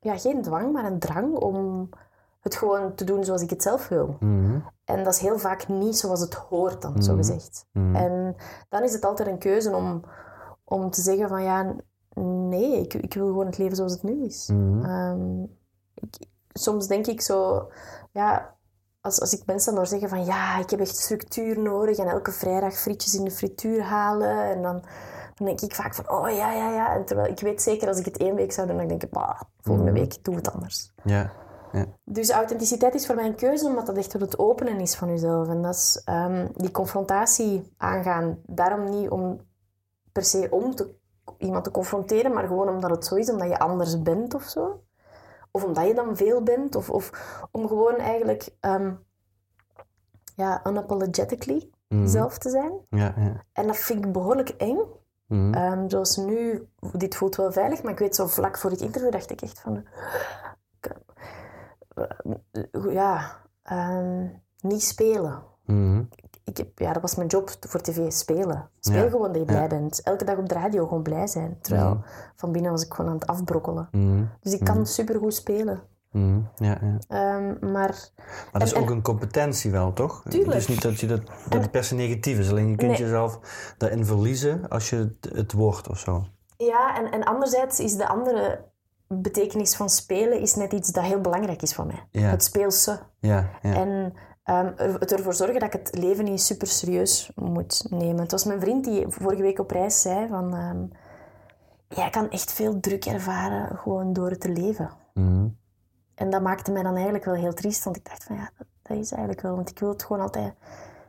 Ja, 0.00 0.18
geen 0.18 0.42
dwang, 0.42 0.72
maar 0.72 0.84
een 0.84 0.98
drang 0.98 1.34
om 1.36 1.88
het 2.44 2.54
gewoon 2.56 2.94
te 2.94 3.04
doen 3.04 3.24
zoals 3.24 3.42
ik 3.42 3.50
het 3.50 3.62
zelf 3.62 3.88
wil. 3.88 4.16
mhm, 4.20 4.58
En 4.84 5.04
dat 5.04 5.12
is 5.14 5.20
heel 5.20 5.38
vaak 5.38 5.68
niet 5.68 5.98
zoals 5.98 6.20
het 6.20 6.34
hoort 6.34 6.82
dan, 6.82 7.02
zo 7.02 7.10
Mhm. 7.12 7.20
gezegd. 7.20 7.66
mhm. 7.72 7.94
En 7.94 8.36
dan 8.68 8.82
is 8.82 8.92
het 8.92 9.04
altijd 9.04 9.28
een 9.28 9.38
keuze 9.38 9.74
om, 9.74 10.02
om 10.64 10.90
te 10.90 11.00
zeggen 11.00 11.28
van 11.28 11.42
ja, 11.42 11.74
nee, 12.48 12.80
ik, 12.80 12.94
ik 12.94 13.14
wil 13.14 13.26
gewoon 13.26 13.46
het 13.46 13.58
leven 13.58 13.76
zoals 13.76 13.92
het 13.92 14.02
nu 14.02 14.24
is. 14.24 14.48
Ehm, 14.82 15.42
ik, 15.94 16.16
soms 16.52 16.86
denk 16.86 17.06
ik 17.06 17.20
zo, 17.20 17.68
ja, 18.12 18.54
als, 19.00 19.20
als 19.20 19.32
ik 19.32 19.46
mensen 19.46 19.70
dan 19.70 19.80
hoor 19.80 19.90
zeggen 19.90 20.08
van 20.08 20.24
ja, 20.24 20.58
ik 20.58 20.70
heb 20.70 20.80
echt 20.80 20.96
structuur 20.96 21.58
nodig 21.60 21.98
en 21.98 22.06
elke 22.08 22.32
vrijdag 22.32 22.74
frietjes 22.74 23.14
in 23.14 23.24
de 23.24 23.30
frituur 23.30 23.82
halen 23.82 24.42
en 24.44 24.62
dan, 24.62 24.82
dan 25.34 25.46
denk 25.46 25.60
ik 25.60 25.74
vaak 25.74 25.94
van 25.94 26.10
oh 26.10 26.30
ja, 26.30 26.52
ja, 26.52 26.70
ja. 26.72 26.94
En 26.94 27.04
terwijl 27.04 27.30
ik 27.30 27.40
weet 27.40 27.62
zeker 27.62 27.88
als 27.88 27.98
ik 27.98 28.04
het 28.04 28.16
één 28.16 28.34
week 28.34 28.52
zou 28.52 28.66
doen, 28.66 28.76
dan 28.76 28.88
denk 28.88 29.02
ik, 29.02 29.10
bah, 29.10 29.40
volgende 29.60 29.92
week 29.92 30.24
doe 30.24 30.34
het 30.34 30.52
anders. 30.52 30.92
Ja, 31.04 31.30
ja. 31.74 31.86
Dus 32.04 32.30
authenticiteit 32.30 32.94
is 32.94 33.06
voor 33.06 33.14
mij 33.14 33.26
een 33.26 33.34
keuze, 33.34 33.66
omdat 33.66 33.86
dat 33.86 33.96
echt 33.96 34.12
wat 34.12 34.22
het 34.22 34.38
openen 34.38 34.80
is 34.80 34.94
van 34.96 35.08
jezelf. 35.08 35.48
En 35.48 35.62
dat 35.62 35.74
is 35.74 36.02
ehm, 36.04 36.48
die 36.54 36.70
confrontatie 36.70 37.72
aangaan. 37.76 38.38
Daarom 38.46 38.90
niet 38.90 39.10
om 39.10 39.40
per 40.12 40.24
se 40.24 40.48
om 40.50 40.74
te, 40.74 40.94
iemand 41.38 41.64
te 41.64 41.70
confronteren, 41.70 42.32
maar 42.32 42.46
gewoon 42.46 42.68
omdat 42.68 42.90
het 42.90 43.04
zo 43.04 43.14
is, 43.14 43.30
omdat 43.30 43.48
je 43.48 43.58
anders 43.58 44.02
bent 44.02 44.34
of 44.34 44.42
zo. 44.42 44.82
Of 45.50 45.64
omdat 45.64 45.86
je 45.86 45.94
dan 45.94 46.16
veel 46.16 46.42
bent, 46.42 46.74
of, 46.74 46.90
of 46.90 47.10
om 47.50 47.68
gewoon 47.68 47.96
eigenlijk, 47.96 48.48
ehm, 48.60 48.92
ja, 50.36 50.60
unapologetically 50.66 51.70
Mhm. 51.88 52.06
zelf 52.06 52.38
te 52.38 52.50
zijn. 52.50 52.72
Ja, 52.88 53.14
ja. 53.16 53.44
En 53.52 53.66
dat 53.66 53.76
vind 53.76 54.04
ik 54.04 54.12
behoorlijk 54.12 54.48
eng. 54.48 54.78
Ehm, 55.52 55.88
zoals 55.88 56.16
nu, 56.16 56.68
dit 56.92 57.14
voelt 57.14 57.36
wel 57.36 57.52
veilig, 57.52 57.82
maar 57.82 57.92
ik 57.92 57.98
weet 57.98 58.14
zo 58.14 58.26
vlak 58.26 58.58
voor 58.58 58.70
dit 58.70 58.80
interview 58.80 59.12
dacht 59.12 59.30
ik 59.30 59.40
echt 59.42 59.60
van... 59.60 59.84
ik- 61.94 62.66
eh, 62.72 62.92
ja, 62.92 63.36
ehm, 63.62 64.26
niet 64.60 64.82
spelen. 64.82 65.42
Mhm. 65.64 66.02
Ik 66.44 66.56
heb, 66.56 66.78
ja, 66.78 66.92
dat 66.92 67.02
was 67.02 67.14
mijn 67.14 67.28
job 67.28 67.50
voor 67.60 67.80
tv, 67.80 68.12
spelen. 68.12 68.68
Speel 68.80 69.02
Ja. 69.04 69.10
gewoon 69.10 69.26
dat 69.28 69.36
je 69.36 69.44
blij 69.44 69.60
Ja. 69.62 69.66
bent. 69.66 70.02
Elke 70.02 70.24
dag 70.24 70.36
op 70.36 70.48
de 70.48 70.54
radio 70.54 70.86
gewoon 70.86 71.02
blij 71.02 71.26
zijn. 71.26 71.58
Terwijl 71.60 71.88
Mhm. 71.94 72.02
van 72.36 72.52
binnen 72.52 72.70
was 72.70 72.84
ik 72.84 72.94
gewoon 72.94 73.10
aan 73.10 73.18
het 73.18 73.26
afbrokkelen. 73.26 73.88
Mhm. 73.90 74.24
Dus 74.40 74.52
ik 74.52 74.64
kan 74.64 74.86
supergoed 74.86 75.34
spelen. 75.34 75.82
Mhm. 76.10 76.40
Ja, 76.56 76.78
ja. 76.80 76.98
Ehm, 77.08 77.72
maar 77.72 78.10
Maar 78.52 78.52
dat 78.52 78.62
is 78.62 78.72
En- 78.72 78.80
ook 78.82 78.90
een 78.90 79.02
competentie 79.02 79.70
wel, 79.70 79.92
toch? 79.92 80.22
Tuurlijk. 80.22 80.52
Het 80.52 80.60
is 80.62 80.68
niet 80.68 80.82
dat 80.82 81.00
je 81.00 81.06
dat, 81.06 81.20
dat 81.48 81.62
het 81.62 81.70
per 81.70 81.84
se 81.84 81.94
negatief 81.94 82.38
is. 82.38 82.50
Alleen 82.50 82.68
je 82.70 82.76
kunt 82.76 82.90
Nee. 82.90 83.00
jezelf 83.00 83.38
daarin 83.78 84.06
verliezen 84.06 84.68
als 84.68 84.90
je 84.90 84.96
het, 84.96 85.30
het 85.34 85.52
wordt 85.52 85.88
of 85.88 85.98
zo. 85.98 86.24
ja, 86.56 86.96
en, 86.98 87.10
en 87.10 87.24
anderzijds 87.24 87.80
is 87.80 87.96
de 87.96 88.08
andere 88.08 88.64
betekenis 89.22 89.76
van 89.76 89.88
spelen 89.90 90.40
is 90.40 90.54
net 90.54 90.72
iets 90.72 90.92
dat 90.92 91.04
heel 91.04 91.20
belangrijk 91.20 91.62
is 91.62 91.74
voor 91.74 91.86
mij. 91.86 92.06
Ja. 92.10 92.28
Het 92.28 92.44
speelse. 92.44 92.98
Ja, 93.18 93.50
ja. 93.62 93.74
En 93.74 94.14
er- 94.42 94.96
het 94.98 95.12
ervoor 95.12 95.34
zorgen 95.34 95.60
dat 95.60 95.74
ik 95.74 95.80
het 95.82 95.98
leven 95.98 96.24
niet 96.24 96.40
super 96.42 96.66
serieus 96.66 97.32
moet 97.34 97.86
nemen. 97.90 98.20
Het 98.22 98.30
was 98.30 98.44
mijn 98.44 98.60
vriend 98.60 98.84
die 98.84 99.04
vorige 99.08 99.42
week 99.42 99.58
op 99.58 99.70
reis 99.70 100.00
zei 100.00 100.28
van... 100.28 100.54
ehm 100.54 100.84
jij 101.88 102.10
kan 102.10 102.30
echt 102.30 102.52
veel 102.52 102.80
druk 102.80 103.04
ervaren 103.04 103.76
gewoon 103.78 104.12
door 104.12 104.30
het 104.30 104.40
te 104.40 104.48
leven. 104.48 104.90
Mhm. 105.14 105.46
En 106.14 106.30
dat 106.30 106.42
maakte 106.42 106.72
mij 106.72 106.82
dan 106.82 106.94
eigenlijk 106.94 107.24
wel 107.24 107.34
heel 107.34 107.54
triest, 107.54 107.84
want 107.84 107.96
ik 107.96 108.04
dacht 108.04 108.24
van 108.24 108.36
ja, 108.36 108.50
dat, 108.58 108.66
dat 108.82 108.96
is 108.96 109.10
eigenlijk 109.10 109.40
wel... 109.42 109.54
Want 109.56 109.70
ik 109.70 109.78
wil 109.78 109.88
het 109.88 110.02
gewoon 110.04 110.22
altijd... 110.22 110.54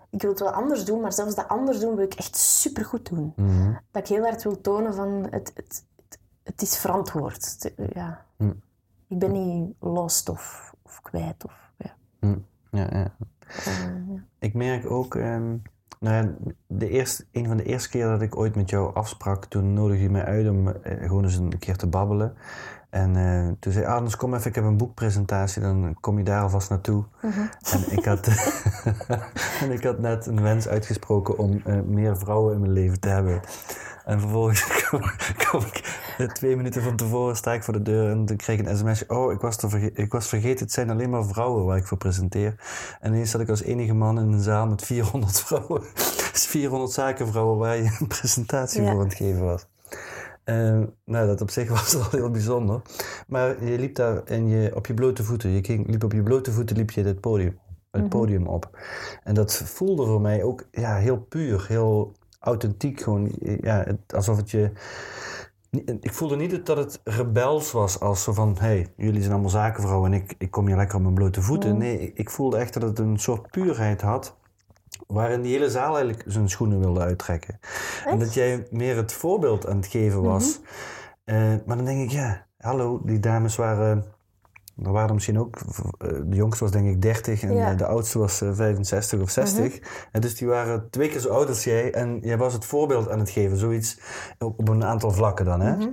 Ik 0.10 0.22
wil 0.22 0.30
het 0.30 0.40
wel 0.40 0.52
anders 0.52 0.86
doen, 0.86 1.02
maar 1.02 1.14
zelfs 1.14 1.36
dat 1.36 1.48
anders 1.48 1.80
doen 1.80 1.96
wil 1.96 2.06
ik 2.06 2.14
echt 2.14 2.36
supergoed 2.38 3.10
doen. 3.10 3.34
Mhm. 3.36 3.74
Dat 3.92 4.02
ik 4.02 4.08
heel 4.16 4.24
hard 4.24 4.44
wil 4.44 4.62
tonen 4.62 4.94
van 4.94 5.28
het, 5.30 5.52
het, 5.56 5.86
het, 6.46 6.62
is 6.62 6.78
verantwoord. 6.78 7.56
Het- 7.60 7.94
ja. 7.94 8.26
Hm. 8.38 8.52
Ik 9.08 9.20
ben 9.20 9.32
niet 9.32 9.76
lost 9.80 10.30
of, 10.30 10.74
of 10.82 11.02
kwijt. 11.02 11.46
Of, 11.46 11.72
ja. 11.78 11.96
Mhm. 12.20 12.38
Ja, 12.72 12.88
ja. 12.92 13.16
Eh, 13.66 14.08
ja. 14.08 14.24
Ik 14.40 14.54
merk 14.54 14.92
ook, 14.92 15.16
ehm, 15.16 15.56
nou 16.00 16.26
ja, 16.26 16.34
de 16.68 16.90
eerste, 16.90 17.26
een 17.32 17.48
van 17.48 17.58
de 17.58 17.64
eerste 17.64 17.90
keer 17.90 18.08
dat 18.08 18.22
ik 18.22 18.38
ooit 18.38 18.56
met 18.56 18.70
jou 18.70 18.94
afsprak, 18.96 19.46
toen 19.46 19.74
nodigde 19.74 20.04
je 20.04 20.10
mij 20.10 20.26
uit 20.26 20.50
om 20.50 20.68
eh, 20.68 21.08
gewoon 21.08 21.24
eens 21.24 21.36
een 21.38 21.60
keer 21.60 21.78
te 21.78 21.88
babbelen. 21.88 22.34
En 22.90 23.16
eh, 23.16 23.52
toen 23.60 23.72
zei 23.74 23.86
Adams, 23.86 24.16
kom 24.16 24.34
even, 24.34 24.50
ik 24.50 24.56
heb 24.56 24.64
een 24.64 24.78
boekpresentatie, 24.78 25.62
dan 25.62 25.98
kom 26.00 26.18
je 26.18 26.24
daar 26.24 26.42
alvast 26.42 26.70
naartoe. 26.70 27.04
Mhm. 27.22 27.40
En, 27.72 27.92
ik 27.98 28.06
had, 28.06 28.28
en 29.62 29.72
ik 29.72 29.84
had 29.84 30.00
net 30.00 30.26
een 30.26 30.42
wens 30.42 30.68
uitgesproken 30.68 31.38
om 31.38 31.62
eh, 31.66 31.82
meer 31.82 32.18
vrouwen 32.18 32.54
in 32.54 32.60
mijn 32.60 32.72
leven 32.72 33.00
te 33.00 33.08
hebben. 33.10 33.42
En 34.06 34.20
vervolgens 34.20 34.64
kom, 34.90 35.02
kom 35.50 35.62
ik 35.62 36.32
twee 36.34 36.56
minuten 36.56 36.82
van 36.82 36.96
tevoren, 36.96 37.36
sta 37.36 37.54
ik 37.54 37.64
voor 37.64 37.74
de 37.74 37.82
deur 37.82 38.10
en 38.10 38.26
dan 38.26 38.36
kreeg 38.36 38.60
ik 38.60 38.68
een 38.68 38.78
sms. 38.78 39.06
Oh, 39.06 39.32
ik 39.32 39.40
was, 39.42 39.56
te 39.58 39.92
ik 39.94 40.12
was 40.12 40.28
vergeten, 40.28 40.66
het 40.66 40.74
zijn 40.74 40.90
alleen 40.90 41.10
maar 41.10 41.26
vrouwen 41.26 41.66
waar 41.66 41.78
ik 41.78 41.88
voor 41.88 41.98
presenteer. 41.98 42.56
En 43.00 43.14
ineens 43.14 43.32
zat 43.32 43.42
ik 43.42 43.50
als 43.50 43.62
enige 43.64 43.94
man 43.94 44.20
in 44.20 44.32
een 44.32 44.42
zaal 44.42 44.68
met 44.68 44.82
400 44.82 45.42
vrouwen. 45.46 45.82
Dus 46.32 46.46
400 46.48 46.92
zakenvrouwen 46.92 47.58
waar 47.58 47.78
je 47.78 47.98
een 48.00 48.08
presentatie 48.08 48.82
Ja. 48.82 48.92
voor 48.92 49.00
aan 49.00 49.06
het 49.08 49.16
geven 49.18 49.44
was. 49.44 49.66
Eh, 50.44 50.80
nou, 51.06 51.28
dat 51.28 51.42
op 51.42 51.50
zich 51.50 51.70
was 51.70 51.96
al 51.96 52.10
heel 52.12 52.30
bijzonder. 52.32 52.82
Maar 53.28 53.64
je 53.66 53.80
liep 53.80 53.96
daar 53.96 54.24
en 54.24 54.48
je, 54.48 54.76
op 54.76 54.86
je 54.88 54.94
blote 54.94 55.24
voeten, 55.24 55.50
je 55.50 55.64
ging, 55.64 55.88
liep 55.90 56.04
op 56.04 56.12
je 56.14 56.24
blote 56.24 56.52
voeten 56.52 56.76
liep 56.78 56.92
je 56.92 57.04
het 57.04 57.20
podium, 57.22 57.60
het 57.92 58.02
Mhm. 58.02 58.10
podium 58.10 58.48
op. 58.48 58.78
En 59.24 59.34
dat 59.34 59.62
voelde 59.66 60.06
voor 60.06 60.22
mij 60.22 60.44
ook 60.44 60.68
ja, 60.72 60.96
heel 60.96 61.18
puur, 61.18 61.66
heel 61.68 62.14
authentiek. 62.46 63.02
Gewoon, 63.02 63.32
ja, 63.62 63.86
alsof 64.08 64.38
het 64.38 64.52
je... 64.52 64.72
Ik 66.00 66.14
voelde 66.14 66.36
niet 66.36 66.66
dat 66.66 66.78
het 66.78 67.02
rebels 67.04 67.72
was 67.72 68.00
als 68.00 68.24
zo 68.24 68.34
van... 68.34 68.56
hey, 68.60 68.88
jullie 68.98 69.20
zijn 69.20 69.34
allemaal 69.34 69.50
zakenvrouwen 69.50 70.14
en 70.14 70.22
ik, 70.22 70.36
ik 70.38 70.52
kom 70.52 70.68
hier 70.68 70.76
lekker 70.76 70.96
op 70.96 71.02
mijn 71.02 71.14
blote 71.14 71.42
voeten. 71.42 71.70
Mhm. 71.70 71.80
Nee, 71.80 72.12
ik, 72.14 72.30
voelde 72.30 72.58
echt 72.58 72.74
dat 72.74 72.84
het 72.84 73.00
een 73.00 73.20
soort 73.20 73.52
puurheid 73.52 74.02
had... 74.02 74.38
waarin 75.08 75.42
die 75.42 75.52
hele 75.52 75.70
zaal 75.70 75.96
eigenlijk 75.98 76.24
zijn 76.28 76.50
schoenen 76.50 76.80
wilde 76.80 77.00
uittrekken. 77.00 77.60
En 78.06 78.20
dat 78.20 78.34
jij 78.34 78.68
meer 78.72 78.96
het 78.96 79.14
voorbeeld 79.14 79.68
aan 79.68 79.78
het 79.78 79.88
geven 79.88 80.22
was. 80.22 80.60
Eh, 81.24 81.38
maar 81.66 81.76
dan 81.76 81.86
denk 81.86 82.04
ik, 82.04 82.12
ja, 82.12 82.46
hallo, 82.58 83.02
die 83.04 83.20
dames 83.20 83.56
waren... 83.56 84.15
Er 84.84 84.92
waren 84.92 85.14
misschien 85.14 85.40
ook, 85.40 85.56
eh, 85.98 86.08
de 86.26 86.36
jongste 86.36 86.64
was 86.64 86.74
denk 86.74 86.88
ik 86.88 87.02
30 87.02 87.44
en 87.44 87.54
Ja. 87.56 87.72
eh, 87.72 87.78
de 87.78 87.86
oudste 87.86 88.20
was 88.20 88.42
eh, 88.42 88.50
65 88.54 89.20
of 89.22 89.30
60. 89.30 89.80
En 90.12 90.22
dus 90.22 90.36
die 90.36 90.48
waren 90.48 90.90
twee 90.90 91.10
keer 91.10 91.20
zo 91.20 91.30
oud 91.30 91.48
als 91.48 91.64
jij 91.64 91.94
en 91.94 92.20
jij 92.22 92.38
was 92.38 92.54
het 92.54 92.66
voorbeeld 92.66 93.10
aan 93.10 93.20
het 93.20 93.30
geven. 93.30 93.58
Zoiets 93.58 94.00
op, 94.40 94.60
op 94.60 94.70
een 94.70 94.84
aantal 94.84 95.12
vlakken 95.12 95.46
dan, 95.46 95.62
hè? 95.62 95.76
Mhm. 95.76 95.88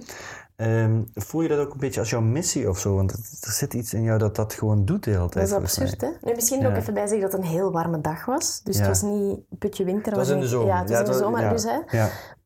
Ehm, 0.57 1.03
voel 1.15 1.41
je 1.43 1.49
dat 1.49 1.59
ook 1.59 1.73
een 1.73 1.79
beetje 1.81 2.01
als 2.01 2.11
jouw 2.11 2.21
missie 2.21 2.69
of 2.69 2.79
zo? 2.79 2.95
Want 2.95 3.13
er 3.41 3.53
zit 3.53 3.75
iets 3.75 3.95
in 3.95 4.03
jou 4.03 4.19
dat 4.19 4.37
dat 4.37 4.55
gewoon 4.55 4.85
doet 4.85 5.05
de 5.05 5.11
hele 5.11 5.29
tijd. 5.29 5.51
Dat 5.51 5.63
is 5.63 5.65
absurd, 5.79 6.01
hè? 6.01 6.09
Nu, 6.21 6.35
misschien 6.35 6.61
Ja. 6.61 6.69
ook 6.69 6.77
even 6.77 6.95
bij 6.95 7.07
zeggen 7.07 7.21
dat 7.31 7.33
het 7.33 7.41
een 7.41 7.47
heel 7.57 7.73
warme 7.73 8.01
dag 8.01 8.25
was. 8.25 8.61
Dus 8.63 8.75
Ja. 8.77 8.81
het 8.83 8.91
was 9.01 9.03
niet 9.11 9.41
putje 9.59 9.85
winter. 9.85 10.07
Het 10.13 10.17
was 10.21 10.29
in 10.29 10.41
de 10.41 10.49
zomer. 10.49 10.67
Ja, 10.69 10.79
het 10.79 10.91
was 10.91 10.99
in 10.99 11.05
de 11.05 11.13
zomer 11.13 11.49
dus, 11.51 11.65
hè. 11.65 11.79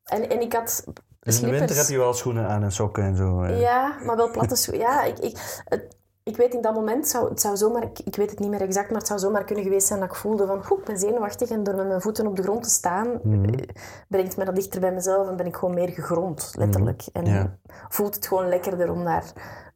En, 0.05 0.29
en 0.31 0.41
ik 0.41 0.53
had 0.53 0.85
Dus 1.21 1.41
in 1.41 1.45
de 1.51 1.59
winter 1.59 1.77
heb 1.77 1.87
je 1.87 1.99
wel 1.99 2.15
schoenen 2.15 2.49
aan 2.49 2.63
en 2.63 2.73
sokken 2.73 3.03
en 3.05 3.17
zo. 3.17 3.43
eh. 3.43 3.61
Ja, 3.61 3.97
maar 4.05 4.17
wel 4.17 4.31
platte 4.31 4.57
schoenen. 4.57 4.87
Ja, 4.87 5.03
ik, 5.05 5.19
ik, 5.19 5.63
het- 5.65 5.96
ik 6.29 6.37
weet 6.37 6.55
in 6.55 6.61
dat 6.61 6.75
moment, 6.75 7.09
zou, 7.09 7.29
het 7.29 7.41
zou 7.41 7.57
zomaar, 7.57 7.83
ik, 7.83 7.99
ik 7.99 8.17
weet 8.17 8.31
het 8.31 8.39
niet 8.39 8.51
meer 8.51 8.61
exact, 8.61 8.89
maar 8.89 8.99
het 8.99 9.07
zou 9.07 9.19
zomaar 9.21 9.45
kunnen 9.45 9.65
geweest 9.65 9.87
zijn 9.87 10.01
dat 10.01 10.09
ik 10.09 10.15
voelde 10.15 10.47
van, 10.47 10.57
"Oeh, 10.71 10.79
ik 10.81 10.85
ben 10.85 10.99
zenuwachtig 10.99 11.51
en 11.51 11.63
door 11.63 11.75
met 11.75 11.87
mijn 11.87 12.01
voeten 12.01 12.27
op 12.27 12.37
de 12.37 12.43
grond 12.43 12.63
te 12.63 12.69
staan, 12.71 13.21
Mhm. 13.23 13.45
eh, 13.45 13.69
brengt 14.09 14.37
me 14.37 14.45
dat 14.45 14.55
dichter 14.55 14.81
bij 14.81 14.93
mezelf 14.93 15.29
en 15.29 15.37
ben 15.37 15.47
ik 15.47 15.57
gewoon 15.57 15.75
meer 15.75 15.89
gegrond, 15.89 16.53
letterlijk. 16.59 17.03
En 17.13 17.23
Mhm. 17.23 17.33
Ja. 17.35 17.57
voelt 17.89 18.15
het 18.15 18.27
gewoon 18.27 18.49
lekkerder 18.49 18.91
om 18.93 19.05
daar 19.05 19.25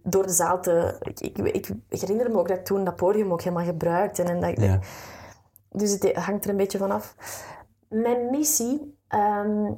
door 0.02 0.26
de 0.26 0.32
zaal 0.32 0.60
te... 0.60 0.96
Ik, 1.00 1.20
ik, 1.38 1.68
ik 1.88 2.00
herinner 2.00 2.30
me 2.30 2.38
ook 2.38 2.48
dat 2.48 2.58
ik 2.58 2.64
toen 2.64 2.84
dat 2.84 2.96
podium 2.96 3.32
ook 3.32 3.42
helemaal 3.42 3.64
gebruikte. 3.64 4.22
En 4.22 4.40
dat, 4.40 4.60
Ja. 4.60 4.78
Dus 5.68 5.90
het 5.90 6.12
hangt 6.16 6.44
er 6.44 6.50
een 6.50 6.56
beetje 6.56 6.78
van 6.78 6.90
af. 6.90 7.14
Mijn 7.88 8.30
missie... 8.30 8.98
ehm, 9.08 9.72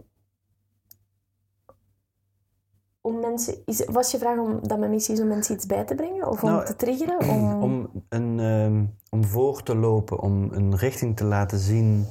om 3.03 3.21
mensen, 3.21 3.55
is, 3.65 3.85
was 3.85 4.11
je 4.11 4.19
vraag 4.19 4.39
om 4.39 4.59
dat 4.69 4.79
mijn 4.79 4.91
missie 4.91 5.15
is 5.15 5.21
om 5.21 5.29
mensen 5.29 5.55
iets 5.55 5.67
bij 5.67 5.85
te 5.85 5.95
brengen? 5.95 6.29
Of 6.29 6.43
om 6.43 6.51
Nou, 6.51 6.65
te 6.65 6.77
triggeren? 6.77 7.19
Om, 7.29 7.63
Om, 7.69 8.05
een, 8.09 8.41
ehm, 8.41 8.85
om 9.11 9.25
voor 9.25 9.63
te 9.63 9.77
lopen, 9.77 10.19
om 10.21 10.49
een 10.53 10.77
richting 10.77 11.17
te 11.17 11.25
laten 11.25 11.59
zien 11.59 12.07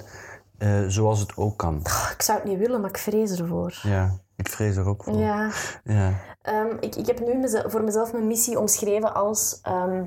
eh, 0.58 0.84
zoals 0.88 1.20
het 1.20 1.38
ook 1.38 1.58
kan. 1.58 1.76
Ik 2.14 2.22
zou 2.22 2.40
het 2.40 2.48
niet 2.48 2.58
willen, 2.58 2.82
maar 2.82 2.90
ik 2.90 2.98
vrees 2.98 3.40
ervoor. 3.40 3.80
Ja, 3.84 4.20
ik 4.36 4.50
vrees 4.50 4.76
er 4.76 4.88
ook 4.88 5.04
voor. 5.04 5.14
Ja. 5.18 5.52
Ja. 5.84 6.14
Ehm, 6.42 6.78
ik, 6.80 6.96
ik 6.96 7.06
heb 7.06 7.20
nu 7.20 7.50
voor 7.68 7.84
mezelf 7.84 8.12
mijn 8.14 8.28
missie 8.28 8.60
omschreven 8.60 9.14
als... 9.14 9.60
ehm, 9.62 10.04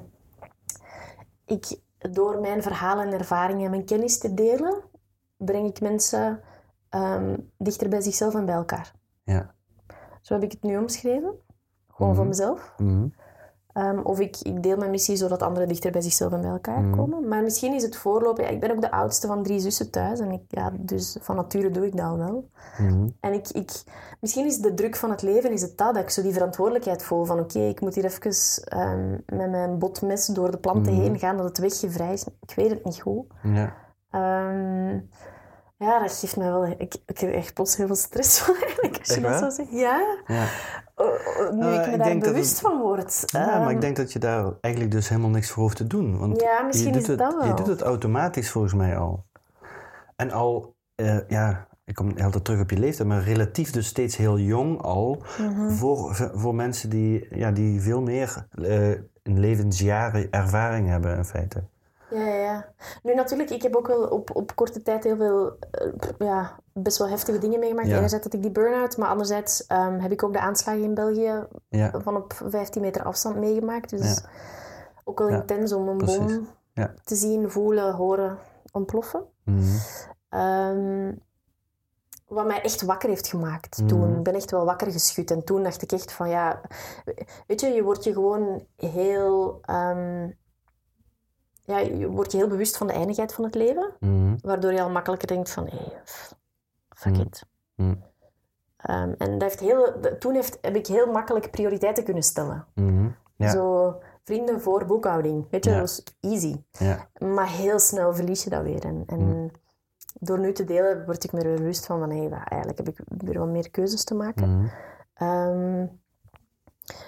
ik, 1.47 1.79
door 1.99 2.41
mijn 2.41 2.63
verhalen 2.63 3.07
en 3.07 3.19
ervaringen 3.19 3.65
en 3.65 3.71
mijn 3.71 3.85
kennis 3.85 4.19
te 4.19 4.35
delen, 4.35 4.75
breng 5.37 5.69
ik 5.69 5.81
mensen 5.81 6.41
dichter 7.59 7.89
bij 7.89 8.01
zichzelf 8.01 8.35
en 8.35 8.47
bij 8.47 8.55
elkaar. 8.55 8.93
Ja. 9.25 9.54
Zo 10.25 10.35
heb 10.35 10.43
ik 10.43 10.53
het 10.53 10.63
nu 10.63 10.77
omschreven. 10.79 11.33
Gewoon 11.89 12.09
Mhm. 12.11 12.17
voor 12.21 12.27
mezelf. 12.29 12.75
Mhm. 12.79 13.07
Ehm, 13.73 13.99
of 13.99 14.21
ik, 14.21 14.37
ik 14.43 14.63
deel 14.63 14.77
mijn 14.77 14.91
missie 14.91 15.17
zodat 15.17 15.43
anderen 15.43 15.69
dichter 15.69 15.91
bij 15.93 16.01
zichzelf 16.01 16.33
en 16.33 16.41
bij 16.41 16.51
elkaar 16.51 16.81
Mhm. 16.81 16.97
komen. 16.97 17.29
Maar 17.29 17.43
misschien 17.43 17.75
is 17.75 17.83
het 17.83 17.97
voorlopen... 17.97 18.45
Ja, 18.45 18.51
ik 18.51 18.61
ben 18.61 18.71
ook 18.71 18.81
de 18.81 18.91
oudste 18.91 19.27
van 19.27 19.43
drie 19.43 19.61
zussen 19.61 19.91
thuis. 19.91 20.21
En 20.21 20.31
ik, 20.31 20.41
ja, 20.49 20.73
dus 20.81 21.17
van 21.21 21.37
nature 21.37 21.71
doe 21.71 21.87
ik 21.87 21.97
dat 21.97 22.07
al 22.07 22.19
wel. 22.19 22.49
Mhm. 22.79 23.09
En 23.21 23.33
ik, 23.33 23.49
ik, 23.49 23.83
misschien 24.21 24.47
is 24.47 24.59
de 24.59 24.75
druk 24.75 24.97
van 24.97 25.11
het 25.11 25.23
leven 25.23 25.53
is 25.53 25.63
het 25.63 25.77
dat, 25.79 25.95
dat 25.95 26.03
ik 26.03 26.11
zo 26.11 26.23
die 26.23 26.33
verantwoordelijkheid 26.33 27.03
voel 27.03 27.25
van 27.25 27.39
oké, 27.41 27.59
ik 27.59 27.81
moet 27.81 27.95
hier 27.95 28.05
even 28.05 28.65
ehm, 28.65 29.11
met 29.27 29.51
mijn 29.51 29.79
botmes 29.79 30.27
door 30.27 30.51
de 30.51 30.59
planten 30.59 30.93
Mhm. 30.93 31.03
heen 31.03 31.19
gaan, 31.19 31.37
dat 31.37 31.47
het 31.47 31.59
weggevrijt 31.59 32.13
is. 32.13 32.27
Ik 32.41 32.55
weet 32.57 32.71
het 32.71 32.85
niet 32.85 33.01
goed. 33.01 33.25
Ja. 33.43 33.75
Ehm, 34.11 34.99
ja, 35.77 35.99
dat 36.01 36.13
geeft 36.13 36.37
mij 36.37 36.47
wel... 36.51 36.67
Ik, 36.67 36.79
ik 37.07 37.15
krijg 37.15 37.35
echt 37.35 37.55
plots 37.55 37.77
heel 37.77 37.87
veel 37.87 37.97
stress 37.97 38.39
van 38.41 38.55
eigenlijk, 38.55 38.99
als 38.99 39.15
je 39.15 39.21
dat 39.21 39.39
zo 39.39 39.51
zegt. 39.51 39.71
Ja, 39.71 40.17
Ja. 40.27 40.47
Nu 41.51 41.59
Nou, 41.59 41.75
ik 41.81 41.87
me 41.87 41.93
ik 41.93 41.99
daar 41.99 42.19
bewust 42.19 42.51
het- 42.51 42.61
van 42.61 42.81
word. 42.81 43.23
ja, 43.27 43.47
maar 43.47 43.61
Ehm, 43.61 43.69
ik 43.69 43.81
denk 43.81 43.97
dat 43.97 44.13
je 44.13 44.19
daar 44.19 44.53
eigenlijk 44.61 44.95
dus 44.95 45.09
helemaal 45.09 45.31
niks 45.31 45.51
voor 45.51 45.63
hoeft 45.63 45.77
te 45.77 45.87
doen. 45.87 46.19
Want 46.19 46.41
Ja, 46.41 46.63
misschien 46.63 46.87
je 46.87 46.93
doet 46.93 47.03
is 47.03 47.09
het 47.09 47.19
dat 47.19 47.35
wel. 47.35 47.47
Je 47.47 47.55
doet 47.55 47.67
het 47.67 47.81
automatisch 47.83 48.51
volgens 48.51 48.75
mij 48.75 48.97
al. 48.99 49.25
En 50.17 50.31
al, 50.31 50.75
eh, 50.95 51.29
ja, 51.29 51.67
ik 51.85 51.95
kom 51.95 52.19
altijd 52.19 52.45
terug 52.45 52.61
op 52.61 52.71
je 52.71 52.79
leeftijd, 52.79 53.09
maar 53.09 53.23
relatief 53.23 53.71
dus 53.71 53.87
steeds 53.87 54.17
heel 54.17 54.39
jong 54.39 54.83
al. 54.83 55.23
Mhm. 55.39 55.71
Voor, 55.71 56.31
voor 56.35 56.55
mensen 56.55 56.91
die, 56.91 57.37
ja, 57.39 57.51
die 57.51 57.81
veel 57.81 58.03
meer 58.03 58.47
eh, 58.51 58.91
in 59.23 59.39
levensjaren 59.39 60.31
ervaring 60.31 60.89
hebben 60.89 61.17
in 61.17 61.25
feite. 61.25 61.63
Ja, 62.15 62.27
ja. 62.35 62.67
Nu 63.03 63.15
natuurlijk, 63.15 63.51
ik 63.51 63.63
heb 63.63 63.77
ook 63.77 63.87
wel 63.87 64.03
op, 64.03 64.37
op 64.37 64.55
korte 64.57 64.83
tijd 64.83 65.05
heel 65.05 65.17
veel, 65.17 65.57
eh, 65.71 65.89
ja, 66.19 66.59
best 66.73 66.99
wel 66.99 67.09
heftige 67.09 67.39
dingen 67.39 67.59
meegemaakt. 67.59 67.89
Ja. 67.89 67.97
Enerzijds 67.97 68.25
had 68.25 68.35
ik 68.35 68.43
die 68.43 68.51
burn-out, 68.51 68.97
maar 68.97 69.09
anderzijds 69.09 69.67
ehm, 69.67 69.99
heb 69.99 70.13
ik 70.13 70.23
ook 70.23 70.33
de 70.33 70.41
aanslagen 70.41 70.83
in 70.83 70.95
België 70.95 71.47
Ja, 71.69 71.91
van 72.03 72.17
op 72.17 72.33
15 72.45 72.83
meter 72.83 73.03
afstand 73.05 73.37
meegemaakt. 73.37 73.91
Dus 73.91 74.15
Ja. 74.23 74.29
ook 75.05 75.19
wel 75.19 75.29
intens 75.29 75.73
om 75.73 75.89
een 75.89 75.97
precies. 75.97 76.19
bom 76.19 76.49
Ja. 76.73 76.95
te 77.05 77.15
zien, 77.15 77.51
voelen, 77.51 77.95
horen, 77.95 78.39
ontploffen. 78.73 79.25
Mhm. 79.45 79.77
ehm, 80.29 81.13
wat 82.29 82.47
mij 82.47 82.63
echt 82.63 82.83
wakker 82.83 83.09
heeft 83.09 83.27
gemaakt 83.29 83.79
Mhm. 83.79 83.87
toen. 83.89 84.17
Ik 84.17 84.23
ben 84.23 84.35
echt 84.35 84.51
wel 84.51 84.65
wakker 84.65 84.91
geschud. 84.93 85.31
En 85.31 85.45
toen 85.45 85.63
dacht 85.63 85.83
ik 85.83 85.93
echt 85.93 86.13
van 86.13 86.29
ja, 86.29 86.61
weet 87.47 87.61
je, 87.61 87.67
je 87.69 87.83
wordt 87.83 88.05
je 88.05 88.13
gewoon 88.13 88.67
heel, 88.77 89.59
ehm, 89.63 90.29
ja, 91.65 91.79
je 91.79 92.09
wordt 92.09 92.33
je 92.33 92.39
heel 92.39 92.49
bewust 92.49 92.77
van 92.77 92.87
de 92.87 92.93
eindigheid 92.93 93.35
van 93.35 93.45
het 93.45 93.55
leven. 93.55 93.93
Mhm. 94.01 94.37
Waardoor 94.41 94.73
je 94.73 94.83
al 94.83 94.91
makkelijker 94.91 95.29
denkt 95.29 95.51
van, 95.51 95.67
hé, 95.69 95.93
fuck 96.89 97.15
Mm. 97.15 97.21
it. 97.21 97.45
Mm. 97.75 98.03
Ehm, 98.77 99.13
en 99.19 99.31
dat 99.39 99.43
heeft 99.43 99.61
heel, 99.61 100.01
toen 100.19 100.35
heeft, 100.35 100.59
heb 100.61 100.75
ik 100.77 100.87
heel 100.87 101.07
makkelijk 101.13 101.51
prioriteiten 101.51 102.05
kunnen 102.05 102.23
stellen. 102.23 102.67
Mhm. 102.75 103.09
Ja. 103.37 103.51
Zo 103.51 103.95
vrienden 104.25 104.61
voor 104.61 104.85
boekhouding. 104.87 105.47
Weet 105.51 105.65
je, 105.65 105.71
Ja. 105.71 105.79
dat 105.79 105.87
was 105.87 106.03
easy. 106.21 106.57
Ja. 106.71 107.09
Maar 107.19 107.49
heel 107.49 107.79
snel 107.79 108.15
verlies 108.15 108.45
je 108.45 108.51
dat 108.51 108.63
weer. 108.63 108.85
En, 108.85 109.03
en 109.07 109.51
door 110.21 110.39
nu 110.39 110.53
te 110.53 110.65
delen 110.65 111.05
word 111.05 111.25
ik 111.25 111.33
me 111.33 111.43
bewust 111.43 111.87
van, 111.87 111.99
van 111.99 112.11
hé, 112.11 112.29
eigenlijk 112.29 112.79
heb 112.79 112.89
ik 112.89 112.99
weer 113.07 113.39
wat 113.39 113.49
meer 113.49 113.71
keuzes 113.71 114.05
te 114.05 114.15
maken. 114.15 114.57
Mhm. 114.59 114.67
Ehm, 115.15 115.87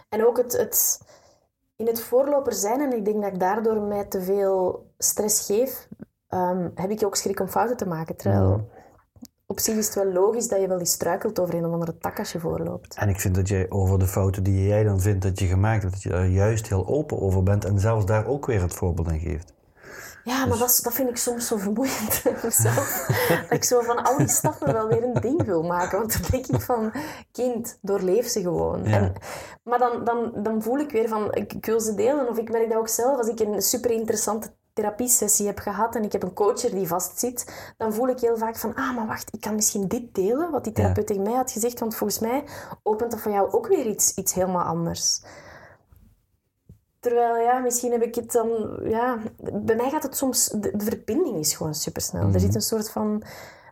en 0.09 0.27
ook 0.27 0.37
het, 0.37 0.57
het 0.57 1.01
in 1.77 1.87
het 1.87 2.01
voorloper 2.01 2.53
zijn, 2.53 2.81
en 2.81 2.93
ik 2.93 3.05
denk 3.05 3.23
dat 3.23 3.33
ik 3.33 3.41
daardoor 3.41 3.81
mij 3.81 4.05
te 4.05 4.23
veel 4.23 4.91
stress 4.99 5.47
geef, 5.47 5.89
ehm, 6.29 6.69
heb 6.75 6.91
ik 6.91 7.05
ook 7.05 7.17
schrik 7.17 7.41
om 7.41 7.49
fouten 7.49 7.77
te 7.77 7.87
maken. 7.87 8.17
Terwijl 8.17 8.69
op 9.47 9.61
zich 9.61 9.77
is 9.77 9.87
het 9.87 9.95
wel 9.95 10.13
logisch 10.13 10.49
dat 10.49 10.61
je 10.61 10.69
wel 10.69 10.79
eens 10.79 10.93
struikelt 10.93 11.41
over 11.41 11.55
een 11.55 11.67
of 11.67 11.73
andere 11.73 11.99
tak 11.99 12.19
als 12.19 12.33
je 12.33 12.41
voorloopt. 12.41 12.97
En 12.97 13.09
ik 13.09 13.21
vind 13.21 13.35
dat 13.35 13.49
jij 13.49 13.67
over 13.71 13.99
de 13.99 14.07
fouten 14.07 14.43
die 14.43 14.67
jij 14.67 14.85
dan 14.85 15.01
vindt 15.01 15.23
dat 15.23 15.39
je 15.39 15.47
gemaakt 15.47 15.83
hebt, 15.83 15.95
dat 15.95 16.03
je 16.03 16.09
daar 16.09 16.27
juist 16.27 16.69
heel 16.69 16.87
open 16.87 17.21
over 17.21 17.43
bent 17.43 17.65
en 17.65 17.81
zelfs 17.81 18.07
daar 18.07 18.27
ook 18.27 18.47
weer 18.47 18.61
het 18.61 18.75
voorbeeld 18.75 19.09
in 19.11 19.21
geeft. 19.21 19.55
Ja, 20.27 20.39
Dus- 20.41 20.49
maar 20.49 20.59
dat, 20.59 20.69
is- 20.71 20.81
dat 20.81 20.93
vind 20.93 21.09
ik 21.09 21.17
soms 21.17 21.47
zo 21.47 21.57
vermoeiend 21.57 22.23
zelf. 22.49 23.07
dat 23.29 23.51
ik 23.51 23.65
zo 23.65 23.81
van 23.81 24.05
al 24.05 24.17
die 24.19 24.29
stappen 24.29 24.73
wel 24.73 24.87
weer 24.89 25.03
een 25.03 25.21
ding 25.21 25.45
wil 25.45 25.63
maken. 25.63 25.99
Want 25.99 26.13
dan 26.13 26.31
denk 26.31 26.47
ik 26.47 26.61
van, 26.61 26.93
kind, 27.33 27.79
doorleef 27.83 28.29
ze 28.29 28.41
gewoon. 28.41 28.85
Ja. 28.85 28.97
En, 28.97 29.13
maar 29.63 29.79
dan, 29.79 30.05
dan, 30.05 30.33
dan 30.37 30.63
voel 30.63 30.79
ik 30.79 30.91
weer 30.91 31.09
van, 31.09 31.35
ik, 31.35 31.53
ik 31.53 31.67
wil 31.67 31.81
ze 31.81 31.95
delen. 31.95 32.29
Of 32.29 32.39
ik 32.39 32.51
merk 32.51 32.69
dat 32.69 32.79
ook 32.79 32.89
zelf, 32.89 33.19
als 33.19 33.29
ik 33.29 33.41
een 33.41 33.63
super 33.63 33.91
interessante 33.91 34.49
therapiesessie 34.73 35.47
heb 35.47 35.59
gehad 35.59 35.95
en 35.95 36.03
ik 36.05 36.13
heb 36.13 36.23
een 36.23 36.33
coacher 36.35 36.71
die 36.71 36.87
vastzit, 36.89 37.73
dan 37.77 37.95
voel 37.95 38.09
ik 38.09 38.21
heel 38.21 38.37
vaak 38.37 38.57
van, 38.57 38.75
ah, 38.75 38.97
maar 38.97 39.07
wacht, 39.07 39.35
ik 39.35 39.41
kan 39.41 39.55
misschien 39.55 39.89
dit 39.89 40.15
delen, 40.15 40.51
wat 40.51 40.65
die 40.65 40.73
Ja. 40.77 40.81
therapeut 40.83 41.07
tegen 41.07 41.23
mij 41.23 41.33
had 41.33 41.51
gezegd, 41.53 41.79
want 41.81 41.95
volgens 41.97 42.19
mij 42.19 42.45
opent 42.83 43.11
dat 43.11 43.21
voor 43.21 43.33
jou 43.33 43.53
ook 43.53 43.67
weer 43.67 43.87
iets, 43.87 44.15
iets 44.15 44.35
helemaal 44.35 44.65
anders. 44.65 45.23
Terwijl, 47.07 47.37
ja, 47.37 47.59
misschien 47.59 47.93
heb 47.93 48.03
ik 48.03 48.15
het 48.15 48.33
dan... 48.33 48.79
Ja, 48.85 49.19
bij 49.53 49.77
mij 49.77 49.91
gaat 49.91 50.03
het 50.03 50.17
soms... 50.17 50.49
De, 50.49 50.77
de 50.77 50.85
verbinding 50.85 51.39
is 51.39 51.55
gewoon 51.55 51.75
supersnel. 51.75 52.23
Mhm. 52.23 52.35
Er 52.35 52.41
zit 52.41 52.55
een 52.55 52.61
soort 52.61 52.91
van 52.91 53.23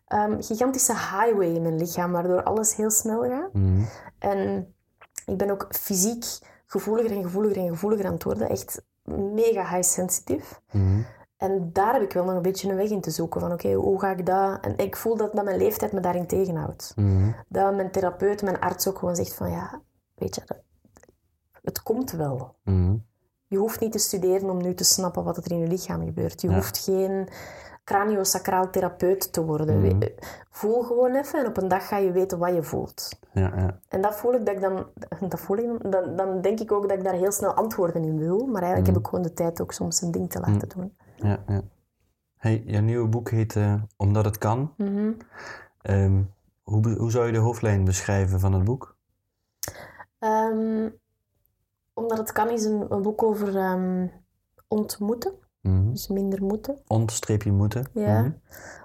ehm, 0.07 0.41
gigantische 0.41 0.93
highway 0.93 1.55
in 1.55 1.63
mijn 1.63 1.79
lichaam, 1.79 2.13
waardoor 2.13 2.43
alles 2.43 2.77
heel 2.77 2.91
snel 2.91 3.23
gaat. 3.23 3.53
Mhm. 3.53 3.83
En 4.19 4.75
ik 5.27 5.37
ben 5.37 5.51
ook 5.51 5.67
fysiek 5.71 6.25
gevoeliger 6.67 7.17
en 7.17 7.23
gevoeliger 7.23 7.63
en 7.63 7.69
gevoeliger 7.69 8.07
aan 8.07 8.13
het 8.13 8.23
worden. 8.23 8.49
Echt 8.49 8.83
mega 9.35 9.69
high 9.69 9.89
sensitive. 9.89 10.55
Mhm. 10.73 11.03
En 11.37 11.71
daar 11.73 11.93
heb 11.93 12.03
ik 12.03 12.13
wel 12.13 12.25
nog 12.25 12.35
een 12.35 12.43
beetje 12.43 12.71
een 12.71 12.77
weg 12.77 12.91
in 12.91 13.01
te 13.01 13.11
zoeken. 13.11 13.41
Van 13.41 13.53
oké, 13.53 13.73
hoe 13.73 14.01
ga 14.01 14.11
ik 14.11 14.27
dat... 14.27 14.65
En 14.65 14.77
ik 14.77 14.97
voel 14.97 15.17
dat, 15.17 15.33
dat 15.33 15.45
mijn 15.45 15.59
leeftijd 15.59 15.93
me 15.93 16.01
daarin 16.01 16.27
tegenhoudt. 16.27 16.93
Mhm. 16.97 17.31
Dat 17.49 17.75
mijn 17.75 17.91
therapeut, 17.91 18.43
mijn 18.43 18.61
arts 18.61 18.89
ook 18.89 18.99
gewoon 18.99 19.17
zegt 19.17 19.35
van 19.35 19.51
ja, 19.51 19.81
weet 20.15 20.35
je, 20.35 20.43
dat, 20.45 20.59
het 21.63 21.83
komt 21.83 22.11
wel. 22.11 22.55
Mhm. 22.65 22.97
Je 23.47 23.57
hoeft 23.57 23.81
niet 23.81 23.93
te 23.93 23.99
studeren 23.99 24.51
om 24.51 24.63
nu 24.63 24.75
te 24.75 24.85
snappen 24.85 25.25
wat 25.25 25.37
er 25.37 25.51
in 25.51 25.59
je 25.59 25.67
lichaam 25.67 26.05
gebeurt. 26.05 26.41
Je 26.41 26.49
Ja. 26.49 26.55
hoeft 26.55 26.79
geen 26.79 27.29
craniosacraal 27.85 28.71
therapeut 28.71 29.33
te 29.33 29.45
worden. 29.45 29.81
Mhm. 29.81 30.09
Voel 30.51 30.83
gewoon 30.83 31.15
even 31.15 31.39
en 31.41 31.47
op 31.47 31.57
een 31.57 31.69
dag 31.69 31.89
ga 31.89 31.97
je 31.97 32.13
weten 32.13 32.39
wat 32.39 32.55
je 32.55 32.63
voelt. 32.63 33.09
Ja, 33.33 33.53
ja. 33.57 33.81
En 33.89 34.01
dat 34.01 34.17
voel 34.17 34.35
ik 34.35 34.47
dat 34.47 34.55
ik 34.55 34.61
dan, 34.61 34.87
dat 35.29 35.41
voel 35.41 35.57
ik 35.57 35.91
dan, 35.93 36.17
dan, 36.17 36.41
denk 36.41 36.61
ik 36.61 36.73
ook 36.73 36.89
dat 36.89 36.99
ik 36.99 37.05
daar 37.05 37.15
heel 37.15 37.33
snel 37.33 37.53
antwoorden 37.55 38.05
in 38.05 38.19
wil. 38.19 38.39
Maar 38.47 38.63
eigenlijk 38.63 38.83
Mhm. 38.83 38.93
heb 38.93 38.97
ik 38.99 39.07
gewoon 39.07 39.25
de 39.25 39.33
tijd 39.33 39.61
ook 39.61 39.73
soms 39.73 40.01
een 40.03 40.11
ding 40.11 40.31
te 40.31 40.41
laten 40.41 40.69
doen. 40.69 40.97
ja, 41.17 41.43
ja. 41.47 41.63
Hey, 42.37 42.63
je 42.67 42.81
nieuwe 42.81 43.09
boek 43.09 43.31
heet 43.31 43.57
eh, 43.57 43.75
Omdat 43.97 44.25
het 44.25 44.39
kan. 44.39 44.75
Mhm. 44.77 45.13
Ehm, 45.83 46.23
hoe, 46.63 46.89
hoe 46.99 47.11
zou 47.11 47.27
je 47.27 47.33
de 47.33 47.39
hoofdlijn 47.39 47.85
beschrijven 47.85 48.41
van 48.41 48.53
het 48.53 48.65
boek? 48.65 48.97
Ehm, 50.19 50.89
omdat 51.95 52.19
het 52.19 52.33
kan 52.33 52.51
is 52.51 52.65
een, 52.65 52.87
een 52.93 53.03
boek 53.03 53.23
over 53.23 53.57
ehm, 53.57 54.07
ontmoeten. 54.69 55.33
Mhm. 55.61 55.91
Dus 55.91 56.09
minder 56.09 56.43
moeten. 56.43 56.83
Ontstreepje 56.87 57.53
moeten. 57.53 57.87
Ja. 57.93 58.21
Mhm. 58.21 58.33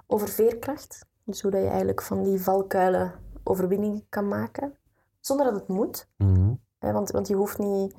Over 0.07 0.27
veerkracht. 0.27 1.05
Dus 1.23 1.41
hoe 1.41 1.51
dat 1.51 1.61
je 1.61 1.67
eigenlijk 1.67 2.01
van 2.01 2.23
die 2.23 2.41
valkuilen 2.41 3.13
overwinningen 3.43 4.05
kan 4.09 4.27
maken. 4.27 4.77
Zonder 5.19 5.45
dat 5.45 5.55
het 5.55 5.67
moet. 5.67 6.09
Mhm. 6.17 6.53
Want, 6.79 7.11
want 7.11 7.27
je 7.27 7.35
hoeft 7.35 7.57
niet 7.57 7.95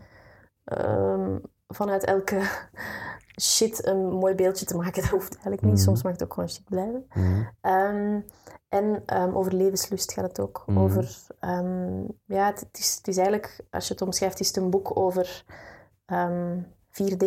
ehm, 0.64 1.38
vanuit 1.68 2.04
elke 2.04 2.40
shit 3.40 3.86
een 3.86 4.10
mooi 4.10 4.34
beeldje 4.34 4.64
te 4.64 4.76
maken. 4.76 5.02
Dat 5.02 5.10
hoeft 5.10 5.32
eigenlijk 5.32 5.62
niet. 5.62 5.74
Mhm. 5.74 5.82
Soms 5.82 6.02
mag 6.02 6.12
het 6.12 6.22
ook 6.22 6.32
gewoon 6.32 6.48
shit 6.48 6.64
blijven. 6.64 7.06
Mhm. 7.14 7.42
Ehm, 7.60 8.20
en 8.68 9.02
ehm, 9.06 9.34
over 9.34 9.54
levenslust 9.54 10.12
gaat 10.12 10.24
het 10.24 10.40
ook. 10.40 10.62
Mhm. 10.66 10.78
Over, 10.78 11.26
ehm, 11.40 12.02
ja, 12.24 12.46
het, 12.46 12.60
het 12.60 12.78
is, 12.78 12.94
het 12.96 13.08
is 13.08 13.16
eigenlijk, 13.16 13.60
als 13.70 13.86
je 13.86 13.92
het 13.92 14.02
omschrijft, 14.02 14.40
is 14.40 14.46
het 14.46 14.56
een 14.56 14.70
boek 14.70 14.96
over 14.96 15.44
ehm, 16.06 16.58
4D. 16.90 17.24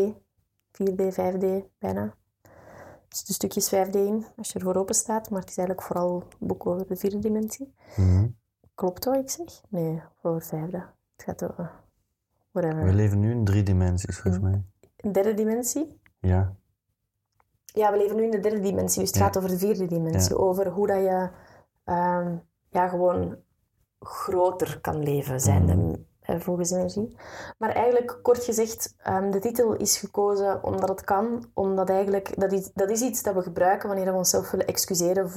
4D, 0.72 1.14
5D 1.14 1.46
bijna. 1.80 2.16
Er 3.10 3.20
zitten 3.20 3.34
stukjes 3.34 3.70
5D 3.70 3.96
in, 3.96 4.26
als 4.36 4.52
je 4.52 4.60
ervoor 4.60 4.76
open 4.76 4.96
staat. 4.96 5.30
Maar 5.30 5.40
het 5.40 5.50
is 5.50 5.58
eigenlijk 5.58 5.88
vooral 5.88 6.24
een 6.40 6.48
boek 6.48 6.66
over 6.66 6.88
de 6.88 6.96
vierde 6.96 7.20
dimensie. 7.20 7.74
Klopt 8.76 9.06
wat 9.06 9.16
ik 9.16 9.30
zeg? 9.30 9.62
Nee, 9.70 10.02
over 10.22 10.42
vijfde. 10.42 10.78
Het 11.16 11.26
gaat 11.26 11.44
over... 11.44 11.72
Whatever. 12.52 12.84
We 12.86 12.94
leven 12.94 13.20
nu 13.20 13.32
in 13.32 13.46
drie 13.46 13.64
dimensies, 13.64 14.20
volgens 14.20 14.44
mij. 14.44 14.64
Een 14.98 15.12
derde 15.12 15.34
dimensie? 15.34 16.02
Ja. 16.28 16.54
Ja, 17.66 17.92
we 17.92 17.98
leven 17.98 18.16
nu 18.16 18.24
in 18.24 18.32
de 18.32 18.40
derde 18.40 18.60
dimensie, 18.60 19.00
dus 19.02 19.10
het 19.10 19.18
Ja. 19.20 19.24
gaat 19.26 19.38
over 19.38 19.50
de 19.50 19.58
vierde 19.58 19.86
dimensie. 19.86 20.38
Over 20.38 20.68
hoe 20.68 20.88
dat 20.88 20.98
je 20.98 21.30
ehm, 21.84 22.36
ja, 22.70 22.88
gewoon 22.88 23.36
groter 24.00 24.80
kan 24.82 25.04
leven, 25.04 25.40
zijnde, 25.42 25.76
Mhm. 25.76 25.96
eh, 26.22 26.40
volgens 26.40 26.72
energie. 26.72 27.18
Maar 27.58 27.70
eigenlijk, 27.70 28.20
kort 28.22 28.44
gezegd, 28.44 28.96
ehm, 28.98 29.32
de 29.32 29.40
titel 29.40 29.74
is 29.74 29.98
gekozen 29.98 30.64
omdat 30.64 30.90
het 30.90 31.04
kan. 31.04 31.46
Omdat 31.54 31.90
eigenlijk, 31.90 32.40
dat 32.40 32.52
is, 32.52 32.72
dat 32.74 32.90
is 32.90 33.02
iets 33.02 33.24
dat 33.24 33.34
we 33.36 33.42
gebruiken 33.42 33.88
wanneer 33.88 34.12
we 34.12 34.18
onszelf 34.18 34.52
willen 34.52 34.68
excuseren 34.68 35.30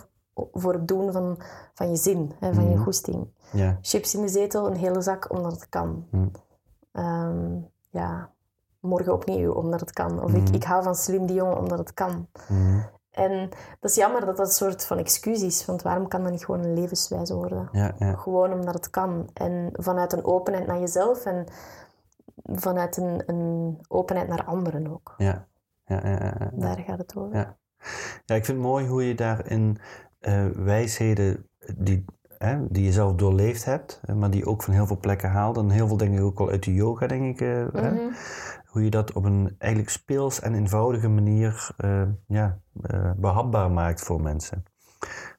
voor 0.53 0.73
het 0.73 0.89
doen 0.89 1.13
van, 1.13 1.39
van 1.75 1.91
je 1.91 1.97
zin, 1.97 2.33
hè, 2.41 2.55
van 2.55 2.65
je 2.69 2.75
Mhm. 2.75 2.83
goesting. 2.85 3.29
Ja. 3.53 3.79
Chips 3.81 4.15
in 4.15 4.21
de 4.21 4.29
zetel, 4.29 4.67
een 4.67 4.77
hele 4.77 5.01
zak, 5.01 5.31
omdat 5.33 5.53
het 5.53 5.69
kan. 5.69 6.07
Mhm. 6.11 6.27
Ehm, 6.93 7.59
ja, 7.91 8.31
morgen 8.87 9.13
opnieuw, 9.13 9.53
omdat 9.53 9.81
het 9.81 9.93
kan. 9.93 10.23
Of 10.23 10.33
ik, 10.33 10.43
Mhm. 10.43 10.55
ik 10.55 10.65
hou 10.65 10.83
van 10.83 10.95
Celine 10.95 11.27
Dion, 11.27 11.57
omdat 11.59 11.79
het 11.79 11.95
kan. 11.95 12.29
Mhm. 12.49 12.79
En 13.11 13.49
dat 13.81 13.91
is 13.91 13.97
jammer 13.97 14.27
dat 14.27 14.37
dat 14.37 14.47
een 14.47 14.53
soort 14.53 14.87
van 14.87 14.99
excuus 14.99 15.43
is, 15.43 15.65
want 15.67 15.83
waarom 15.83 16.09
kan 16.09 16.23
dat 16.23 16.33
niet 16.33 16.45
gewoon 16.45 16.65
een 16.65 16.75
levenswijze 16.75 17.35
worden? 17.35 17.69
Ja, 17.73 17.95
ja. 17.99 18.13
Gewoon 18.13 18.53
omdat 18.53 18.75
het 18.75 18.91
kan. 18.91 19.31
En 19.35 19.69
vanuit 19.73 20.13
een 20.13 20.25
openheid 20.25 20.67
naar 20.67 20.79
jezelf 20.81 21.25
en 21.25 21.45
vanuit 22.45 22.97
een, 22.97 23.23
een 23.27 23.79
openheid 23.89 24.29
naar 24.29 24.45
anderen 24.45 24.91
ook. 24.93 25.15
Ja. 25.17 25.47
Ja, 25.85 26.01
ja. 26.09 26.51
Daar 26.53 26.79
gaat 26.79 26.99
het 26.99 27.17
over. 27.17 27.37
Ja. 27.37 27.57
Ja, 28.25 28.35
ik 28.35 28.45
vind 28.45 28.59
het 28.59 28.67
mooi 28.67 28.87
hoe 28.87 29.09
je 29.09 29.15
daarin 29.15 29.79
eh 30.21 30.45
wijsheden 30.55 31.49
die, 31.77 32.05
hè, 32.39 32.67
die 32.69 32.85
je 32.85 32.93
zelf 32.93 33.15
doorleefd 33.15 33.65
hebt, 33.65 34.01
maar 34.15 34.31
die 34.31 34.47
ook 34.47 34.63
van 34.63 34.75
heel 34.75 34.87
veel 34.87 34.99
plekken 34.99 35.31
haalt. 35.31 35.57
En 35.57 35.71
heel 35.71 35.89
veel 35.89 35.97
denk 35.97 36.15
ik 36.15 36.23
ook 36.23 36.41
al 36.41 36.49
uit 36.51 36.65
de 36.65 36.75
yoga, 36.75 37.07
denk 37.07 37.41
ik. 37.41 37.41
eh, 37.41 37.83
Mhm. 37.83 38.13
Hoe 38.77 38.85
je 38.85 38.91
dat 38.91 39.13
op 39.13 39.25
een 39.25 39.55
eigenlijk 39.59 39.93
speels 39.93 40.41
en 40.41 40.55
eenvoudige 40.55 41.09
manier 41.09 41.71
eh, 41.77 42.03
ja, 42.27 42.59
eh, 42.83 43.11
behapbaar 43.17 43.71
maakt 43.71 44.01
voor 44.01 44.21
mensen. 44.21 44.65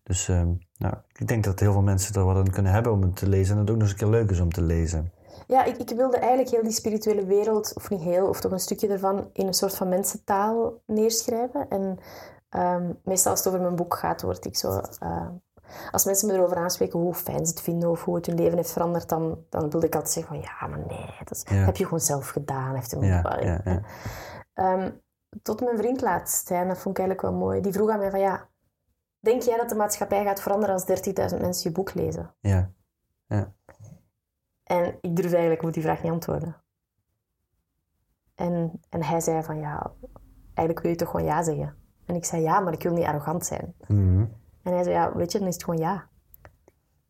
Dus 0.03 0.27
eh, 0.27 0.41
nou, 0.77 0.93
ik 1.13 1.27
denk 1.27 1.43
dat 1.43 1.59
heel 1.59 1.71
veel 1.71 1.81
mensen 1.81 2.15
er 2.15 2.25
wat 2.25 2.35
aan 2.35 2.51
kunnen 2.51 2.71
hebben 2.71 2.91
om 2.91 3.01
het 3.01 3.15
te 3.15 3.29
lezen. 3.29 3.51
En 3.51 3.57
dat 3.57 3.67
het 3.67 3.69
ook 3.69 3.81
nog 3.81 3.83
eens 3.83 3.91
een 3.91 4.09
keer 4.09 4.19
leuk 4.19 4.29
is 4.29 4.39
om 4.39 4.51
te 4.51 4.61
lezen. 4.61 5.11
Ja, 5.47 5.63
ik, 5.63 5.77
ik 5.77 5.89
wilde 5.89 6.17
eigenlijk 6.17 6.49
heel 6.49 6.63
die 6.63 6.71
spirituele 6.71 7.25
wereld, 7.25 7.73
of 7.75 7.89
niet 7.89 8.01
heel, 8.01 8.27
of 8.27 8.39
toch 8.39 8.51
een 8.51 8.59
stukje 8.59 8.88
ervan, 8.88 9.29
in 9.33 9.47
een 9.47 9.53
soort 9.53 9.75
van 9.75 9.89
mensentaal 9.89 10.81
neerschrijven. 10.85 11.69
En 11.69 11.99
ehm, 12.49 12.91
meestal 13.03 13.31
als 13.31 13.39
het 13.39 13.47
over 13.47 13.61
mijn 13.61 13.75
boek 13.75 13.95
gaat, 13.95 14.21
word 14.21 14.45
ik 14.45 14.57
zo... 14.57 14.81
als 15.91 16.05
mensen 16.05 16.28
me 16.28 16.34
erover 16.34 16.57
aanspreken 16.57 16.99
hoe 16.99 17.13
fijn 17.13 17.45
ze 17.45 17.51
het 17.51 17.61
vinden 17.61 17.89
of 17.89 18.03
hoe 18.03 18.15
het 18.15 18.26
hun 18.26 18.36
leven 18.36 18.57
heeft 18.57 18.72
veranderd, 18.72 19.09
dan, 19.09 19.43
dan 19.49 19.70
wilde 19.70 19.86
ik 19.86 19.95
altijd 19.95 20.13
zeggen 20.13 20.34
van 20.36 20.43
ja, 20.43 20.68
maar 20.68 20.86
nee, 20.88 21.15
dat 21.24 21.32
is- 21.32 21.43
Ja. 21.49 21.55
heb 21.55 21.78
je 21.78 21.84
gewoon 21.84 21.99
zelf 21.99 22.30
gedaan. 22.30 22.76
Heeft 22.76 22.91
hem, 22.91 23.03
Ja, 23.03 23.38
ja, 23.41 23.61
ja. 23.63 23.82
Ehm, 24.53 24.91
tot 25.41 25.61
mijn 25.61 25.78
vriend 25.78 26.01
laatst, 26.01 26.49
hè, 26.49 26.55
en 26.55 26.68
dat 26.68 26.78
vond 26.78 26.97
ik 26.97 27.05
eigenlijk 27.05 27.22
wel 27.34 27.39
mooi, 27.47 27.61
die 27.61 27.74
vroeg 27.74 27.89
aan 27.89 27.99
mij 27.99 28.09
van 28.09 28.20
ja, 28.20 28.49
denk 29.20 29.41
jij 29.41 29.57
dat 29.57 29.70
de 29.70 29.76
maatschappij 29.76 30.24
gaat 30.24 30.41
veranderen 30.41 30.74
als 30.76 30.86
30.000 30.86 31.41
mensen 31.41 31.70
je 31.70 31.76
boek 31.76 31.93
lezen? 31.93 32.34
Ja, 32.39 32.72
En 34.63 34.97
ik 35.01 35.15
durfde 35.15 35.36
eigenlijk 35.36 35.63
op 35.63 35.74
die 35.74 35.84
vraag 35.84 36.03
niet 36.03 36.11
antwoorden. 36.11 36.55
En, 38.36 38.82
en 38.89 39.03
hij 39.03 39.20
zei 39.20 39.43
van 39.43 39.57
ja, 39.59 39.91
eigenlijk 40.43 40.80
wil 40.82 40.91
je 40.91 40.97
toch 40.97 41.09
gewoon 41.09 41.26
ja 41.26 41.43
zeggen. 41.43 41.76
En 42.05 42.15
ik 42.15 42.26
zei 42.26 42.41
ja, 42.41 42.59
maar 42.59 42.74
ik 42.74 42.84
wil 42.84 42.93
niet 42.93 43.05
arrogant 43.05 43.45
zijn. 43.45 43.74
Mhm. 43.88 44.26
En 44.68 44.74
hij 44.74 44.84
zei, 44.84 44.95
ja, 44.95 45.13
weet 45.15 45.32
je, 45.32 45.39
dan 45.39 45.47
is 45.47 45.53
het 45.53 45.63
gewoon 45.63 45.80
ja. 45.80 46.07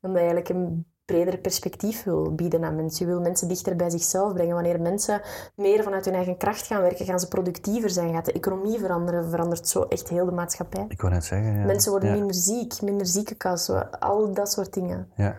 Omdat 0.02 0.22
je 0.22 0.28
eigenlijk 0.28 0.50
een 0.50 0.86
breder 1.06 1.38
perspectief 1.38 2.04
wil 2.04 2.36
bieden 2.36 2.64
aan 2.64 2.76
mensen. 2.76 3.06
Je 3.06 3.12
wil 3.12 3.22
mensen 3.22 3.48
dichter 3.48 3.76
bij 3.76 3.90
zichzelf 3.90 4.34
brengen. 4.34 4.54
Wanneer 4.54 4.82
mensen 4.82 5.22
meer 5.56 5.84
vanuit 5.84 6.06
hun 6.06 6.14
eigen 6.14 6.38
kracht 6.38 6.68
gaan 6.68 6.82
werken, 6.82 7.06
gaan 7.06 7.20
ze 7.20 7.28
productiever 7.28 7.90
zijn, 7.90 8.14
gaat 8.14 8.26
de 8.26 8.32
economie 8.32 8.80
veranderen, 8.80 9.30
verandert 9.30 9.68
zo 9.68 9.82
echt 9.84 10.10
heel 10.10 10.26
de 10.26 10.32
maatschappij. 10.32 10.86
Ik 10.88 11.02
wou 11.02 11.14
net 11.14 11.24
zeggen, 11.26 11.54
ja. 11.60 11.66
Mensen 11.66 11.92
worden 11.92 12.10
ja. 12.10 12.16
minder 12.16 12.36
ziek, 12.36 12.82
minder 12.82 13.06
ziekenkas, 13.08 13.70
al 14.00 14.34
dat 14.34 14.52
soort 14.52 14.74
dingen. 14.74 15.12
Ja. 15.16 15.38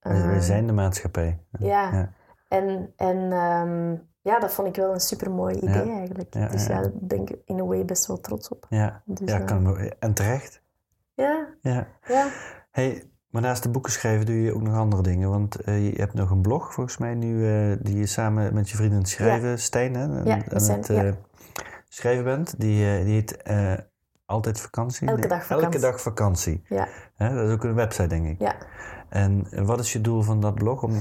Wij, 0.00 0.26
wij 0.26 0.34
Eh, 0.36 0.40
zijn 0.40 0.66
de 0.66 0.72
maatschappij. 0.72 1.40
ja. 1.58 1.92
Ja. 1.92 2.12
En, 2.48 2.92
en 2.96 3.32
ehm, 3.32 3.96
ja, 4.20 4.38
dat 4.38 4.52
vond 4.52 4.68
ik 4.68 4.76
wel 4.76 4.92
een 4.92 5.00
supermooi 5.00 5.56
idee 5.56 5.90
eigenlijk. 5.90 6.32
Dus 6.32 6.66
ja, 6.66 6.80
daar 6.80 6.90
ben 6.94 7.20
ik 7.20 7.36
in 7.44 7.58
een 7.58 7.66
way 7.66 7.84
best 7.84 8.06
wel 8.06 8.20
trots 8.20 8.48
op. 8.48 8.66
Ja, 8.68 9.02
Dus, 9.04 9.30
ja 9.30 9.38
kan 9.38 9.76
en 9.98 10.14
terecht. 10.14 10.64
Ja, 11.16 11.46
Ja. 11.60 11.86
ja. 12.06 12.28
Hey, 12.70 13.10
maar 13.30 13.42
naast 13.42 13.62
de 13.62 13.68
boeken 13.70 13.92
schrijven 13.92 14.26
doe 14.26 14.34
je 14.42 14.54
ook 14.54 14.62
nog 14.62 14.74
andere 14.76 15.02
dingen. 15.02 15.30
Want 15.30 15.60
eh, 15.60 15.86
je 15.92 16.00
hebt 16.00 16.14
nog 16.14 16.30
een 16.30 16.40
blog, 16.42 16.72
volgens 16.74 16.96
mij, 16.98 17.14
nu, 17.14 17.48
eh, 17.48 17.76
die 17.82 17.96
je 17.98 18.06
samen 18.06 18.54
met 18.54 18.70
je 18.70 18.76
vriend 18.76 18.92
aan 18.92 18.98
het 18.98 19.08
schrijven, 19.08 19.58
Stijn, 19.58 19.94
hè, 19.94 20.02
aan, 20.02 20.24
Ja, 20.24 20.34
aan 20.34 20.42
we 20.48 20.60
zijn- 20.60 20.78
het 20.78 20.90
eh, 20.90 21.12
schrijven 21.88 22.24
bent. 22.24 22.60
Die, 22.60 23.04
die 23.04 23.14
heet 23.14 23.42
Altijd 24.26 24.60
Vakantie. 24.60 25.08
Elke 25.08 25.26
dag 25.28 25.42
vakantie. 25.46 25.64
Elke 25.66 25.78
dag 25.78 26.00
vakantie. 26.00 26.62
Ja, 26.68 26.88
Hè, 27.14 27.34
dat 27.34 27.48
is 27.48 27.54
ook 27.54 27.64
een 27.64 27.74
website, 27.74 28.06
denk 28.06 28.26
ik. 28.26 28.40
ja. 28.40 28.54
En 29.08 29.46
wat 29.66 29.80
is 29.80 29.92
je 29.92 30.00
doel 30.00 30.22
van 30.22 30.40
dat 30.40 30.54
blog? 30.54 30.82
Om... 30.82 31.00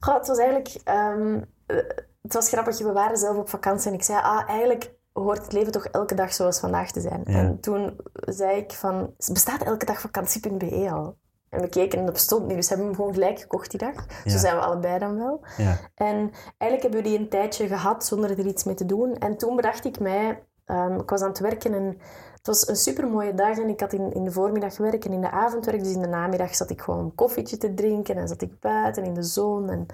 Goh, 0.00 0.14
het 0.14 0.26
was 0.26 0.38
eigenlijk... 0.38 0.68
eh, 0.84 1.76
het 2.22 2.32
was 2.32 2.48
grappig, 2.48 2.78
we 2.78 2.92
waren 2.92 3.16
zelf 3.16 3.36
op 3.36 3.48
vakantie 3.48 3.88
en 3.90 3.94
ik 3.96 4.02
zei, 4.02 4.18
ah, 4.22 4.48
eigenlijk 4.48 4.93
hoort 5.22 5.42
het 5.42 5.52
leven 5.52 5.72
toch 5.72 5.86
elke 5.86 6.14
dag 6.14 6.34
zoals 6.34 6.58
vandaag 6.58 6.90
te 6.90 7.00
zijn. 7.00 7.22
Ja. 7.24 7.38
En 7.38 7.60
toen 7.60 8.00
zei 8.12 8.56
ik 8.56 8.72
van, 8.72 9.14
bestaat 9.32 9.62
elke 9.62 9.84
dag 9.84 10.00
vakantie.be 10.00 10.90
al? 10.92 11.16
En 11.48 11.60
we 11.60 11.68
keken 11.68 11.98
en 11.98 12.04
dat 12.04 12.14
bestond 12.14 12.46
niet, 12.46 12.56
dus 12.56 12.68
hebben 12.68 12.86
we 12.86 12.92
hem 12.92 13.00
gewoon 13.00 13.14
gelijk 13.14 13.40
gekocht 13.40 13.70
die 13.70 13.80
dag. 13.80 13.94
Ja. 14.24 14.30
Zo 14.30 14.38
zijn 14.38 14.56
we 14.56 14.62
allebei 14.62 14.98
dan 14.98 15.16
wel. 15.16 15.40
Ja, 15.56 15.78
En 15.94 16.30
eigenlijk 16.58 16.82
hebben 16.82 17.02
we 17.02 17.08
die 17.08 17.18
een 17.18 17.28
tijdje 17.28 17.66
gehad 17.66 18.04
zonder 18.04 18.30
er 18.30 18.46
iets 18.46 18.64
mee 18.64 18.74
te 18.74 18.86
doen. 18.86 19.14
En 19.18 19.36
toen 19.36 19.56
bedacht 19.56 19.84
ik 19.84 20.00
mij, 20.00 20.42
ehm, 20.64 20.98
ik 20.98 21.10
was 21.10 21.20
aan 21.20 21.28
het 21.28 21.38
werken 21.38 21.74
en 21.74 21.98
het 22.34 22.46
was 22.46 22.68
een 22.68 22.76
supermooie 22.76 23.34
dag. 23.34 23.58
En 23.58 23.68
ik 23.68 23.80
had 23.80 23.92
in, 23.92 24.12
in 24.12 24.24
de 24.24 24.32
voormiddag 24.32 24.76
werk 24.76 25.04
en 25.04 25.12
in 25.12 25.20
de 25.20 25.30
avond 25.30 25.64
werk. 25.64 25.82
Dus 25.82 25.92
in 25.92 26.02
de 26.02 26.08
namiddag 26.08 26.54
zat 26.54 26.70
ik 26.70 26.80
gewoon 26.80 27.00
een 27.00 27.14
koffietje 27.14 27.56
te 27.56 27.74
drinken 27.74 28.16
en 28.16 28.28
zat 28.28 28.42
ik 28.42 28.60
buiten 28.60 29.04
in 29.04 29.14
de 29.14 29.22
zon. 29.22 29.70
En, 29.70 29.86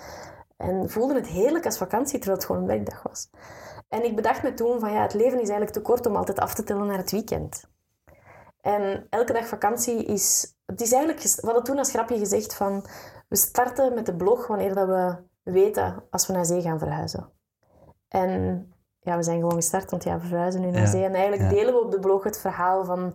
en 0.57 0.91
voelde 0.91 1.15
het 1.15 1.27
heerlijk 1.27 1.65
als 1.65 1.79
vakantie, 1.79 2.19
terwijl 2.19 2.37
het 2.37 2.47
gewoon 2.47 2.63
een 2.63 2.69
werkdag 2.69 3.03
was. 3.03 3.29
En 3.91 4.05
ik 4.05 4.17
bedacht 4.17 4.43
me 4.43 4.55
toen 4.55 4.81
van 4.81 4.93
ja, 4.93 5.03
het 5.03 5.15
leven 5.15 5.41
is 5.41 5.49
eigenlijk 5.49 5.73
te 5.73 5.83
kort 5.83 6.07
om 6.07 6.17
altijd 6.17 6.39
af 6.39 6.55
te 6.55 6.65
tellen 6.65 6.87
naar 6.87 6.97
het 6.97 7.11
weekend. 7.11 7.69
En 8.61 9.07
elke 9.11 9.33
dag 9.33 9.47
vakantie 9.47 10.05
is... 10.05 10.55
Het 10.67 10.81
is 10.81 10.93
eigenlijk... 10.93 11.23
We 11.23 11.47
hadden 11.47 11.65
toen 11.65 11.79
als 11.79 11.91
grapje 11.91 12.19
gezegd 12.19 12.55
van... 12.55 12.87
We 13.29 13.37
starten 13.37 13.95
met 13.95 14.07
de 14.07 14.17
blog 14.17 14.47
wanneer 14.47 14.75
dat 14.75 14.87
we 14.87 15.17
weten 15.43 16.03
als 16.11 16.27
we 16.27 16.33
naar 16.33 16.45
zee 16.45 16.63
gaan 16.63 16.79
verhuizen. 16.79 17.31
En 18.09 18.65
ja, 19.01 19.17
we 19.17 19.23
zijn 19.23 19.41
gewoon 19.41 19.55
gestart, 19.55 19.91
want 19.91 20.05
ja, 20.05 20.19
we 20.19 20.27
verhuizen 20.27 20.61
nu 20.61 20.71
naar 20.71 20.81
Ja, 20.81 20.87
zee. 20.87 21.05
En 21.05 21.15
eigenlijk 21.15 21.51
ja. 21.51 21.57
delen 21.57 21.75
we 21.75 21.81
op 21.81 21.91
de 21.91 21.99
blog 21.99 22.25
het 22.25 22.39
verhaal 22.39 22.85
van 22.85 23.15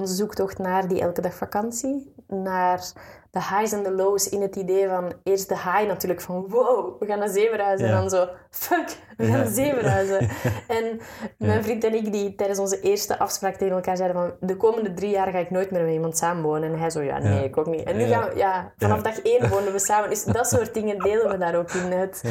onze 0.00 0.14
zoektocht 0.14 0.58
naar 0.58 0.88
die 0.88 1.00
elke 1.00 1.20
dag 1.20 1.34
vakantie. 1.34 2.14
Naar 2.26 2.92
de 3.30 3.42
highs 3.42 3.72
en 3.72 3.82
de 3.82 3.90
lows 3.92 4.28
in 4.28 4.42
het 4.42 4.56
idee 4.56 4.88
van... 4.88 5.12
Eerst 5.22 5.48
de 5.48 5.54
high 5.54 5.86
natuurlijk 5.86 6.20
van 6.20 6.46
wow, 6.48 7.00
we 7.00 7.06
gaan 7.06 7.18
naar 7.18 7.28
zee 7.28 7.48
verhuizen. 7.48 7.86
Ja. 7.88 7.94
En 7.94 8.00
dan 8.00 8.10
zo, 8.10 8.28
fuck, 8.50 8.96
we 9.16 9.24
gaan 9.24 9.36
Ja. 9.36 9.42
naar 9.42 9.52
zee 9.52 9.74
verhuizen. 9.74 10.28
En 10.78 11.00
mijn 11.38 11.62
vriend 11.64 11.84
en 11.84 11.94
ik, 11.94 12.12
die 12.12 12.34
tijdens 12.34 12.58
onze 12.58 12.80
eerste 12.80 13.18
afspraak 13.18 13.54
tegen 13.54 13.74
elkaar 13.74 13.96
zeiden 13.96 14.16
van 14.22 14.48
de 14.48 14.56
komende 14.56 14.94
drie 14.94 15.10
jaar 15.10 15.30
ga 15.30 15.38
ik 15.38 15.50
nooit 15.50 15.70
meer 15.70 15.82
met 15.84 15.92
iemand 15.92 16.16
samenwonen. 16.16 16.72
En 16.72 16.78
hij 16.78 16.90
zo, 16.90 17.02
ja, 17.02 17.18
nee, 17.18 17.44
ik 17.44 17.56
ook 17.56 17.66
niet. 17.66 17.82
En 17.82 17.96
nu 17.96 18.04
gaan 18.04 18.28
we, 18.28 18.36
ja, 18.36 18.72
vanaf 18.76 19.02
dag 19.02 19.20
één 19.22 19.48
wonen 19.48 19.72
we 19.72 19.78
samen. 19.78 20.10
Dus 20.10 20.24
dat 20.24 20.46
soort 20.46 20.74
dingen 20.74 20.98
delen 20.98 21.28
we 21.28 21.38
daar 21.38 21.54
ook 21.54 21.70
in. 21.70 21.92
Het, 21.92 22.22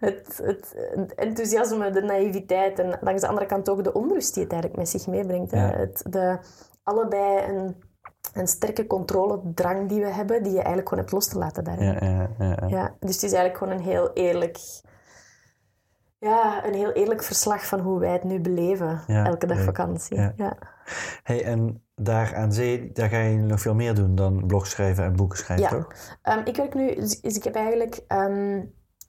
het, 0.00 0.40
het, 0.42 0.74
het 0.94 1.14
enthousiasme, 1.14 1.90
de 1.90 2.02
naïviteit 2.02 2.78
en 2.78 2.98
langs 3.00 3.20
de 3.20 3.28
andere 3.28 3.46
kant 3.46 3.68
ook 3.68 3.84
de 3.84 3.92
onrust 3.92 4.34
die 4.34 4.42
het 4.42 4.52
eigenlijk 4.52 4.82
met 4.82 4.90
zich 4.90 5.06
meebrengt. 5.06 5.50
Het, 5.50 6.02
de, 6.10 6.38
allebei 6.88 7.52
een, 7.52 7.76
een 8.32 8.46
sterke 8.46 8.86
controledrang 8.86 9.88
die 9.88 10.00
we 10.00 10.06
hebben, 10.12 10.42
die 10.42 10.52
je 10.52 10.58
eigenlijk 10.58 10.88
gewoon 10.88 11.04
hebt 11.04 11.14
los 11.14 11.28
te 11.28 11.38
laten 11.38 11.64
daarin. 11.64 11.84
ja, 11.84 11.98
ja, 12.00 12.28
ja, 12.38 12.56
ja. 12.60 12.66
Ja, 12.68 12.94
dus 13.00 13.14
het 13.14 13.24
is 13.24 13.32
eigenlijk 13.32 13.56
gewoon 13.56 13.72
een 13.72 13.84
heel 13.84 14.12
eerlijk... 14.12 14.58
Ja, 16.20 16.64
een 16.66 16.74
heel 16.74 16.92
eerlijk 16.92 17.22
verslag 17.22 17.66
van 17.66 17.80
hoe 17.80 17.98
wij 18.00 18.12
het 18.12 18.24
nu 18.24 18.40
beleven. 18.40 19.00
Elke 19.06 19.46
dag 19.46 19.62
vakantie. 19.62 20.16
Ja. 20.16 20.32
Ja. 20.36 20.56
Hey, 21.22 21.44
en 21.44 21.82
daar 21.94 22.34
aan 22.36 22.52
zee, 22.52 22.92
daar 22.92 23.08
ga 23.08 23.18
je 23.18 23.36
nog 23.38 23.60
veel 23.60 23.74
meer 23.74 23.94
doen 23.94 24.14
dan 24.14 24.46
blog 24.46 24.66
schrijven 24.66 25.04
en 25.04 25.16
boeken 25.16 25.38
schrijven, 25.38 25.64
Ja. 25.64 25.70
toch? 25.70 25.92
Ehm, 26.22 26.40
ik 26.44 26.56
werk 26.56 26.74
nu... 26.74 26.94
Dus 26.94 27.20
dus 27.20 27.36
ik 27.36 27.44
heb 27.44 27.54
eigenlijk... 27.54 28.00
ehm, 28.06 28.64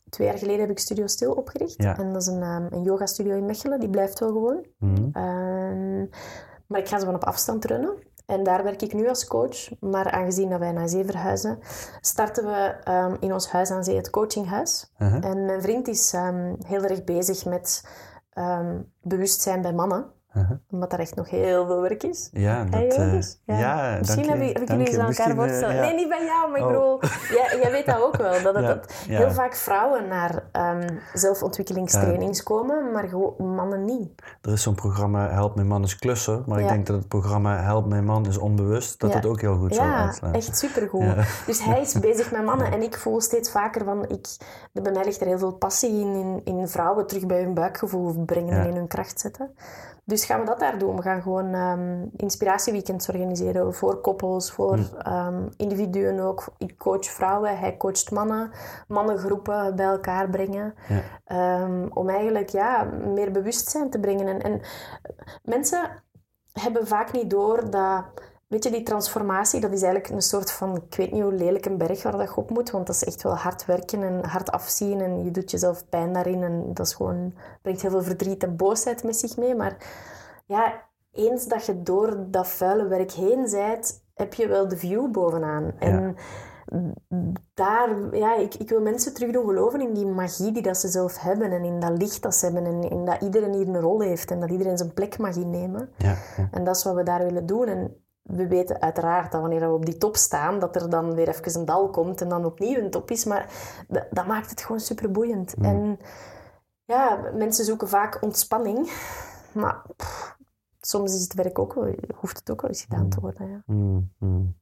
twee 0.10 0.28
jaar 0.28 0.38
geleden 0.38 0.60
heb 0.60 0.70
ik 0.70 0.80
Studio 0.80 1.08
Stil 1.08 1.32
opgericht. 1.34 1.84
Ja. 1.84 1.98
En 1.98 2.14
dat 2.14 2.22
is 2.22 2.28
een, 2.28 2.42
ehm, 2.42 2.68
een 2.70 2.84
yoga-studio 2.84 3.36
in 3.36 3.46
Mechelen. 3.46 3.80
Die 3.80 3.90
blijft 3.90 4.20
wel 4.20 4.30
gewoon. 4.32 4.66
Mhm. 4.80 6.06
Maar 6.70 6.80
ik 6.80 6.88
ga 6.88 7.00
ze 7.00 7.06
van 7.06 7.16
op 7.16 7.24
afstand 7.24 7.66
runnen. 7.66 8.08
En 8.26 8.44
daar 8.44 8.64
werk 8.64 8.82
ik 8.82 8.94
nu 8.94 9.08
als 9.08 9.28
coach. 9.28 9.80
Maar 9.80 10.12
aangezien 10.12 10.50
dat 10.50 10.60
wij 10.60 10.72
naar 10.72 10.90
zee 10.90 11.06
verhuizen, 11.06 11.60
starten 12.02 12.46
we 12.46 12.76
ehm, 12.84 13.16
in 13.20 13.34
ons 13.34 13.50
huis 13.50 13.72
aan 13.72 13.84
zee 13.84 13.96
het 13.96 14.10
coachinghuis. 14.10 14.92
Uh-huh. 14.98 15.26
En 15.26 15.46
mijn 15.46 15.62
vriend 15.62 15.88
is 15.88 16.14
ehm, 16.14 16.54
heel 16.66 16.84
erg 16.84 17.04
bezig 17.04 17.46
met 17.46 17.88
ehm, 18.34 18.82
bewustzijn 19.02 19.62
bij 19.62 19.74
mannen. 19.74 20.06
Uh-huh. 20.40 20.58
Omdat 20.72 20.90
daar 20.90 21.00
echt 21.00 21.16
nog 21.16 21.30
heel 21.30 21.66
veel 21.66 21.82
werk 21.82 22.04
is. 22.04 22.30
Ja, 22.32 22.64
dat... 22.64 22.74
Hey, 22.74 22.88
eh, 23.46 23.60
ja, 23.60 23.96
Misschien 24.00 24.26
dank 24.28 24.38
heb, 24.38 24.48
je, 24.48 24.50
ik, 24.50 24.54
heb 24.54 24.62
ik 24.62 24.68
dank 24.68 24.80
jullie 24.88 24.88
eens 24.88 25.20
aan 25.20 25.30
elkaar 25.30 25.46
Misschien, 25.46 25.70
eh, 25.70 25.76
ja. 25.76 25.82
Nee, 25.82 25.96
niet 25.96 26.10
bij 26.10 26.26
jou, 26.26 26.50
maar 26.52 26.60
ik 26.60 26.66
Oh. 26.66 26.72
bedoel... 26.72 27.00
Jij, 27.38 27.60
jij 27.62 27.72
weet 27.72 27.86
dat 27.86 28.02
ook 28.02 28.16
wel. 28.18 28.42
Dat, 28.44 28.56
het, 28.56 28.64
Ja, 28.66 28.68
dat 28.74 28.92
ja. 29.08 29.18
heel 29.18 29.32
vaak 29.32 29.56
vrouwen 29.56 30.08
naar 30.08 30.44
ehm, 30.52 30.88
zelfontwikkelingstrainings 31.14 32.44
komen, 32.44 32.92
maar 32.92 33.08
gewoon 33.08 33.56
mannen 33.56 33.86
niet. 33.86 34.10
Er 34.42 34.52
is 34.52 34.62
zo'n 34.62 34.76
programma 34.76 35.30
Help 35.30 35.56
Mijn 35.56 35.68
Man 35.68 35.84
is 35.84 35.96
Klusser, 35.96 36.42
maar 36.46 36.58
ik 36.60 36.66
Ja. 36.66 36.72
denk 36.72 36.86
dat 36.86 36.96
het 36.96 37.08
programma 37.08 37.62
Help 37.62 37.86
Mijn 37.86 38.06
Man 38.06 38.26
is 38.26 38.38
Onbewust, 38.38 39.00
dat 39.00 39.10
Ja. 39.10 39.16
het 39.16 39.26
ook 39.26 39.42
heel 39.42 39.58
goed 39.58 39.76
zou 39.76 39.88
Ja, 39.88 40.06
uitslaan. 40.06 40.34
echt 40.34 40.58
supergoed. 40.58 41.02
Ja. 41.04 41.16
Dus 41.46 41.64
hij 41.64 41.82
is 41.82 41.94
bezig 42.00 42.32
met 42.32 42.44
mannen 42.46 42.72
en 42.72 42.82
ik 42.82 42.98
voel 42.98 43.22
steeds 43.22 43.52
vaker 43.52 43.86
van... 43.86 44.10
Ik, 44.10 44.28
bij 44.74 44.92
mij 44.92 45.04
ligt 45.04 45.22
er 45.22 45.28
heel 45.28 45.38
veel 45.38 45.52
passie 45.54 46.00
in, 46.00 46.42
in, 46.44 46.58
in 46.58 46.68
vrouwen 46.68 47.08
terug 47.08 47.26
bij 47.26 47.42
hun 47.44 47.54
buikgevoel 47.54 48.24
brengen 48.26 48.56
Ja. 48.56 48.62
en 48.62 48.68
in 48.70 48.76
hun 48.76 48.88
kracht 48.88 49.20
zetten. 49.20 49.52
Dus 50.10 50.26
gaan 50.26 50.40
we 50.40 50.46
dat 50.46 50.60
daar 50.60 50.78
doen. 50.78 50.96
We 50.96 51.02
gaan 51.02 51.22
gewoon 51.22 51.54
ehm, 51.54 52.06
inspiratieweekends 52.16 53.08
organiseren 53.10 53.74
voor 53.74 54.02
koppels, 54.02 54.52
voor 54.52 54.76
Hm. 54.76 54.96
ehm, 54.98 55.48
individuen 55.58 56.20
ook. 56.20 56.46
Ik 56.58 56.78
coach 56.78 57.06
vrouwen, 57.06 57.58
hij 57.60 57.78
coacht 57.78 58.12
mannen. 58.12 58.52
Mannengroepen 58.88 59.76
bij 59.76 59.86
elkaar 59.86 60.30
brengen. 60.30 60.74
Ja. 60.88 61.02
Ehm, 61.26 61.88
om 61.94 62.10
eigenlijk 62.10 62.50
ja, 62.50 62.84
meer 63.14 63.32
bewustzijn 63.32 63.90
te 63.90 64.00
brengen. 64.00 64.28
En, 64.28 64.42
en 64.42 64.62
mensen 65.44 66.04
hebben 66.54 66.88
vaak 66.88 67.12
niet 67.12 67.30
door 67.30 67.70
dat... 67.70 68.04
Weet 68.50 68.64
je, 68.64 68.72
die 68.72 68.84
transformatie, 68.84 69.60
dat 69.60 69.72
is 69.72 69.82
eigenlijk 69.82 70.14
een 70.14 70.22
soort 70.22 70.52
van... 70.52 70.76
Ik 70.76 70.96
weet 70.96 71.12
niet 71.12 71.22
hoe 71.22 71.34
lelijk 71.34 71.66
een 71.66 71.78
berg 71.78 72.04
waar 72.04 72.18
dat 72.18 72.28
je 72.28 72.36
op 72.36 72.50
moet, 72.50 72.72
want 72.72 72.88
dat 72.88 72.96
is 72.96 73.04
echt 73.04 73.24
wel 73.24 73.36
hard 73.36 73.66
werken 73.66 74.04
en 74.04 74.26
hard 74.26 74.52
afzien 74.52 75.02
en 75.02 75.24
je 75.24 75.32
doet 75.32 75.52
jezelf 75.52 75.90
pijn 75.90 76.14
daarin 76.14 76.44
en 76.44 76.74
dat 76.74 76.86
is 76.86 76.94
gewoon, 76.94 77.34
brengt 77.62 77.82
heel 77.82 77.92
veel 77.92 78.04
verdriet 78.04 78.44
en 78.44 78.56
boosheid 78.56 79.04
met 79.04 79.16
zich 79.16 79.38
mee. 79.38 79.56
Maar 79.56 79.78
ja, 80.46 80.82
eens 81.12 81.48
dat 81.48 81.66
je 81.66 81.84
door 81.84 82.18
dat 82.28 82.48
vuile 82.48 82.88
werk 82.88 83.12
heen 83.12 83.48
zijt, 83.48 84.04
heb 84.14 84.34
je 84.34 84.48
wel 84.48 84.68
de 84.68 84.78
view 84.78 85.12
bovenaan. 85.12 85.72
En 85.80 86.16
daar, 87.54 88.16
ja, 88.16 88.36
ik, 88.36 88.56
ik 88.56 88.70
wil 88.70 88.82
mensen 88.82 89.14
terug 89.14 89.32
doen 89.32 89.46
geloven 89.46 89.82
in 89.82 89.94
die 89.94 90.06
magie 90.06 90.52
die 90.52 90.62
dat 90.62 90.78
ze 90.78 90.88
zelf 90.88 91.20
hebben 91.20 91.52
en 91.52 91.64
in 91.64 91.80
dat 91.80 91.98
licht 91.98 92.22
dat 92.22 92.36
ze 92.36 92.46
hebben 92.46 92.66
en 92.66 92.90
in 92.90 93.06
dat 93.06 93.22
iedereen 93.22 93.54
hier 93.54 93.68
een 93.68 93.80
rol 93.80 94.02
heeft 94.02 94.32
en 94.32 94.40
dat 94.40 94.50
iedereen 94.50 94.78
zijn 94.78 94.94
plek 94.94 95.18
mag 95.18 95.36
innemen. 95.36 95.90
Ja, 95.98 96.16
ja. 96.38 96.50
En 96.52 96.64
dat 96.64 96.76
is 96.76 96.84
wat 96.84 96.96
we 96.96 97.04
daar 97.04 97.24
willen 97.24 97.46
doen. 97.46 97.68
En 97.68 98.08
we 98.30 98.48
weten 98.48 98.82
uiteraard 98.82 99.32
dat 99.32 99.42
wanneer 99.42 99.60
we 99.60 99.74
op 99.74 99.86
die 99.86 99.98
top 99.98 100.16
staan, 100.16 100.60
dat 100.60 100.76
er 100.76 100.90
dan 100.90 101.16
weer 101.16 101.28
even 101.28 101.60
een 101.60 101.66
dal 101.66 101.90
komt 101.90 102.22
en 102.22 102.30
dan 102.30 102.46
opnieuw 102.46 102.78
een 102.78 102.90
top 102.90 103.12
is. 103.12 103.26
Maar 103.26 103.50
dat, 104.12 104.26
maakt 104.26 104.50
het 104.50 104.62
gewoon 104.62 104.80
super 104.80 105.12
boeiend. 105.12 105.54
En 105.54 106.00
ja, 106.86 107.20
mensen 107.34 107.66
zoeken 107.66 107.90
vaak 107.90 108.22
ontspanning. 108.22 108.92
Maar 109.52 109.82
pff, 109.96 110.38
soms 110.82 111.14
is 111.16 111.22
het 111.22 111.34
werk 111.34 111.60
ook 111.60 111.74
wel, 111.74 111.96
hoeft 112.16 112.38
het 112.38 112.52
ook 112.52 112.62
wel 112.62 112.70
eens 112.70 112.82
gedaan 112.82 113.10
te 113.10 113.20
worden. 113.20 113.50
Ja. 113.50 113.64
Mm, 113.66 114.12
mm. 114.18 114.58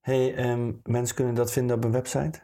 Hey, 0.00 0.34
ehm, 0.34 0.72
mensen 0.82 1.16
kunnen 1.16 1.34
dat 1.34 1.52
vinden 1.52 1.76
op 1.76 1.84
een 1.84 1.92
website? 1.92 2.40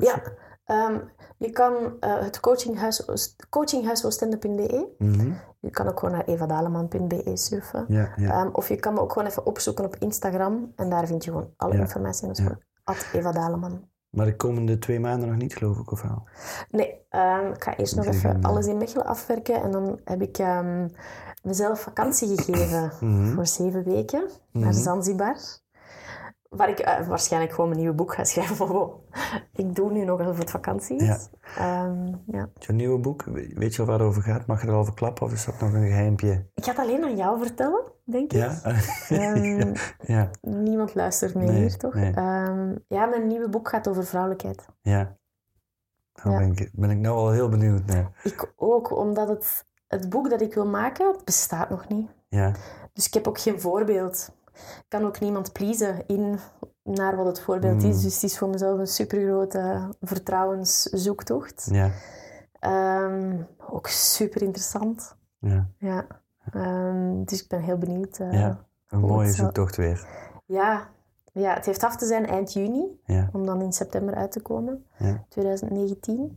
Ja, 0.00 0.22
ehm, 0.70 0.98
je 1.36 1.50
kan 1.50 1.74
eh, 2.00 2.20
het 2.20 2.40
coachinghuis, 2.40 3.04
coachinghuisoostende.be. 3.50 4.88
Mhm. 4.98 5.32
Je 5.60 5.70
kan 5.70 5.88
ook 5.88 5.98
gewoon 5.98 6.14
naar 6.14 6.24
evadaleman.be 6.24 7.30
surfen. 7.34 7.84
Ja, 7.88 8.12
ja. 8.16 8.30
Ehm, 8.30 8.48
of 8.52 8.68
je 8.68 8.76
kan 8.76 8.94
me 8.94 9.00
ook 9.00 9.12
gewoon 9.12 9.28
even 9.28 9.46
opzoeken 9.46 9.84
op 9.84 9.96
Instagram. 9.96 10.72
En 10.76 10.90
daar 10.90 11.06
vind 11.06 11.24
je 11.24 11.30
gewoon 11.30 11.50
alle 11.56 11.74
Ja. 11.74 11.80
informatie. 11.80 12.30
Is 12.30 12.38
Ja. 12.38 12.58
Eva 13.12 13.32
Daleman. 13.32 13.88
Maar 14.10 14.26
de 14.26 14.36
komende 14.36 14.78
twee 14.78 15.00
maanden 15.00 15.28
nog 15.28 15.36
niet, 15.36 15.54
geloof 15.56 15.78
ik, 15.78 15.90
of 15.92 16.02
wel? 16.02 16.28
Nee, 16.70 17.00
ehm, 17.08 17.46
ik 17.46 17.64
ga 17.64 17.76
eerst 17.76 17.96
nog 17.96 18.04
even 18.04 18.42
alles 18.42 18.66
in 18.66 18.76
Mechelen 18.76 19.06
afwerken. 19.06 19.62
En 19.62 19.70
dan 19.70 20.00
heb 20.04 20.22
ik 20.22 20.38
mezelf 21.42 21.80
vakantie 21.80 22.42
gegeven 22.42 22.92
Mhm. 23.00 23.34
voor 23.34 23.46
zeven 23.46 23.84
weken 23.84 24.28
naar 24.52 24.74
Zanzibar. 24.74 25.36
Waar 26.50 26.68
ik 26.68 26.78
eh, 26.78 27.06
waarschijnlijk 27.06 27.52
gewoon 27.52 27.68
mijn 27.68 27.80
nieuwe 27.80 27.94
boek 27.96 28.14
ga 28.14 28.24
schrijven. 28.24 28.90
Ik 29.52 29.74
doe 29.74 29.92
nu 29.92 30.04
nog 30.04 30.20
alsof 30.20 30.38
het 30.38 30.50
vakantie 30.50 30.96
is. 30.96 31.06
Ja. 31.06 31.18
Ehm, 31.56 32.14
ja. 32.26 32.48
Je 32.58 32.72
nieuwe 32.72 32.98
boek, 32.98 33.22
we- 33.22 33.52
weet 33.54 33.74
je 33.74 33.80
al 33.80 33.86
waar 33.88 33.98
het 33.98 34.08
over 34.08 34.22
gaat? 34.22 34.46
Mag 34.46 34.62
je 34.62 34.68
er 34.68 34.74
al 34.74 34.84
verklappen 34.84 35.26
of 35.26 35.32
is 35.32 35.44
dat 35.44 35.60
nog 35.60 35.72
een 35.72 35.86
geheimpje? 35.86 36.46
Ik 36.54 36.64
ga 36.64 36.70
het 36.70 36.80
alleen 36.80 37.04
aan 37.04 37.16
jou 37.16 37.38
vertellen, 37.38 37.82
denk 38.04 38.32
ik. 38.32 38.38
Ja? 38.40 38.60
Ehm, 39.08 39.74
ja, 40.00 40.30
Niemand 40.40 40.94
luistert 40.94 41.34
mee 41.34 41.46
Nee, 41.48 41.60
hier, 41.60 41.76
toch? 41.76 41.94
nee. 41.94 42.12
Ehm, 42.14 42.74
ja, 42.88 43.06
mijn 43.06 43.26
nieuwe 43.26 43.48
boek 43.48 43.68
gaat 43.68 43.88
over 43.88 44.04
vrouwelijkheid. 44.04 44.66
ja. 44.82 45.18
Nou 46.22 46.30
Ja. 46.32 46.38
ben, 46.38 46.52
ik, 46.56 46.70
ben 46.72 46.90
ik 46.90 46.98
nou 46.98 47.16
al 47.16 47.30
heel 47.30 47.48
benieuwd 47.48 47.86
naar. 47.86 48.10
Ik 48.22 48.52
ook, 48.56 48.96
omdat 48.96 49.28
het, 49.28 49.66
het 49.86 50.08
boek 50.08 50.30
dat 50.30 50.40
ik 50.40 50.54
wil 50.54 50.66
maken, 50.66 51.16
bestaat 51.24 51.70
nog 51.70 51.88
niet. 51.88 52.10
Ja, 52.28 52.52
Dus 52.92 53.06
ik 53.06 53.14
heb 53.14 53.28
ook 53.28 53.38
geen 53.40 53.60
voorbeeld. 53.60 54.32
Ik 54.54 54.84
kan 54.88 55.04
ook 55.04 55.20
niemand 55.20 55.52
pleasen 55.52 56.06
in 56.06 56.38
naar 56.82 57.16
wat 57.16 57.26
het 57.26 57.40
voorbeeld 57.40 57.82
is. 57.82 58.02
Dus 58.02 58.14
het 58.14 58.22
is 58.22 58.38
voor 58.38 58.48
mezelf 58.48 58.78
een 58.78 58.86
supergrote 58.86 59.88
vertrouwenszoektocht. 60.00 61.68
ja, 61.72 61.90
Ehm, 62.60 63.36
ook 63.70 63.86
super 63.86 64.42
interessant. 64.42 65.16
ja. 65.38 65.66
Ja. 65.78 66.06
Ehm, 66.52 67.24
dus 67.24 67.42
ik 67.42 67.48
ben 67.48 67.60
heel 67.62 67.78
benieuwd. 67.78 68.18
eh, 68.18 68.32
ja. 68.32 68.64
Een 68.88 69.00
mooie 69.00 69.30
zoektocht 69.32 69.76
weer. 69.76 70.06
ja. 70.46 70.88
Ja, 71.32 71.54
het 71.54 71.66
heeft 71.66 71.84
af 71.84 71.96
te 71.96 72.06
zijn 72.06 72.26
eind 72.26 72.52
juni, 72.52 73.00
Ja, 73.04 73.28
om 73.32 73.46
dan 73.46 73.60
in 73.62 73.72
september 73.72 74.14
uit 74.14 74.32
te 74.32 74.40
komen, 74.40 74.86
ja. 74.96 75.24
2019. 75.28 76.36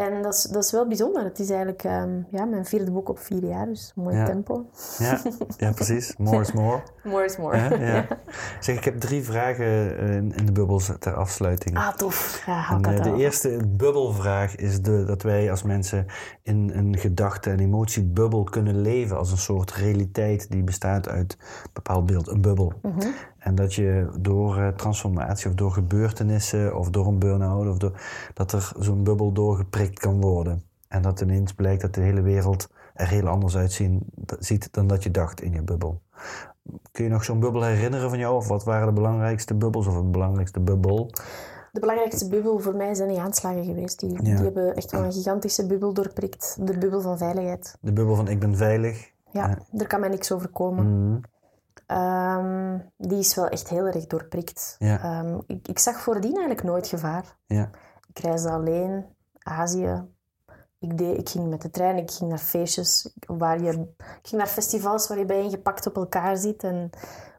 En 0.00 0.22
dat 0.22 0.34
is, 0.34 0.42
dat 0.42 0.64
is 0.64 0.72
wel 0.72 0.86
bijzonder. 0.86 1.24
Het 1.24 1.38
is 1.38 1.48
eigenlijk 1.50 1.84
ehm, 1.84 2.22
ja, 2.30 2.44
mijn 2.44 2.64
vierde 2.64 2.90
boek 2.90 3.08
op 3.08 3.18
vier 3.18 3.44
jaar, 3.44 3.66
dus 3.66 3.92
mooi 3.94 4.16
Ja. 4.16 4.24
tempo. 4.24 4.66
Ja, 4.98 5.20
ja, 5.56 5.72
precies. 5.80 6.14
More 6.16 6.40
is 6.40 6.52
more. 6.52 6.82
More 7.04 7.24
is 7.24 7.36
more. 7.36 7.56
Ja, 7.56 7.74
ja. 7.94 8.06
Zeg, 8.60 8.76
ik 8.76 8.84
heb 8.84 9.00
drie 9.00 9.22
vragen 9.22 9.98
eh, 9.98 10.14
in 10.16 10.32
in 10.34 10.46
de 10.46 10.52
bubbels 10.52 10.92
ter 10.98 11.14
afsluiting. 11.14 11.76
Ah, 11.76 11.88
tof. 11.88 12.42
Ja, 12.46 12.52
hou 12.60 12.82
En, 12.82 12.96
dat 12.96 13.06
eh, 13.06 13.12
de 13.12 13.18
eerste 13.22 13.56
bubbelvraag 13.68 14.56
is 14.56 14.82
de, 14.82 15.04
dat 15.04 15.22
wij 15.22 15.50
als 15.50 15.62
mensen 15.62 16.06
in 16.42 16.70
een 16.74 16.96
gedachte- 16.98 17.50
en 17.50 17.58
emotiebubbel 17.58 18.44
kunnen 18.44 18.80
leven 18.80 19.18
als 19.18 19.30
een 19.30 19.38
soort 19.38 19.72
realiteit 19.72 20.50
die 20.50 20.62
bestaat 20.62 21.08
uit 21.08 21.36
een 21.40 21.70
bepaald 21.72 22.06
beeld, 22.06 22.28
een 22.28 22.40
bubbel. 22.40 22.72
Mhm. 22.82 23.06
En 23.40 23.54
dat 23.54 23.74
je 23.74 24.08
door 24.18 24.56
eh, 24.58 24.68
transformatie 24.68 25.48
of 25.48 25.54
door 25.54 25.70
gebeurtenissen 25.72 26.76
of 26.76 26.90
door 26.90 27.06
een 27.06 27.18
burn-out, 27.18 27.68
of 27.68 27.76
door, 27.78 28.00
dat 28.34 28.52
er 28.52 28.72
zo'n 28.78 29.02
bubbel 29.04 29.32
doorgeprikt 29.32 29.98
kan 29.98 30.20
worden. 30.20 30.62
En 30.88 31.02
dat 31.02 31.20
ineens 31.20 31.52
blijkt 31.54 31.80
dat 31.82 31.94
de 31.94 32.00
hele 32.00 32.20
wereld 32.22 32.68
er 32.94 33.08
heel 33.08 33.26
anders 33.28 33.56
uitzien, 33.56 34.02
dat- 34.14 34.44
ziet 34.44 34.72
dan 34.72 34.86
dat 34.86 35.02
je 35.02 35.10
dacht 35.10 35.40
in 35.42 35.52
je 35.52 35.62
bubbel. 35.62 36.00
Kun 36.92 37.04
je 37.04 37.10
nog 37.10 37.24
zo'n 37.24 37.40
bubbel 37.40 37.62
herinneren 37.62 38.08
van 38.10 38.18
jou? 38.18 38.34
Of 38.36 38.48
wat 38.48 38.64
waren 38.64 38.86
de 38.86 38.92
belangrijkste 38.92 39.54
bubbels 39.54 39.86
of 39.86 39.94
het 39.96 40.10
belangrijkste 40.12 40.60
bubbel? 40.60 41.10
De 41.72 41.80
belangrijkste 41.80 42.28
bubbel 42.28 42.58
voor 42.58 42.74
mij 42.74 42.94
zijn 42.94 43.08
die 43.08 43.20
aanslagen 43.20 43.64
geweest. 43.64 44.00
Die, 44.00 44.10
Ja. 44.12 44.18
die 44.20 44.34
hebben 44.34 44.74
echt 44.76 44.90
wel 44.90 45.04
een 45.04 45.12
gigantische 45.12 45.66
bubbel 45.66 45.92
doorprikt. 45.92 46.56
De 46.60 46.78
bubbel 46.78 47.00
van 47.00 47.18
veiligheid. 47.18 47.76
De 47.80 47.92
bubbel 47.92 48.14
van 48.14 48.28
ik 48.28 48.38
ben 48.40 48.56
veilig. 48.56 49.10
Ja, 49.32 49.58
er 49.78 49.86
kan 49.86 50.00
mij 50.00 50.08
niks 50.08 50.32
overkomen. 50.32 51.08
Mhm. 51.08 51.20
Ehm, 51.90 52.78
die 52.96 53.18
is 53.18 53.34
wel 53.34 53.48
echt 53.48 53.68
heel 53.68 53.86
erg 53.86 54.06
doorprikt. 54.06 54.76
Ja. 54.78 55.02
Ehm, 55.02 55.38
ik, 55.46 55.68
ik 55.68 55.78
zag 55.78 56.00
voordien 56.00 56.36
eigenlijk 56.36 56.62
nooit 56.62 56.86
gevaar. 56.86 57.36
Ja. 57.46 57.70
Ik 58.08 58.18
reisde 58.18 58.50
alleen, 58.50 59.04
Azië. 59.38 60.04
Ik, 60.78 60.98
deed, 60.98 61.18
ik 61.18 61.28
ging 61.28 61.48
met 61.48 61.62
de 61.62 61.70
trein, 61.70 61.96
ik 61.96 62.10
ging 62.10 62.30
naar 62.30 62.38
feestjes, 62.38 63.14
waar 63.26 63.62
je, 63.62 63.70
ik 63.96 64.28
ging 64.28 64.40
naar 64.40 64.46
festivals 64.46 65.08
waar 65.08 65.18
je 65.18 65.24
bijeengepakt 65.24 65.86
op 65.86 65.96
elkaar 65.96 66.36
zit. 66.36 66.64
En 66.64 66.90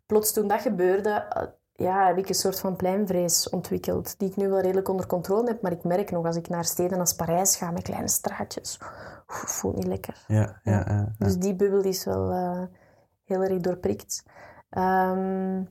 plots 0.06 0.34
toen 0.34 0.48
dat 0.48 0.62
gebeurde, 0.62 1.10
eh, 1.10 1.44
ja, 1.74 2.08
heb 2.08 2.18
ik 2.18 2.30
een 2.30 2.36
soort 2.36 2.60
van 2.60 2.76
pleinvrees 2.76 3.50
ontwikkeld, 3.50 4.20
die 4.20 4.30
ik 4.30 4.36
nu 4.36 4.50
wel 4.50 4.60
redelijk 4.60 4.90
onder 4.90 5.08
controle 5.08 5.48
heb. 5.48 5.62
Maar 5.62 5.72
ik 5.72 5.84
merk 5.84 6.12
nog, 6.12 6.26
als 6.26 6.36
ik 6.36 6.50
naar 6.50 6.66
steden 6.66 7.00
als 7.00 7.16
Parijs 7.16 7.56
ga 7.56 7.72
met 7.72 7.84
kleine 7.84 8.08
straatjes, 8.08 8.80
oef, 9.28 9.44
voelt 9.46 9.76
niet 9.76 9.88
lekker. 9.88 10.24
Ja, 10.28 10.60
ja, 10.64 10.72
ja. 10.72 10.84
ja. 10.88 11.16
Dus 11.18 11.38
die 11.38 11.56
bubbel 11.56 11.82
is 11.82 12.06
wel 12.06 12.32
eh, 12.32 12.62
heel 13.32 13.44
erg 13.44 13.62
doorprikt. 13.62 14.24
Ehm, 14.70 15.64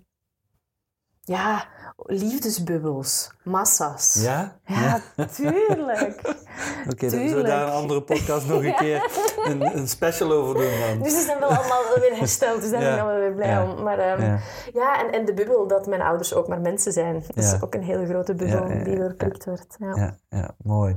ja, 1.30 1.64
liefdesbubbels, 2.06 3.30
massa's. 3.42 4.18
Ja? 4.22 4.56
Ja, 4.64 5.00
tuurlijk. 5.34 6.20
Oké, 6.90 7.10
dan 7.10 7.28
zullen 7.28 7.36
we 7.36 7.42
daar 7.42 7.66
een 7.66 7.72
andere 7.72 8.02
podcast 8.02 8.46
nog 8.46 8.64
een 8.64 8.74
keer 8.84 9.10
een, 9.44 9.76
een 9.78 9.88
special 9.88 10.32
over 10.32 10.54
doen 10.54 10.70
dan. 10.88 11.02
Dus 11.02 11.12
die 11.14 11.22
zijn 11.22 11.38
wel 11.38 11.48
allemaal 11.48 11.82
weer 12.00 12.18
hersteld, 12.18 12.60
dus 12.60 12.70
daar 12.70 12.80
ben 12.80 12.92
ik 12.94 13.00
allemaal 13.00 13.20
weer 13.20 13.34
blij 13.34 13.62
om. 13.62 13.82
Maar 13.82 13.98
ehm, 13.98 14.38
Ja. 14.72 15.00
en, 15.04 15.12
en 15.12 15.24
de 15.24 15.34
bubbel 15.34 15.66
dat 15.66 15.86
mijn 15.86 16.00
ouders 16.02 16.34
ook 16.34 16.48
maar 16.48 16.60
mensen 16.60 16.92
zijn, 16.92 17.14
dat 17.14 17.44
Ja. 17.44 17.54
is 17.54 17.62
ook 17.62 17.74
een 17.74 17.82
hele 17.82 18.06
grote 18.06 18.34
bubbel 18.34 18.84
die 18.84 18.98
doorprikt 18.98 19.44
wordt. 19.44 19.76
Ja. 19.78 19.96
Ja, 19.96 20.14
ja, 20.28 20.50
mooi. 20.62 20.96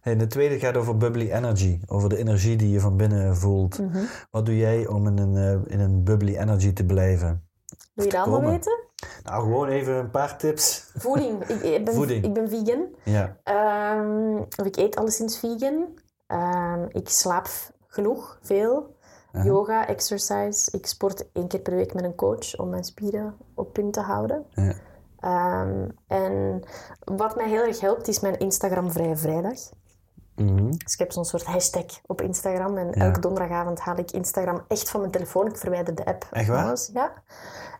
Hey, 0.00 0.16
de 0.16 0.26
tweede 0.26 0.58
gaat 0.58 0.76
over 0.76 0.96
bubbly 0.96 1.30
energy, 1.30 1.80
over 1.86 2.08
de 2.08 2.16
energie 2.16 2.56
die 2.56 2.70
je 2.70 2.80
van 2.80 2.96
binnen 2.96 3.36
voelt. 3.36 3.78
Mhm. 3.78 3.98
Wat 4.30 4.46
doe 4.46 4.56
jij 4.56 4.86
om 4.86 5.06
in 5.06 5.18
een, 5.18 5.36
eh, 5.36 5.72
in 5.72 5.80
een 5.80 6.04
bubbly 6.04 6.36
energy 6.36 6.72
te 6.72 6.84
blijven? 6.84 7.44
Wil 7.94 8.04
je 8.04 8.10
dat 8.10 8.26
allemaal 8.26 8.50
weten? 8.50 8.84
Nou, 9.24 9.42
gewoon 9.42 9.68
even 9.68 9.94
een 9.94 10.10
paar 10.10 10.38
tips. 10.38 10.90
Voeding. 10.96 11.44
Ik, 11.44 11.60
ik, 11.62 11.84
ben, 11.84 11.94
Voeding. 11.94 12.24
ik 12.24 12.32
ben 12.32 12.48
vegan. 12.48 12.86
Ja, 13.04 13.36
of 14.56 14.66
ik 14.66 14.76
eet 14.76 14.96
alleszins 14.96 15.38
vegan. 15.38 15.98
Ehm, 16.26 16.84
ik 16.88 17.08
slaap 17.08 17.48
genoeg, 17.86 18.38
veel. 18.42 18.94
Yoga, 19.42 19.86
exercise. 19.86 20.70
Ik 20.76 20.86
sport 20.86 21.32
één 21.32 21.48
keer 21.48 21.60
per 21.60 21.74
week 21.74 21.94
met 21.94 22.04
een 22.04 22.14
coach 22.14 22.58
om 22.58 22.68
mijn 22.68 22.84
spieren 22.84 23.36
op 23.54 23.72
punt 23.72 23.92
te 23.92 24.00
houden. 24.00 24.46
ja, 24.50 24.72
Ehm, 25.20 25.88
en 26.06 26.62
wat 27.04 27.36
mij 27.36 27.48
heel 27.48 27.62
erg 27.64 27.80
helpt, 27.80 28.08
is 28.08 28.20
mijn 28.20 28.38
Instagram 28.38 28.90
Vrije 28.90 29.16
Vrijdag. 29.16 29.58
Mhm. 30.34 30.70
Dus 30.70 30.92
ik 30.92 30.98
heb 30.98 31.12
zo'n 31.12 31.24
soort 31.24 31.44
hashtag 31.44 31.84
op 32.06 32.20
Instagram. 32.22 32.76
En 32.76 32.86
Ja. 32.86 32.92
elke 32.92 33.20
donderdagavond 33.20 33.80
haal 33.80 33.96
ik 33.98 34.10
Instagram 34.10 34.64
echt 34.68 34.90
van 34.90 35.00
mijn 35.00 35.12
telefoon. 35.12 35.46
Ik 35.46 35.56
verwijder 35.56 35.94
de 35.94 36.04
app. 36.04 36.26
Echt 36.30 36.48
waar? 36.48 36.78
Ja. 36.92 37.12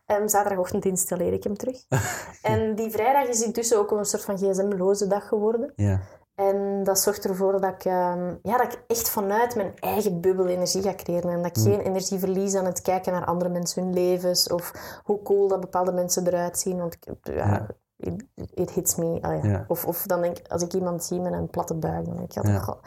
En 0.07 0.29
zaterdagochtend 0.29 0.85
installeer 0.85 1.33
ik 1.33 1.45
hem 1.45 1.57
terug. 1.57 1.85
en 2.43 2.75
die 2.75 2.91
vrijdag 2.91 3.29
is 3.29 3.43
intussen 3.43 3.79
ook 3.79 3.91
een 3.91 4.05
soort 4.05 4.25
van 4.25 4.39
gsm-loze 4.39 5.07
dag 5.07 5.29
geworden. 5.29 5.73
ja, 5.77 6.01
En 6.35 6.85
dat 6.85 6.99
zorgt 6.99 7.25
ervoor 7.25 7.61
dat 7.61 7.73
ik, 7.73 7.85
ehm, 7.85 8.35
ja, 8.43 8.57
dat 8.57 8.73
ik 8.73 8.83
echt 8.87 9.09
vanuit 9.11 9.55
mijn 9.55 9.73
eigen 9.79 10.21
bubbel 10.21 10.47
energie 10.47 10.83
ga 10.83 10.95
creëren. 10.95 11.31
En 11.31 11.43
dat 11.43 11.57
ik 11.57 11.63
geen 11.63 11.81
energie 11.81 12.19
verlies 12.19 12.55
aan 12.55 12.65
het 12.65 12.83
kijken 12.83 13.13
naar 13.13 13.25
andere 13.25 13.51
mensen 13.51 13.83
hun 13.83 13.93
levens. 13.95 14.49
Of 14.49 14.73
hoe 15.05 15.23
cool 15.23 15.49
dat 15.49 15.61
bepaalde 15.61 15.93
mensen 15.93 16.27
eruit 16.27 16.59
zien. 16.59 16.79
Want 16.79 16.95
ik, 16.95 17.17
ja, 17.23 17.35
Ja. 17.35 17.67
It, 17.97 18.25
it 18.55 18.71
hits 18.71 18.95
me. 18.95 19.19
Ja. 19.21 19.33
Ja. 19.33 19.65
Of, 19.69 19.87
of 19.87 20.03
dan 20.03 20.23
denk 20.23 20.39
ik, 20.39 20.49
als 20.49 20.63
ik 20.63 20.73
iemand 20.73 21.05
zie 21.05 21.21
met 21.21 21.33
een 21.33 21.51
platte 21.51 21.75
buik, 21.75 22.05
dan 22.05 22.17
denk 22.17 22.35
ik, 22.35 22.45
ja, 22.45 22.79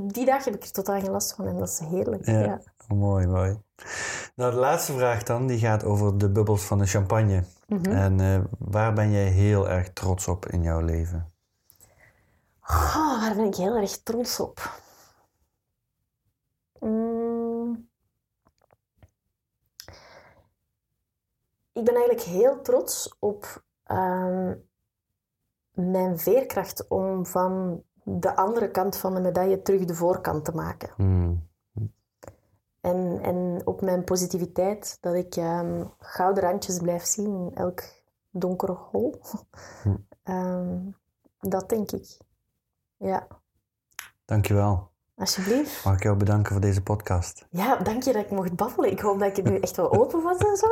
die 0.00 0.24
dag 0.24 0.44
heb 0.44 0.54
ik 0.54 0.62
er 0.62 0.72
totaal 0.72 1.00
geen 1.00 1.10
last 1.10 1.34
van. 1.34 1.46
En 1.46 1.58
dat 1.58 1.68
is 1.68 1.78
heerlijk. 1.78 2.26
ja. 2.26 2.60
Mooi, 2.88 3.26
mooi. 3.26 3.60
Nou, 4.34 4.52
de 4.52 4.58
laatste 4.58 4.92
vraag 4.92 5.22
dan, 5.22 5.46
die 5.46 5.58
gaat 5.58 5.84
over 5.84 6.18
de 6.18 6.30
bubbels 6.30 6.64
van 6.64 6.78
de 6.78 6.86
champagne. 6.86 7.44
Mhm. 7.66 7.90
En 7.90 8.20
eh, 8.20 8.40
waar 8.58 8.92
ben 8.92 9.10
jij 9.10 9.26
heel 9.26 9.68
erg 9.68 9.92
trots 9.92 10.28
op 10.28 10.46
in 10.46 10.62
jouw 10.62 10.80
leven? 10.80 11.32
Oh, 12.70 13.20
daar 13.20 13.34
ben 13.34 13.44
ik 13.44 13.54
heel 13.54 13.76
erg 13.76 14.02
trots 14.02 14.40
op. 14.40 14.80
Mm. 16.80 17.88
Ik 21.72 21.84
ben 21.84 21.94
eigenlijk 21.94 22.26
heel 22.26 22.60
trots 22.62 23.16
op 23.18 23.64
ehm, 23.88 24.54
mijn 25.72 26.18
veerkracht 26.18 26.88
om 26.88 27.26
van 27.26 27.82
de 28.02 28.36
andere 28.36 28.70
kant 28.70 28.96
van 28.96 29.14
de 29.14 29.20
medaille 29.20 29.62
terug 29.62 29.84
de 29.84 29.94
voorkant 29.94 30.44
te 30.44 30.52
maken. 30.52 30.90
Hmm. 30.96 31.46
En, 32.80 33.18
en 33.22 33.60
op 33.64 33.80
mijn 33.80 34.04
positiviteit, 34.04 34.98
dat 35.00 35.14
ik 35.14 35.36
ehm, 35.36 35.84
gouden 35.98 36.42
randjes 36.42 36.78
blijf 36.78 37.04
zien 37.04 37.34
in 37.34 37.50
elk 37.54 37.82
donkere 38.30 38.72
hol. 38.72 39.20
Hm. 39.82 39.96
Ehm, 40.22 40.78
dat 41.40 41.68
denk 41.68 41.90
ik. 41.90 42.18
Ja, 42.96 43.26
Dankjewel. 44.28 44.90
Alsjeblieft. 45.18 45.84
Mag 45.84 45.94
ik 45.94 46.02
jou 46.02 46.16
bedanken 46.16 46.52
voor 46.52 46.60
deze 46.60 46.80
podcast? 46.82 47.46
Ja, 47.50 47.76
dank 47.76 48.02
je 48.02 48.12
dat 48.12 48.22
ik 48.24 48.30
mocht 48.30 48.52
babbelen. 48.54 48.90
Ik 48.90 49.00
hoop 49.00 49.18
dat 49.18 49.38
ik 49.38 49.44
er 49.46 49.50
nu 49.52 49.58
echt 49.58 49.76
wel 49.76 49.92
open 49.92 50.22
was 50.22 50.38
en 50.38 50.56
zo. 50.56 50.66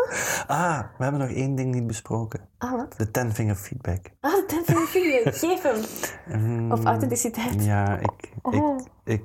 Ah, 0.46 0.78
we 0.98 1.02
hebben 1.02 1.20
nog 1.20 1.30
één 1.30 1.54
ding 1.54 1.74
niet 1.74 1.86
besproken. 1.86 2.40
Ah, 2.58 2.70
wat? 2.72 2.94
De 2.96 3.10
ten 3.10 3.34
finger 3.34 3.54
feedback. 3.54 4.06
Ah, 4.20 4.32
de 4.32 4.62
de 4.66 4.84
video. 4.88 5.20
Geef 5.48 5.62
hem. 5.62 5.76
Hmm, 6.24 6.72
Of 6.72 6.84
authenticiteit. 6.84 7.64
Ja, 7.64 7.98
ik, 7.98 8.10
ik, 8.22 8.54
Oh. 8.54 8.80
ik, 9.04 9.22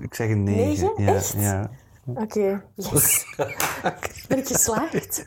ik 0.00 0.14
zeg 0.14 0.28
een 0.30 0.42
negen. 0.42 0.66
Negen? 0.66 0.92
Ja, 1.04 1.14
Echt? 1.14 1.34
ja. 1.38 1.70
Oké, 2.14 2.62
yes. 2.74 3.24
Ben 4.28 4.38
ik 4.38 4.46
geslaagd? 4.46 5.24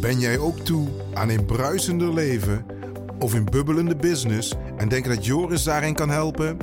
Ben 0.00 0.18
jij 0.18 0.38
ook 0.38 0.58
toe 0.58 0.88
aan 1.14 1.28
een 1.28 1.44
bruisender 1.44 2.12
leven? 2.12 2.66
of 3.20 3.34
in 3.34 3.44
bubbelende 3.44 3.96
business 3.96 4.54
en 4.76 4.88
denk 4.88 5.04
dat 5.04 5.26
Joris 5.26 5.62
daarin 5.64 5.94
kan 5.94 6.10
helpen? 6.10 6.56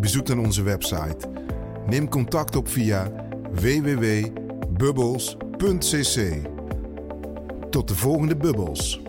Bezoek 0.00 0.26
dan 0.26 0.38
onze 0.38 0.62
website. 0.62 1.16
Neem 1.86 2.08
contact 2.08 2.56
op 2.56 2.68
via 2.68 3.12
www.bubbles.cc. 3.52 6.48
Tot 7.70 7.88
de 7.88 7.94
volgende 7.94 8.36
bubbels. 8.36 9.03